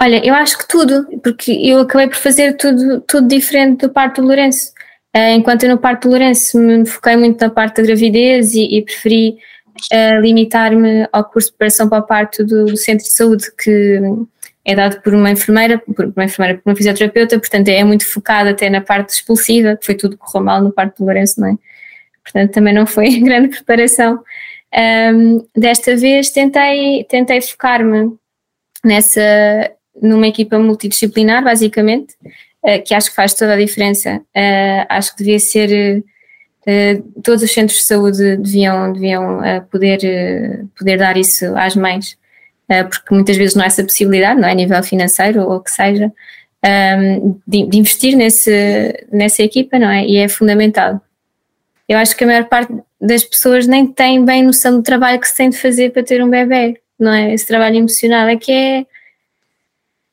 Olha, 0.00 0.26
eu 0.26 0.34
acho 0.34 0.58
que 0.58 0.68
tudo, 0.68 1.06
porque 1.22 1.52
eu 1.52 1.80
acabei 1.80 2.08
por 2.08 2.16
fazer 2.16 2.56
tudo, 2.56 3.00
tudo 3.02 3.28
diferente 3.28 3.86
do 3.86 3.92
parto 3.92 4.20
do 4.20 4.26
Lourenço. 4.26 4.72
Eh, 5.14 5.34
enquanto 5.34 5.64
eu 5.64 5.70
no 5.70 5.78
parto 5.78 6.02
do 6.02 6.10
Lourenço 6.10 6.58
me 6.58 6.84
foquei 6.84 7.16
muito 7.16 7.40
na 7.40 7.48
parte 7.48 7.76
da 7.76 7.82
gravidez 7.82 8.54
e, 8.54 8.64
e 8.76 8.82
preferi 8.82 9.38
uh, 9.92 10.20
limitar-me 10.20 11.08
ao 11.12 11.24
curso 11.24 11.48
de 11.48 11.56
preparação 11.56 11.88
para 11.88 11.98
o 11.98 12.06
parto 12.06 12.44
do, 12.44 12.66
do, 12.66 12.76
centro 12.76 13.06
de 13.06 13.12
saúde, 13.12 13.46
que 13.56 14.00
é 14.66 14.74
dado 14.74 15.00
por 15.00 15.14
uma 15.14 15.30
enfermeira, 15.30 15.78
por 15.78 16.06
uma 16.06 16.24
enfermeira, 16.24 16.58
por 16.58 16.68
uma 16.70 16.76
fisioterapeuta, 16.76 17.38
portanto 17.38 17.68
é 17.68 17.84
muito 17.84 18.04
focado 18.04 18.50
até 18.50 18.68
na 18.68 18.80
parte 18.80 19.10
expulsiva, 19.10 19.76
que 19.76 19.86
foi 19.86 19.94
tudo 19.94 20.18
que 20.18 20.24
correu 20.24 20.44
mal 20.44 20.60
no 20.60 20.72
parto 20.72 20.98
do 20.98 21.04
Lourenço, 21.04 21.40
não 21.40 21.50
é? 21.50 21.56
Portanto 22.24 22.50
também 22.50 22.74
não 22.74 22.84
foi 22.84 23.08
grande 23.22 23.48
preparação. 23.48 24.20
Um, 24.76 25.46
desta 25.56 25.96
vez 25.96 26.30
tentei, 26.30 27.04
tentei 27.04 27.40
focar-me 27.40 28.12
nessa, 28.84 29.22
numa 30.02 30.26
equipa 30.26 30.58
multidisciplinar, 30.58 31.44
basicamente, 31.44 32.16
uh, 32.64 32.82
que 32.84 32.92
acho 32.92 33.10
que 33.10 33.16
faz 33.16 33.34
toda 33.34 33.54
a 33.54 33.56
diferença. 33.56 34.20
Uh, 34.36 34.86
acho 34.88 35.12
que 35.12 35.18
devia 35.22 35.38
ser 35.38 36.04
Uh, 36.68 37.00
todos 37.22 37.44
os 37.44 37.52
centros 37.52 37.78
de 37.78 37.84
saúde 37.84 38.38
deviam, 38.38 38.92
deviam 38.92 39.38
poder, 39.70 40.66
poder 40.76 40.98
dar 40.98 41.16
isso 41.16 41.56
às 41.56 41.76
mães, 41.76 42.18
porque 42.84 43.14
muitas 43.14 43.36
vezes 43.36 43.54
não 43.54 43.62
há 43.62 43.66
essa 43.66 43.84
possibilidade, 43.84 44.40
não 44.40 44.48
é? 44.48 44.52
A 44.52 44.54
nível 44.54 44.82
financeiro 44.82 45.42
ou 45.42 45.56
o 45.56 45.60
que 45.60 45.70
seja, 45.70 46.12
ehm, 46.62 47.34
de, 47.46 47.66
de, 47.66 47.78
investir 47.78 48.16
nesse, 48.16 49.06
nessa 49.12 49.42
equipa, 49.42 49.78
não 49.78 49.88
é? 49.90 50.04
E 50.04 50.16
é 50.16 50.28
fundamental. 50.28 51.00
Eu 51.88 51.98
acho 51.98 52.16
que 52.16 52.24
a 52.24 52.26
maior 52.26 52.44
parte 52.46 52.72
das 53.00 53.22
pessoas 53.22 53.66
nem 53.66 53.86
tem 53.86 54.24
bem 54.24 54.42
noção 54.42 54.76
do 54.76 54.82
trabalho 54.82 55.20
que 55.20 55.28
se 55.28 55.36
tem 55.36 55.50
de 55.50 55.58
fazer 55.58 55.90
para 55.92 56.02
ter 56.02 56.22
um 56.22 56.28
bebê, 56.28 56.80
não 56.98 57.12
é? 57.12 57.32
Esse 57.32 57.46
trabalho 57.46 57.76
emocional 57.76 58.28
é 58.28 58.36
que 58.36 58.50
é, 58.52 58.86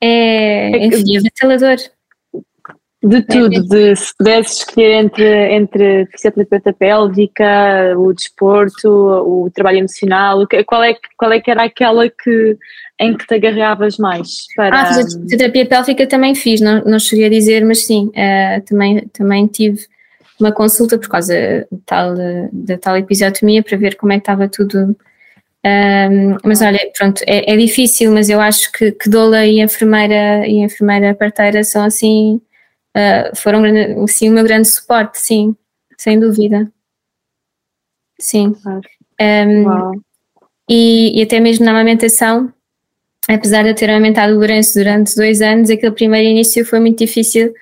é, 0.01 0.71
é 0.71 0.85
enfim, 0.85 1.15
é 1.15 1.19
avassalador. 1.19 1.77
De 3.03 3.21
tudo, 3.21 3.67
de 3.67 3.95
se 3.97 4.15
pudesses 4.17 4.59
escolher 4.59 5.03
entre, 5.03 5.53
entre 5.53 6.05
fisioterapeuta 6.05 6.71
pélvica, 6.71 7.93
o 7.97 8.13
desporto, 8.13 8.87
o 8.87 9.51
trabalho 9.53 9.79
emocional, 9.79 10.47
qual 10.65 10.83
é, 10.85 10.95
qual 11.17 11.33
é 11.33 11.41
que 11.41 11.51
era 11.51 11.63
aquela 11.63 12.09
que, 12.09 12.57
em 12.97 13.17
que 13.17 13.27
te 13.27 13.33
agarravas 13.35 13.97
mais? 13.97 14.47
Para... 14.55 14.81
Ah, 14.81 14.93
fisioterapia 14.93 15.65
pélvica 15.65 16.07
também 16.07 16.33
fiz, 16.33 16.61
não, 16.61 16.81
não 16.85 16.97
cheguei 16.97 17.25
a 17.25 17.29
dizer, 17.29 17.65
mas 17.65 17.85
sim, 17.85 18.07
uh, 18.07 18.61
também, 18.65 19.05
também 19.11 19.47
tive 19.47 19.81
uma 20.39 20.53
consulta 20.53 20.97
por 20.97 21.09
causa 21.09 21.67
tal, 21.85 22.15
da 22.53 22.77
tal 22.77 22.97
episiotomia 22.97 23.61
para 23.61 23.77
ver 23.77 23.95
como 23.95 24.13
é 24.13 24.15
que 24.15 24.21
estava 24.21 24.47
tudo. 24.47 24.95
Um, 25.65 26.37
mas 26.43 26.61
olha, 26.61 26.79
pronto, 26.97 27.21
é, 27.27 27.53
é, 27.53 27.57
difícil, 27.57 28.11
mas 28.13 28.29
eu 28.29 28.39
acho 28.39 28.71
que, 28.71 28.91
que 28.93 29.09
doula 29.09 29.45
e 29.45 29.61
enfermeira 29.61 30.47
e 30.47 30.59
enfermeira 30.59 31.13
parteira 31.13 31.63
são 31.63 31.83
assim 31.83 32.41
uh, 32.95 33.35
foram 33.35 33.61
sim, 34.07 34.29
o 34.29 34.33
meu 34.33 34.43
grande 34.43 34.67
suporte, 34.67 35.19
sim, 35.19 35.55
sem 35.97 36.19
dúvida. 36.19 36.71
Sim. 38.19 38.55
Um, 39.21 40.01
e, 40.69 41.19
e, 41.19 41.23
até 41.23 41.39
mesmo 41.39 41.65
na 41.65 41.71
amamentação, 41.71 42.51
apesar 43.27 43.63
de 43.63 43.69
eu 43.69 43.75
ter 43.75 43.89
amamentado 43.89 44.33
o 44.33 44.37
Lourenço 44.37 44.75
durante 44.75 45.15
dois 45.15 45.41
anos, 45.41 45.69
aquele 45.69 45.91
primeiro 45.91 46.27
início 46.27 46.65
foi 46.65 46.79
muito 46.79 46.99
difícil. 46.99 47.53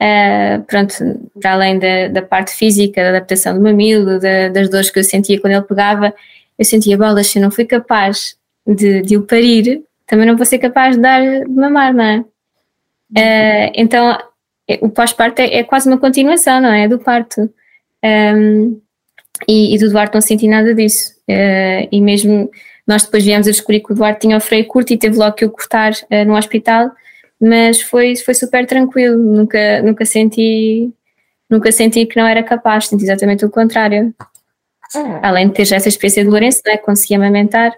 Uh, 0.00 0.62
pronto, 0.64 0.94
para 1.40 1.52
além 1.52 1.78
da, 1.78 2.08
da, 2.08 2.22
parte 2.22 2.52
física, 2.52 3.02
da 3.02 3.08
adaptação 3.10 3.54
do 3.54 3.60
mamilo, 3.60 4.18
da, 4.18 4.48
das 4.48 4.68
dores 4.68 4.90
que 4.90 4.98
eu 4.98 5.04
sentia 5.04 5.40
quando 5.40 5.54
ele 5.54 5.62
pegava, 5.62 6.12
eu 6.58 6.64
sentia 6.64 6.98
bolas, 6.98 7.28
se 7.28 7.38
eu 7.38 7.42
não 7.42 7.50
fui 7.50 7.64
capaz 7.64 8.36
de, 8.66 9.02
de 9.02 9.16
o 9.16 9.22
parir, 9.22 9.82
também 10.06 10.26
não 10.26 10.36
vou 10.36 10.46
ser 10.46 10.58
capaz 10.58 10.96
de 10.96 11.02
dar 11.02 11.20
de 11.22 11.48
mamar, 11.48 11.94
não 11.94 12.04
é? 12.04 12.18
Uh, 13.16 13.72
então 13.74 14.18
o 14.80 14.88
pós-parto 14.88 15.40
é, 15.40 15.58
é, 15.58 15.64
quase 15.64 15.88
uma 15.88 15.98
continuação, 15.98 16.60
não 16.60 16.72
é? 16.72 16.88
Do 16.88 16.98
parto. 16.98 17.50
Um, 18.04 18.80
e, 19.48 19.74
e, 19.74 19.78
do 19.78 19.90
Duarte 19.90 20.14
não 20.14 20.20
senti 20.20 20.46
nada 20.48 20.74
disso. 20.74 21.14
Uh, 21.28 21.88
e 21.90 22.00
mesmo 22.00 22.50
nós 22.86 23.04
depois 23.04 23.24
viemos 23.24 23.46
a 23.46 23.50
descobrir 23.50 23.80
que 23.80 23.92
o 23.92 23.94
Duarte 23.94 24.20
tinha 24.20 24.36
o 24.36 24.40
freio 24.40 24.66
curto 24.66 24.92
e 24.92 24.98
teve 24.98 25.16
logo 25.16 25.34
que 25.34 25.44
o 25.44 25.50
cortar 25.50 25.92
uh, 25.92 26.24
no 26.26 26.36
hospital, 26.36 26.92
mas 27.40 27.80
foi, 27.80 28.16
foi 28.16 28.34
super 28.34 28.66
tranquilo, 28.66 29.16
nunca, 29.16 29.82
nunca 29.82 30.04
senti 30.04 30.92
nunca 31.50 31.70
senti 31.70 32.06
que 32.06 32.18
não 32.18 32.26
era 32.26 32.42
capaz, 32.42 32.88
senti 32.88 33.04
exatamente 33.04 33.44
o 33.44 33.50
contrário. 33.50 34.14
Ah. 34.94 35.28
Além 35.28 35.48
de 35.48 35.54
ter 35.54 35.64
já 35.64 35.76
essa 35.76 35.88
experiência 35.88 36.24
de 36.24 36.30
Lourenço, 36.30 36.62
não 36.64 36.72
é? 36.72 36.76
consegui 36.76 37.14
amamentar, 37.14 37.74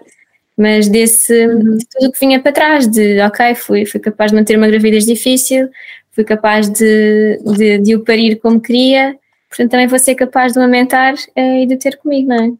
mas 0.57 0.87
desse 0.87 1.47
uhum. 1.47 1.77
de 1.77 1.85
tudo 1.87 2.11
que 2.11 2.19
vinha 2.19 2.39
para 2.39 2.51
trás, 2.51 2.87
de 2.87 3.19
ok, 3.21 3.55
fui, 3.55 3.85
fui 3.85 3.99
capaz 3.99 4.31
de 4.31 4.37
manter 4.37 4.57
uma 4.57 4.67
gravidez 4.67 5.05
difícil, 5.05 5.69
fui 6.17 6.23
capaz 6.23 6.67
de, 6.67 7.39
de, 7.45 7.77
de 7.77 7.95
o 7.95 8.03
parir 8.03 8.37
como 8.37 8.59
queria, 8.59 9.15
portanto 9.47 9.69
também 9.69 9.85
vou 9.85 9.99
ser 9.99 10.15
capaz 10.15 10.53
de 10.53 10.57
o 10.57 10.63
amamentar 10.63 11.13
uh, 11.13 11.57
e 11.61 11.67
de 11.67 11.77
ter 11.77 11.95
comigo, 11.97 12.29
não 12.29 12.35
é? 12.35 12.51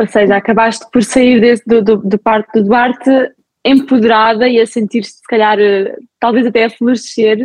Ou 0.00 0.08
seja, 0.08 0.36
acabaste 0.36 0.86
por 0.90 1.02
sair 1.02 1.38
desse, 1.38 1.62
do, 1.66 1.82
do, 1.82 1.96
do 1.98 2.18
parto 2.18 2.50
do 2.54 2.64
Duarte 2.66 3.10
empoderada 3.62 4.48
e 4.48 4.58
a 4.58 4.66
sentir-se, 4.66 5.18
se 5.18 5.26
calhar, 5.26 5.58
eh, 5.58 5.96
talvez 6.20 6.46
até 6.46 6.64
a 6.64 6.70
florescer 6.70 7.38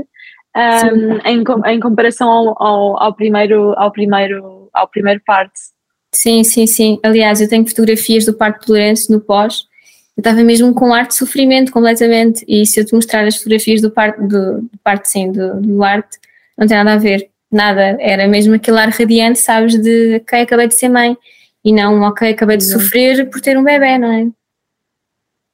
um, 0.55 1.17
em, 1.25 1.43
em 1.73 1.79
comparação 1.79 2.29
ao, 2.29 2.61
ao, 2.61 3.03
ao, 3.03 3.13
primeiro, 3.13 3.73
ao, 3.77 3.89
primeiro, 3.89 4.69
ao 4.73 4.87
primeiro 4.89 5.21
parto. 5.25 5.53
Sim, 6.13 6.43
sim, 6.43 6.67
sim. 6.67 6.99
Aliás, 7.03 7.39
eu 7.39 7.47
tenho 7.47 7.65
fotografias 7.65 8.25
do 8.25 8.33
parto 8.33 8.65
de 8.65 8.71
Lourenço 8.71 9.11
no 9.11 9.21
pós 9.21 9.68
eu 10.19 10.21
estava 10.21 10.43
mesmo 10.43 10.73
com 10.73 10.93
arte 10.93 11.11
de 11.11 11.15
sofrimento 11.15 11.71
completamente. 11.71 12.43
E 12.45 12.65
se 12.65 12.81
eu 12.81 12.85
te 12.85 12.93
mostrar 12.93 13.25
as 13.25 13.37
fotografias 13.37 13.81
do 13.81 13.89
parto, 13.89 14.21
do, 14.21 14.61
do 14.63 14.77
parto 14.83 15.05
sim, 15.05 15.31
do, 15.31 15.61
do 15.61 15.81
arte, 15.81 16.19
não 16.57 16.67
tem 16.67 16.75
nada 16.75 16.93
a 16.93 16.97
ver. 16.97 17.29
nada, 17.49 17.95
era 18.01 18.27
mesmo 18.27 18.53
aquele 18.53 18.79
ar 18.79 18.89
radiante, 18.89 19.39
sabes, 19.39 19.81
de 19.81 20.17
ok, 20.17 20.41
acabei 20.41 20.67
de 20.67 20.75
ser 20.75 20.89
mãe, 20.89 21.17
e 21.63 21.71
não 21.71 22.01
ok, 22.01 22.31
acabei 22.31 22.57
de 22.57 22.65
sofrer 22.65 23.29
por 23.29 23.39
ter 23.39 23.57
um 23.57 23.63
bebê, 23.63 23.97
não 23.97 24.11
é? 24.11 24.27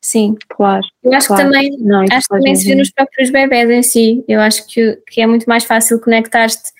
Sim. 0.01 0.35
Claro. 0.49 0.83
Eu 1.03 1.13
acho 1.13 1.27
claro. 1.27 1.43
que 1.43 1.51
também, 1.51 1.77
não, 1.79 2.01
acho 2.01 2.27
que 2.27 2.35
também 2.35 2.55
se 2.55 2.67
vê 2.67 2.73
nos 2.73 2.89
próprios 2.89 3.29
bebés 3.29 3.69
em 3.69 3.83
si. 3.83 4.25
Eu 4.27 4.41
acho 4.41 4.65
que, 4.67 4.99
que 5.07 5.21
é 5.21 5.27
muito 5.27 5.45
mais 5.45 5.63
fácil 5.63 6.01
conectar-te 6.01 6.71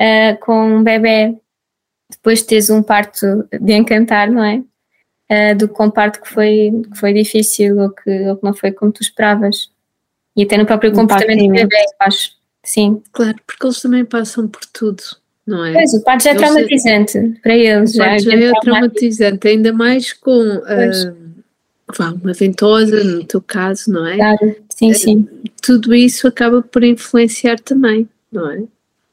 uh, 0.00 0.36
com 0.40 0.76
um 0.76 0.82
bebê 0.82 1.36
depois 2.10 2.40
de 2.40 2.46
teres 2.46 2.68
um 2.68 2.82
parto 2.82 3.48
de 3.52 3.74
encantar, 3.74 4.28
não 4.28 4.42
é? 4.42 4.60
Uh, 5.30 5.54
do 5.56 5.68
que 5.68 5.74
com 5.74 5.86
um 5.86 5.90
parto 5.90 6.22
que 6.22 6.28
foi, 6.28 6.72
que 6.90 6.98
foi 6.98 7.12
difícil 7.12 7.78
ou 7.78 7.90
que, 7.90 8.10
ou 8.28 8.36
que 8.36 8.44
não 8.44 8.54
foi 8.54 8.72
como 8.72 8.90
tu 8.90 9.02
esperavas. 9.02 9.70
E 10.34 10.44
até 10.44 10.56
no 10.56 10.64
próprio 10.64 10.92
comportamento 10.92 11.46
do 11.46 11.52
bebê, 11.52 11.84
acho. 12.00 12.32
Sim. 12.64 13.02
Claro, 13.12 13.36
porque 13.46 13.66
eles 13.66 13.80
também 13.80 14.04
passam 14.04 14.48
por 14.48 14.62
tudo, 14.72 15.02
não 15.46 15.64
é? 15.64 15.72
Pois, 15.72 15.94
o 15.94 16.02
parto 16.02 16.24
já 16.24 16.30
é 16.30 16.32
eles 16.32 16.42
traumatizante 16.42 17.18
é... 17.18 17.28
para 17.42 17.56
eles. 17.56 17.94
O 17.94 17.98
parto 17.98 18.22
já, 18.22 18.30
já 18.30 18.46
é 18.46 18.60
traumatizante, 18.60 19.48
ainda 19.48 19.72
mais 19.72 20.12
com 20.12 20.40
uh, 20.40 21.16
uma 22.22 22.32
ventosa, 22.32 23.02
no 23.04 23.24
teu 23.24 23.42
caso, 23.42 23.92
não 23.92 24.06
é? 24.06 24.16
Claro, 24.16 24.56
sim, 24.70 24.92
sim. 24.92 25.28
Tudo 25.62 25.94
isso 25.94 26.28
acaba 26.28 26.62
por 26.62 26.84
influenciar 26.84 27.58
também, 27.60 28.08
não 28.30 28.50
é? 28.50 28.62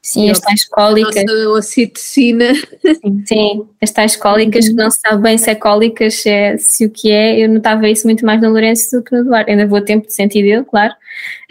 Sim, 0.06 0.30
as 0.30 0.38
tais 0.38 0.64
cólicas. 0.68 1.24
Nossa 1.24 1.48
ocitocina. 1.50 2.54
Sim, 2.54 3.24
sim, 3.26 3.68
as 3.82 3.90
tais 3.90 4.14
cólicas 4.14 4.68
que 4.68 4.74
não 4.74 4.88
se 4.88 5.00
sabe 5.00 5.20
bem 5.20 5.36
se 5.36 5.50
é 5.50 5.54
cólicas, 5.56 6.14
se, 6.14 6.30
é, 6.30 6.56
se 6.56 6.86
o 6.86 6.90
que 6.90 7.10
é. 7.10 7.40
Eu 7.40 7.48
notava 7.48 7.88
isso 7.88 8.06
muito 8.06 8.24
mais 8.24 8.40
no 8.40 8.50
Lourenço 8.50 8.96
do 8.96 9.02
que 9.02 9.16
no 9.16 9.24
Duarte. 9.24 9.50
Ainda 9.50 9.66
vou 9.66 9.78
a 9.78 9.82
tempo 9.82 10.06
de 10.06 10.12
sentir 10.12 10.44
dele, 10.44 10.64
claro. 10.64 10.94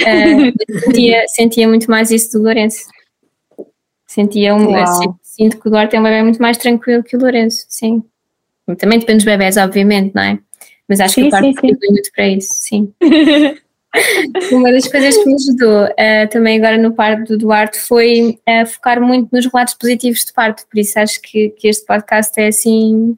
Uh, 0.01 0.53
sentia, 0.85 1.27
sentia 1.27 1.67
muito 1.67 1.91
mais 1.91 2.11
isso 2.11 2.31
do 2.31 2.43
Lourenço. 2.43 2.85
Sentia 4.07 4.55
um. 4.55 4.87
Sinto, 4.87 5.19
sinto 5.21 5.59
que 5.59 5.67
o 5.67 5.71
Duarte 5.71 5.97
é 5.97 5.99
um 5.99 6.03
bebê 6.03 6.23
muito 6.23 6.41
mais 6.41 6.57
tranquilo 6.57 7.03
que 7.03 7.17
o 7.17 7.19
Lourenço, 7.19 7.65
sim. 7.67 8.01
Também 8.77 8.99
depende 8.99 9.17
dos 9.17 9.25
bebés, 9.25 9.57
obviamente, 9.57 10.15
não 10.15 10.23
é? 10.23 10.39
Mas 10.87 11.01
acho 11.01 11.15
sim, 11.15 11.21
que 11.23 11.27
o 11.27 11.31
parto 11.31 11.47
contribui 11.55 11.89
muito 11.89 12.09
para 12.15 12.29
isso, 12.29 12.53
sim. 12.53 12.93
Uma 14.51 14.71
das 14.71 14.87
coisas 14.87 15.17
que 15.17 15.25
me 15.25 15.35
ajudou 15.35 15.85
uh, 15.85 16.29
também 16.29 16.57
agora 16.57 16.77
no 16.77 16.93
parto 16.93 17.33
do 17.33 17.37
Duarte 17.37 17.79
foi 17.79 18.39
uh, 18.47 18.65
focar 18.65 19.01
muito 19.01 19.29
nos 19.31 19.45
relatos 19.45 19.73
positivos 19.73 20.25
de 20.25 20.33
parto, 20.33 20.63
por 20.69 20.79
isso 20.79 20.99
acho 20.99 21.21
que, 21.21 21.49
que 21.49 21.67
este 21.67 21.85
podcast 21.85 22.39
é 22.39 22.47
assim 22.47 23.17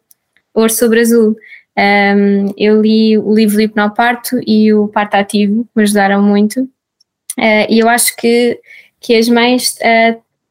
ouro 0.53 0.71
sobre 0.71 1.01
azul. 1.01 1.35
Um, 1.77 2.53
eu 2.57 2.81
li 2.81 3.17
o 3.17 3.33
livro 3.33 3.61
Hipnoparto 3.61 4.39
e 4.45 4.73
o 4.73 4.87
Parto 4.87 5.15
Ativo, 5.15 5.63
que 5.63 5.69
me 5.75 5.83
ajudaram 5.83 6.21
muito, 6.21 6.61
uh, 6.61 7.67
e 7.69 7.79
eu 7.79 7.87
acho 7.87 8.15
que, 8.15 8.59
que 8.99 9.15
as 9.15 9.29
mães 9.29 9.77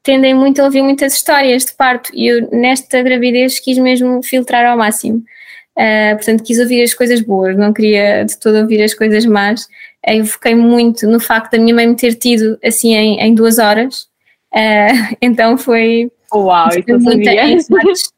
tendem 0.02 0.34
muito 0.34 0.60
a 0.60 0.66
ouvir 0.66 0.82
muitas 0.82 1.14
histórias 1.14 1.64
de 1.64 1.72
parto, 1.72 2.10
e 2.14 2.28
eu 2.28 2.48
nesta 2.52 3.02
gravidez 3.02 3.58
quis 3.58 3.76
mesmo 3.78 4.22
filtrar 4.22 4.64
ao 4.64 4.78
máximo. 4.78 5.24
Portanto, 6.16 6.42
quis 6.42 6.58
ouvir 6.58 6.82
as 6.82 6.94
coisas 6.94 7.20
boas, 7.20 7.56
não 7.56 7.72
queria 7.72 8.24
de 8.24 8.38
todo 8.38 8.58
ouvir 8.58 8.82
as 8.82 8.94
coisas 8.94 9.26
más, 9.26 9.68
eu 10.06 10.24
foquei 10.24 10.54
muito 10.54 11.06
no 11.06 11.18
facto 11.18 11.52
da 11.52 11.58
minha 11.58 11.74
mãe 11.74 11.86
me 11.86 11.96
ter 11.96 12.14
tido 12.14 12.58
assim 12.64 12.94
em, 12.94 13.20
em 13.20 13.34
duas 13.34 13.58
horas. 13.58 14.08
Uh, 14.54 15.16
então 15.20 15.58
foi. 15.58 16.10
Uau, 16.32 16.68
isso 16.68 16.84
eu 16.86 17.00
sabia. 17.00 17.42
Relatos, 17.68 18.12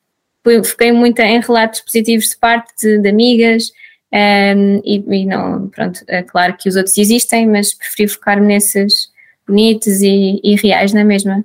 foquei 0.70 0.92
muito 0.92 1.18
em 1.20 1.40
relatos 1.40 1.80
positivos 1.80 2.26
de 2.26 2.36
parte 2.36 2.72
de, 2.80 2.98
de 2.98 3.08
amigas. 3.08 3.72
Um, 4.12 4.80
e, 4.84 5.04
e, 5.06 5.26
não, 5.26 5.68
pronto, 5.68 6.00
é 6.08 6.22
claro 6.22 6.56
que 6.56 6.68
os 6.68 6.76
outros 6.76 6.96
existem, 6.96 7.46
mas 7.46 7.74
preferi 7.74 8.08
focar-me 8.08 8.46
nesses 8.46 9.10
bonitos 9.46 10.00
e, 10.00 10.40
e, 10.42 10.56
reais 10.56 10.92
na 10.92 11.04
mesma. 11.04 11.44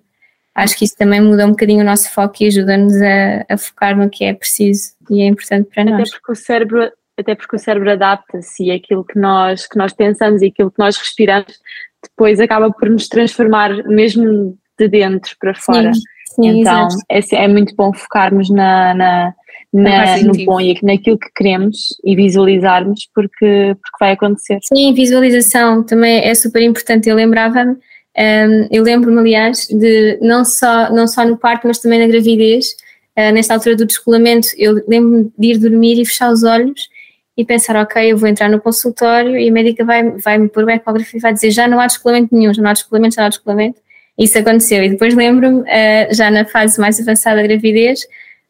Acho 0.56 0.78
que 0.78 0.86
isso 0.86 0.96
também 0.96 1.20
muda 1.20 1.46
um 1.46 1.52
bocadinho 1.52 1.82
o 1.82 1.86
nosso 1.86 2.10
foco 2.12 2.36
e 2.40 2.48
ajuda-nos 2.48 2.94
a, 3.02 3.46
a, 3.50 3.58
focar 3.58 3.98
no 3.98 4.10
que 4.10 4.24
é 4.24 4.34
preciso 4.34 4.93
e 5.10 5.22
é 5.22 5.28
importante 5.28 5.70
para 5.74 5.86
nós. 5.86 6.10
Até 6.10 6.12
porque 6.12 6.32
o 6.32 6.36
cérebro 6.36 6.92
até 7.18 7.36
porque 7.36 7.56
o 7.56 7.60
cérebro 7.60 7.92
adapta-se 7.92 8.64
e 8.64 8.72
aquilo 8.72 9.04
que 9.04 9.20
nós, 9.20 9.68
que 9.68 9.78
nós 9.78 9.94
pensamos 9.94 10.42
e 10.42 10.48
aquilo 10.48 10.72
que 10.72 10.80
nós 10.80 10.98
respiramos 10.98 11.60
depois 12.02 12.40
acaba 12.40 12.72
por 12.72 12.90
nos 12.90 13.08
transformar 13.08 13.72
mesmo 13.86 14.58
de 14.78 14.88
dentro 14.88 15.36
para 15.40 15.54
fora. 15.54 15.94
Sim, 15.94 16.02
sim, 16.36 16.60
então 16.60 16.88
é, 17.10 17.20
é, 17.34 17.48
muito 17.48 17.76
bom 17.76 17.94
focarmos 17.94 18.50
na, 18.50 18.94
na, 18.94 19.34
na 19.72 20.18
no 20.24 20.34
bom 20.46 20.60
e 20.60 20.78
naquilo 20.84 21.18
que 21.18 21.30
queremos 21.36 21.96
e 22.04 22.16
visualizarmos 22.16 23.08
porque, 23.14 23.76
porque 23.76 23.98
vai 24.00 24.12
acontecer. 24.14 24.60
Sim, 24.64 24.94
visualização 24.94 25.84
também 25.84 26.26
é 26.26 26.34
super 26.34 26.62
importante. 26.62 27.08
Eu 27.08 27.16
lembrava-me, 27.16 27.74
um, 27.74 28.68
eu 28.72 28.84
lembro-me 28.84 29.20
aliás 29.20 29.68
de 29.68 30.18
não 30.22 30.44
só, 30.44 30.92
não 30.92 31.08
só 31.08 31.26
no 31.26 31.38
parto, 31.38 31.68
mas 31.68 31.80
também 31.80 32.00
na 32.00 32.08
gravidez. 32.08 32.76
Uh, 33.18 33.32
nesta 33.32 33.54
altura 33.54 33.76
do 33.76 33.86
descolamento, 33.86 34.48
eu 34.58 34.84
lembro-me 34.88 35.32
de 35.38 35.48
ir 35.48 35.58
dormir 35.58 36.02
e 36.02 36.06
fechar 36.06 36.32
os 36.32 36.44
olhos 36.44 36.90
e 37.38 37.46
pensar, 37.46 37.76
ok, 37.76 38.12
eu 38.12 38.18
vou 38.18 38.28
entrar 38.28 38.50
no 38.50 38.60
consultório 38.60 39.38
e 39.38 39.50
a 39.50 39.52
médica 39.52 39.84
vai, 39.84 40.12
vai 40.12 40.38
me 40.38 40.50
pôr 40.50 40.64
o 40.64 40.70
ecógrafo 40.70 41.18
e 41.18 41.20
vai 41.20 41.34
dizer 41.34 41.52
já 41.52 41.68
não 41.68 41.80
há 41.80 41.88
descolamento 41.88 42.36
nenhum, 42.36 42.54
já 42.54 42.62
não 42.62 42.70
há 42.70 42.74
descolamento, 42.74 43.16
já 43.16 43.22
não 43.22 43.28
há 43.28 43.30
descolamento. 43.30 43.82
Isso 44.18 44.38
aconteceu 44.38 44.84
e 44.84 44.90
depois 44.90 45.16
lembro-me, 45.16 45.62
uh, 45.62 46.14
já 46.14 46.30
na 46.30 46.46
fase 46.46 46.80
mais 46.80 47.00
avançada 47.00 47.38
da 47.38 47.44
gravidez, 47.44 48.02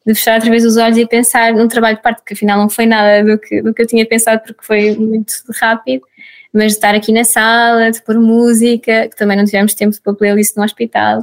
de 0.06 0.14
fechar 0.14 0.34
outra 0.34 0.50
vez 0.50 0.64
os 0.64 0.76
olhos 0.76 0.98
e 0.98 1.06
pensar 1.06 1.52
num 1.54 1.66
trabalho 1.66 1.96
de 1.96 2.02
parte, 2.02 2.22
que 2.24 2.34
afinal 2.34 2.58
não 2.58 2.68
foi 2.68 2.84
nada 2.84 3.24
do 3.24 3.38
que, 3.38 3.62
do 3.62 3.72
que 3.72 3.82
eu 3.82 3.86
tinha 3.86 4.04
pensado 4.06 4.42
porque 4.44 4.62
foi 4.62 4.94
muito 4.96 5.32
rápido, 5.58 6.04
mas 6.52 6.72
de 6.72 6.72
estar 6.72 6.94
aqui 6.94 7.10
na 7.10 7.24
sala, 7.24 7.90
de 7.90 8.02
pôr 8.02 8.20
música, 8.20 9.08
que 9.08 9.16
também 9.16 9.36
não 9.36 9.44
tivemos 9.44 9.74
tempo 9.74 9.96
pôr 10.02 10.14
playlist 10.14 10.56
no 10.56 10.62
hospital, 10.62 11.22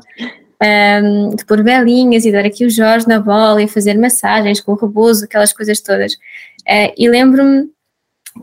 um, 0.62 1.36
de 1.36 1.43
pôr 1.45 1.64
velinhas 1.64 2.26
e 2.26 2.32
dar 2.32 2.45
aqui 2.45 2.66
o 2.66 2.70
Jorge 2.70 3.07
na 3.07 3.20
bola 3.20 3.62
e 3.62 3.68
fazer 3.68 3.97
massagens 3.97 4.62
com 4.62 4.74
o 4.74 4.76
rebozo, 4.76 5.26
aquelas 5.26 5.51
coisas 5.51 5.82
todas. 5.82 6.14
Uh, 6.14 6.93
e 6.97 7.09
lembro-me 7.09 7.70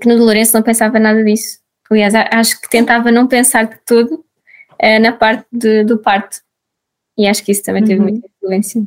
que 0.00 0.08
no 0.08 0.16
Lourenço 0.16 0.54
não 0.54 0.62
pensava 0.62 0.98
nada 0.98 1.22
disso. 1.22 1.60
Aliás, 1.90 2.14
acho 2.14 2.60
que 2.60 2.68
tentava 2.68 3.10
não 3.10 3.26
pensar 3.26 3.64
de 3.64 3.78
tudo 3.86 4.14
uh, 4.14 5.00
na 5.00 5.12
parte 5.12 5.46
de, 5.52 5.84
do 5.84 5.98
parto. 5.98 6.40
E 7.16 7.26
acho 7.26 7.44
que 7.44 7.52
isso 7.52 7.62
também 7.62 7.84
teve 7.84 8.00
uhum. 8.00 8.10
muita 8.10 8.28
influência. 8.28 8.84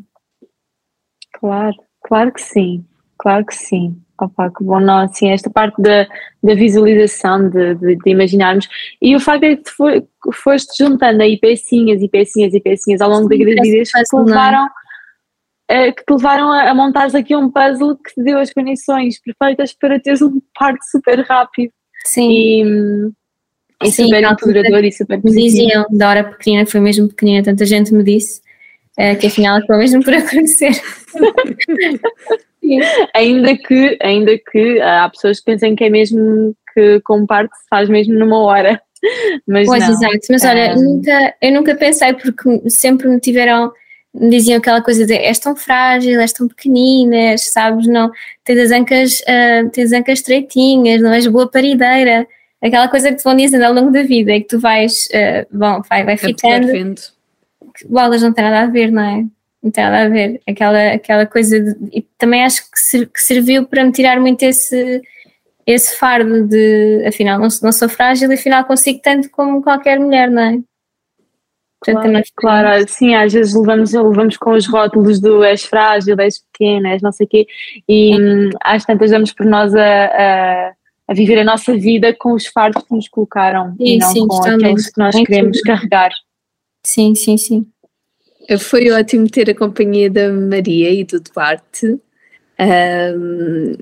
Claro, 1.34 1.76
claro 2.02 2.32
que 2.32 2.42
sim, 2.42 2.86
claro 3.18 3.46
que 3.46 3.56
sim. 3.56 4.00
Opa, 4.22 4.52
que 4.56 4.64
bom, 4.64 4.80
não, 4.80 5.00
assim, 5.00 5.32
esta 5.32 5.50
parte 5.50 5.82
da, 5.82 6.08
da 6.44 6.54
visualização, 6.54 7.50
de, 7.50 7.74
de, 7.74 7.96
de, 7.96 8.12
imaginarmos, 8.12 8.68
e 9.02 9.16
o 9.16 9.20
facto 9.20 9.46
é 9.46 9.56
que 9.56 9.64
tu 9.64 9.76
foi, 9.76 10.04
foste 10.32 10.78
juntando 10.78 11.24
aí 11.24 11.40
pecinhas 11.40 12.04
e 12.04 12.08
pecinhas 12.08 12.54
e 12.54 12.60
pecinhas 12.60 13.02
ao 13.02 13.10
longo 13.10 13.28
da 13.28 13.36
gravidez 13.36 13.92
que 13.92 14.04
te 14.04 14.16
levaram 14.16 14.68
eh, 15.68 15.92
que 15.92 16.06
te 16.06 16.12
levaram 16.12 16.52
a, 16.52 16.70
a 16.70 16.74
montares 16.76 17.16
aqui 17.16 17.36
um 17.36 17.50
puzzle 17.50 17.98
que 17.98 18.14
te 18.14 18.24
deu 18.24 18.38
as 18.38 18.54
condições 18.54 19.20
perfeitas 19.20 19.74
para 19.74 20.00
teres 20.00 20.22
um 20.22 20.40
parto 20.54 20.84
super 20.92 21.22
rápido. 21.22 21.74
Sim. 22.06 22.30
E, 22.30 22.64
e 23.84 23.92
Sim, 23.92 24.04
super 24.06 24.24
integrador 24.24 24.84
e 24.84 24.92
super 24.92 25.20
positivo. 25.20 25.48
Diziam, 25.48 25.86
da 25.90 26.10
hora 26.10 26.24
pequenina, 26.26 26.68
foi 26.68 26.80
mesmo 26.80 27.08
pequenina, 27.08 27.44
tanta 27.44 27.66
gente 27.66 27.92
me 27.92 28.04
disse 28.04 28.40
uh, 29.00 29.18
que 29.20 29.26
afinal 29.26 29.58
acabou 29.58 29.78
mesmo 29.78 30.04
por 30.04 30.14
acontecer. 30.14 30.74
ainda 33.14 33.58
que, 33.58 33.98
ainda 34.02 34.38
que 34.38 34.80
há 34.82 35.10
pessoas 35.10 35.40
que 35.40 35.46
pensem 35.46 35.76
que 35.76 35.84
é 35.84 35.90
mesmo 35.90 36.56
que 36.74 37.00
com 37.02 37.26
parto 37.26 37.54
se 37.56 37.68
faz 37.70 37.90
mesmo 37.90 38.14
numa 38.14 38.40
hora. 38.40 38.82
Mas 39.48 39.66
pois, 39.66 39.84
não. 39.84 39.90
exato, 39.92 40.20
mas 40.30 40.46
olha, 40.46 40.76
um... 40.78 40.96
nunca, 40.96 41.36
eu 41.42 41.52
nunca 41.52 41.76
pensei 41.76 42.14
porque 42.14 42.70
sempre 42.70 43.08
me 43.08 43.20
tiveram 43.20 43.72
me 44.14 44.30
diziam 44.30 44.58
aquela 44.58 44.82
coisa 44.82 45.06
de 45.06 45.14
és 45.14 45.40
tão 45.40 45.56
frágil, 45.56 46.20
és 46.20 46.34
tão 46.34 46.48
pequenina, 46.48 47.38
sabes, 47.38 47.88
não, 47.88 48.12
tens 48.44 48.60
as 48.60 48.72
ancas, 48.72 49.22
uh, 49.22 49.70
tens 49.70 49.92
as 49.92 50.00
ancas 50.00 50.20
estreitinhas, 50.20 51.02
não 51.02 51.14
és 51.14 51.26
boa 51.28 51.50
parideira, 51.50 52.28
aquela 52.62 52.88
coisa 52.90 53.10
que 53.10 53.16
te 53.16 53.24
vão 53.24 53.36
dizendo 53.36 53.64
ao 53.64 53.74
longo 53.74 53.90
da 53.90 54.04
vida 54.04 54.34
e 54.34 54.42
que 54.42 54.48
tu 54.48 54.60
vais, 54.60 55.08
uh, 55.08 55.58
bom, 55.58 55.82
vai, 55.90 56.04
vai 56.04 56.18
ficando. 56.18 56.68
Que, 56.68 57.88
bolas 57.88 58.22
não 58.22 58.34
tem 58.34 58.44
nada 58.44 58.68
a 58.68 58.70
ver, 58.70 58.92
não 58.92 59.02
é? 59.02 59.26
Nada 59.64 60.06
a 60.06 60.10
ver. 60.10 60.42
Aquela, 60.48 60.94
aquela 60.94 61.26
coisa 61.26 61.60
de, 61.60 61.76
e 61.94 62.02
também 62.18 62.44
acho 62.44 62.64
que, 62.70 62.80
ser, 62.80 63.08
que 63.08 63.22
serviu 63.22 63.66
para 63.66 63.84
me 63.84 63.92
tirar 63.92 64.20
muito 64.20 64.42
esse, 64.44 65.02
esse 65.66 65.98
fardo 65.98 66.48
de 66.48 67.06
afinal 67.06 67.40
não, 67.40 67.48
não 67.62 67.72
sou 67.72 67.88
frágil 67.88 68.32
e 68.32 68.36
afinal 68.36 68.66
consigo 68.66 69.00
tanto 69.02 69.30
como 69.30 69.62
qualquer 69.62 70.00
mulher, 70.00 70.30
não 70.30 70.42
é? 70.42 70.60
Claro, 71.84 72.22
claro, 72.36 72.86
sim, 72.88 73.16
às 73.16 73.34
vezes 73.34 73.56
levamos, 73.56 73.92
levamos 73.92 74.38
com 74.38 74.52
os 74.52 74.68
rótulos 74.68 75.20
do 75.20 75.44
és 75.44 75.64
frágil, 75.64 76.16
és 76.20 76.38
pequena, 76.38 76.90
és 76.90 77.02
não 77.02 77.12
sei 77.12 77.26
o 77.26 77.30
quê, 77.30 77.48
e 77.90 78.16
hum, 78.16 78.50
às 78.64 78.86
tantas 78.86 79.10
damos 79.10 79.34
por 79.34 79.48
nós 79.48 79.74
a, 79.74 80.06
a, 80.06 80.74
a, 81.08 81.14
viver 81.16 81.40
a 81.40 81.44
nossa 81.44 81.74
vida 81.74 82.14
com 82.14 82.34
os 82.34 82.46
fardos 82.46 82.84
que 82.84 82.94
nos 82.94 83.10
colocaram 83.10 83.76
sim, 83.78 83.84
e 83.84 83.98
não 83.98 84.12
sim, 84.12 84.28
com 84.28 84.44
aqueles 84.44 84.92
que 84.92 85.00
nós 85.00 85.16
queremos 85.16 85.60
carregar. 85.62 86.12
Sim, 86.86 87.16
sim, 87.16 87.36
sim. 87.36 87.66
Foi 88.60 88.90
ótimo 88.92 89.30
ter 89.30 89.50
a 89.50 89.56
companhia 89.56 90.10
da 90.10 90.32
Maria 90.32 90.90
e 90.92 91.04
do 91.04 91.20
Duarte. 91.20 92.00
Um, 92.60 93.76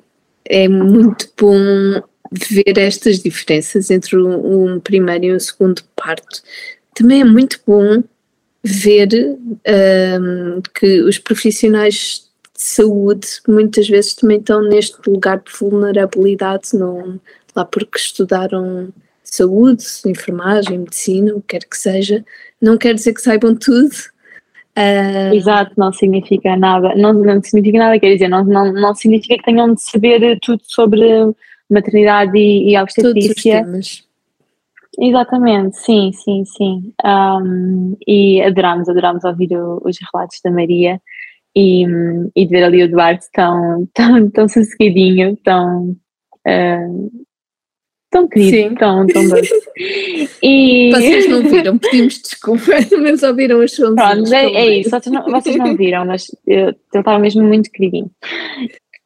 é 0.46 0.68
muito 0.68 1.32
bom 1.38 2.02
ver 2.32 2.78
estas 2.78 3.20
diferenças 3.20 3.90
entre 3.92 4.18
um, 4.18 4.80
primeiro 4.80 5.26
e 5.26 5.34
um 5.34 5.40
segundo 5.40 5.84
parto 5.96 6.42
também 7.00 7.22
é 7.22 7.24
muito 7.24 7.62
bom 7.66 8.04
ver 8.62 9.08
um, 9.16 10.62
que 10.78 11.02
os 11.02 11.18
profissionais 11.18 12.30
de 12.54 12.62
saúde 12.62 13.28
muitas 13.48 13.88
vezes 13.88 14.16
também 14.16 14.38
estão 14.38 14.62
neste 14.62 14.98
lugar 15.10 15.38
de 15.38 15.50
vulnerabilidade, 15.58 16.74
não, 16.74 17.22
lá 17.56 17.64
porque 17.64 17.98
estudaram 17.98 18.90
saúde, 19.24 19.86
enfermagem, 20.06 20.80
medicina, 20.80 21.34
o 21.34 21.40
que 21.40 21.58
quer 21.58 21.66
que 21.66 21.78
seja, 21.78 22.26
não 22.62 22.78
quer 22.78 22.96
dizer 22.96 23.14
que 23.14 23.22
saibam 23.22 23.56
tudo. 23.56 23.96
Uh, 24.80 25.36
Exato, 25.36 25.74
não 25.76 25.92
significa 25.92 26.56
nada, 26.56 26.96
não, 26.96 27.12
não 27.12 27.44
significa 27.44 27.80
nada, 27.80 28.00
quer 28.00 28.14
dizer, 28.14 28.30
não, 28.30 28.46
não, 28.46 28.72
não 28.72 28.96
significa 28.96 29.36
que 29.36 29.44
tenham 29.44 29.74
de 29.74 29.82
saber 29.82 30.40
tudo 30.40 30.62
sobre 30.64 31.02
maternidade 31.70 32.38
e, 32.38 32.72
e 32.72 32.82
obstetrícia. 32.82 33.66
Exatamente, 34.98 35.78
sim, 35.78 36.12
sim, 36.14 36.46
sim. 36.46 36.94
Um, 37.06 37.98
e 38.08 38.42
adoramos, 38.42 38.88
adoramos 38.88 39.26
ouvir 39.26 39.52
o, 39.52 39.82
os 39.84 39.98
relatos 40.14 40.40
da 40.44 40.50
Maria 40.50 41.02
e, 41.54 41.84
e 42.36 42.46
de 42.46 42.50
ver 42.50 42.64
ali 42.64 42.84
o 42.84 42.90
Duarte 42.90 43.26
tão, 43.34 43.86
tão, 43.94 44.30
tão 44.32 44.48
sossegadinho, 44.48 45.36
tão, 45.44 45.96
uh, 46.48 47.12
tão 48.10 48.28
querido, 48.28 48.70
Sim. 48.70 48.76
tão, 48.76 49.08
tão 49.08 49.28
doce. 49.28 49.54
E... 50.42 50.92
Vocês 50.92 51.30
não 51.30 51.42
viram, 51.48 51.78
pedimos 51.78 52.22
desculpa, 52.22 52.72
mas 53.02 53.24
ouviram 53.24 53.62
as 53.62 53.74
suas 53.74 53.96
Pronto, 53.96 54.34
é, 54.34 54.46
é 54.46 54.78
isso, 54.80 54.90
vocês 54.90 55.14
não, 55.14 55.24
vocês 55.26 55.56
não 55.56 55.76
viram, 55.76 56.06
mas 56.06 56.28
eu, 56.46 56.68
ele 56.70 56.78
estava 56.94 57.20
mesmo 57.20 57.44
muito 57.44 57.70
queridinho. 57.72 58.10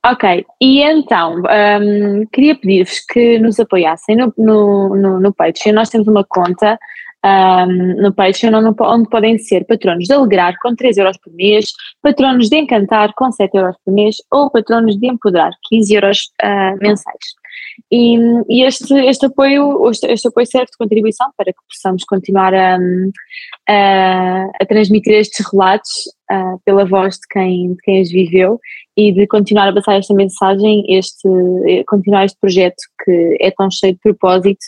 Ok, 0.06 0.46
e 0.62 0.82
então, 0.82 1.38
um, 1.38 2.26
queria 2.32 2.56
pedir-vos 2.56 3.00
que 3.08 3.40
nos 3.40 3.60
apoiassem 3.60 4.18
no, 4.18 4.34
no, 4.38 4.96
no, 4.96 5.20
no 5.20 5.34
Patreon. 5.34 5.74
Nós 5.74 5.90
temos 5.90 6.08
uma 6.08 6.26
conta 6.26 6.78
um, 7.26 8.02
no 8.02 8.14
Patreon, 8.14 8.54
onde, 8.54 8.76
onde, 8.82 9.10
podem 9.10 9.38
ser 9.38 9.66
patronos 9.66 10.06
de 10.06 10.14
Alegrar 10.14 10.56
com 10.62 10.76
3 10.76 10.98
euros 10.98 11.18
por 11.18 11.32
mês, 11.34 11.72
patronos 12.02 12.50
de 12.50 12.58
Encantar 12.58 13.14
com 13.16 13.32
7 13.32 13.56
euros 13.56 13.78
por 13.86 13.94
mês 13.94 14.18
ou 14.30 14.52
patronos 14.52 14.98
de 14.98 15.08
Empoderar, 15.08 15.52
15 15.70 15.94
euros 15.96 16.18
uh, 16.44 16.78
mensais. 16.82 17.43
E, 17.92 18.18
e, 18.50 18.64
este, 18.64 18.94
este, 19.06 19.26
apoio, 19.26 19.90
este, 19.90 20.08
este, 20.08 20.28
apoio 20.28 20.46
serve 20.46 20.68
de 20.72 20.78
contribuição 20.78 21.30
para 21.38 21.52
que 21.52 21.60
possamos 21.70 22.04
continuar 22.04 22.54
a, 22.54 22.78
a, 23.70 24.46
a 24.62 24.66
transmitir 24.66 25.14
estes 25.14 25.46
relatos 25.52 25.90
pela 26.66 26.86
voz 26.86 27.16
de 27.16 27.28
quem, 27.30 27.74
de 27.74 27.82
quem 27.84 28.02
os 28.02 28.10
viveu 28.10 28.60
e 28.98 29.12
de 29.12 29.28
continuar 29.28 29.68
a 29.68 29.74
passar 29.74 29.98
esta 29.98 30.14
mensagem, 30.14 30.84
este, 30.88 31.28
continuar 31.88 32.26
este 32.26 32.38
projeto 32.40 32.82
que 33.04 33.38
é 33.40 33.52
tão 33.52 33.70
cheio 33.70 33.94
de 33.94 34.00
propósito 34.00 34.66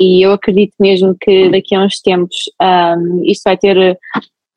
e 0.00 0.22
eu 0.22 0.32
acredito 0.32 0.74
mesmo 0.80 1.16
que 1.18 1.48
daqui 1.50 1.74
a 1.74 1.84
uns 1.84 2.00
tempos 2.00 2.36
um, 2.60 3.22
isto 3.24 3.42
vai 3.44 3.56
ter 3.56 3.98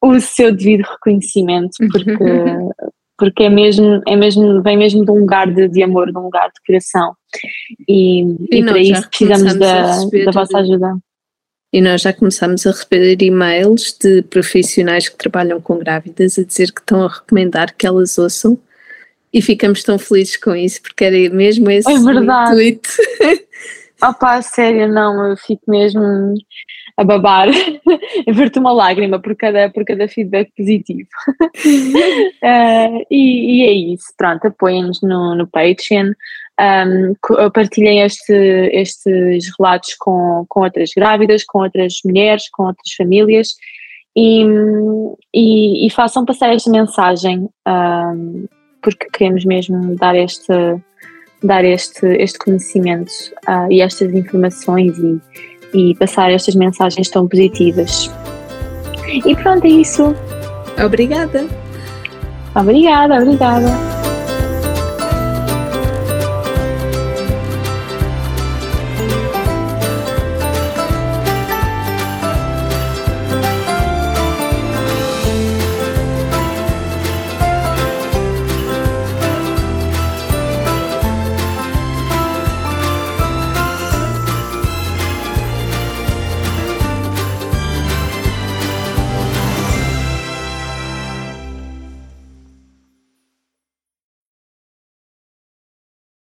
o 0.01 0.19
seu 0.19 0.55
devido 0.55 0.83
reconhecimento 0.83 1.71
porque 1.91 2.13
porque 3.19 3.43
é 3.43 3.49
mesmo, 3.49 4.01
é 4.07 4.15
mesmo, 4.15 4.63
vem 4.63 4.77
mesmo 4.77 5.03
de 5.03 5.11
um 5.11 5.19
lugar 5.19 5.53
de, 5.53 5.67
de 5.67 5.83
amor, 5.83 6.11
de 6.11 6.17
um 6.17 6.23
lugar 6.23 6.47
de 6.47 6.65
coração. 6.65 7.13
E, 7.87 8.21
e, 8.21 8.59
e 8.59 8.65
para 8.65 8.79
isso 8.79 9.09
precisamos 9.09 9.55
da, 9.55 9.97
da 10.25 10.31
vossa 10.31 10.57
ajuda. 10.59 10.97
E 11.71 11.81
nós 11.81 12.01
já 12.01 12.11
começamos 12.11 12.65
a 12.65 12.71
receber 12.71 13.21
e-mails 13.21 13.95
de 14.01 14.23
profissionais 14.23 15.07
que 15.07 15.17
trabalham 15.17 15.61
com 15.61 15.77
grávidas 15.77 16.39
a 16.39 16.43
dizer 16.43 16.71
que 16.71 16.79
estão 16.79 17.03
a 17.03 17.07
recomendar 17.07 17.75
que 17.75 17.85
elas 17.85 18.17
ouçam 18.17 18.57
e 19.31 19.41
ficamos 19.41 19.83
tão 19.83 19.99
felizes 19.99 20.37
com 20.37 20.55
isso 20.55 20.81
porque 20.81 21.03
era 21.03 21.29
mesmo 21.29 21.69
esse 21.69 21.91
é 21.91 21.99
verdade. 21.99 22.51
intuito. 22.53 22.89
Opa, 24.01 24.41
sério, 24.41 24.87
não, 24.87 25.29
eu 25.29 25.37
fico 25.37 25.61
mesmo 25.67 26.33
a 26.99 27.03
babar, 27.05 27.47
a 28.27 28.31
ver-te 28.33 28.59
uma 28.59 28.73
lágrima 28.73 29.19
por 29.19 29.33
cada, 29.35 29.69
por 29.69 29.85
cada 29.85 30.07
feedback 30.09 30.51
positivo. 30.55 31.07
uh, 31.39 33.05
e, 33.09 33.61
e, 33.61 33.63
é 33.63 33.71
isso, 33.71 34.13
pronto, 34.17 34.47
apoiem-nos 34.47 35.01
no, 35.01 35.33
no 35.33 35.47
Patreon, 35.47 36.11
um, 36.59 37.13
partilhem 37.51 38.01
este, 38.01 38.33
estes 38.73 39.49
relatos 39.57 39.95
com, 39.97 40.45
com 40.49 40.61
outras 40.61 40.91
grávidas, 40.93 41.45
com 41.45 41.59
outras 41.59 41.93
mulheres, 42.03 42.49
com 42.49 42.63
outras 42.63 42.91
famílias 42.97 43.55
e, 44.13 44.43
e, 45.33 45.87
e 45.87 45.89
façam 45.89 46.25
passar 46.25 46.53
esta 46.53 46.69
mensagem, 46.69 47.47
um, 47.65 48.45
porque 48.81 49.07
queremos 49.13 49.45
mesmo 49.45 49.95
dar 49.95 50.15
este 50.17 50.53
dar 51.41 51.63
este, 51.63 52.05
este 52.17 52.37
conhecimento 52.37 53.13
uh, 53.47 53.71
e 53.71 53.79
estas 53.79 54.13
informações 54.13 54.97
e, 54.97 55.21
e 55.73 55.95
passar 55.95 56.31
estas 56.31 56.55
mensagens 56.55 57.09
tão 57.09 57.27
positivas. 57.27 58.11
E 59.25 59.35
pronto, 59.35 59.65
é 59.65 59.69
isso. 59.69 60.15
Obrigada. 60.83 61.47
Obrigada, 62.55 63.15
obrigada. 63.15 63.98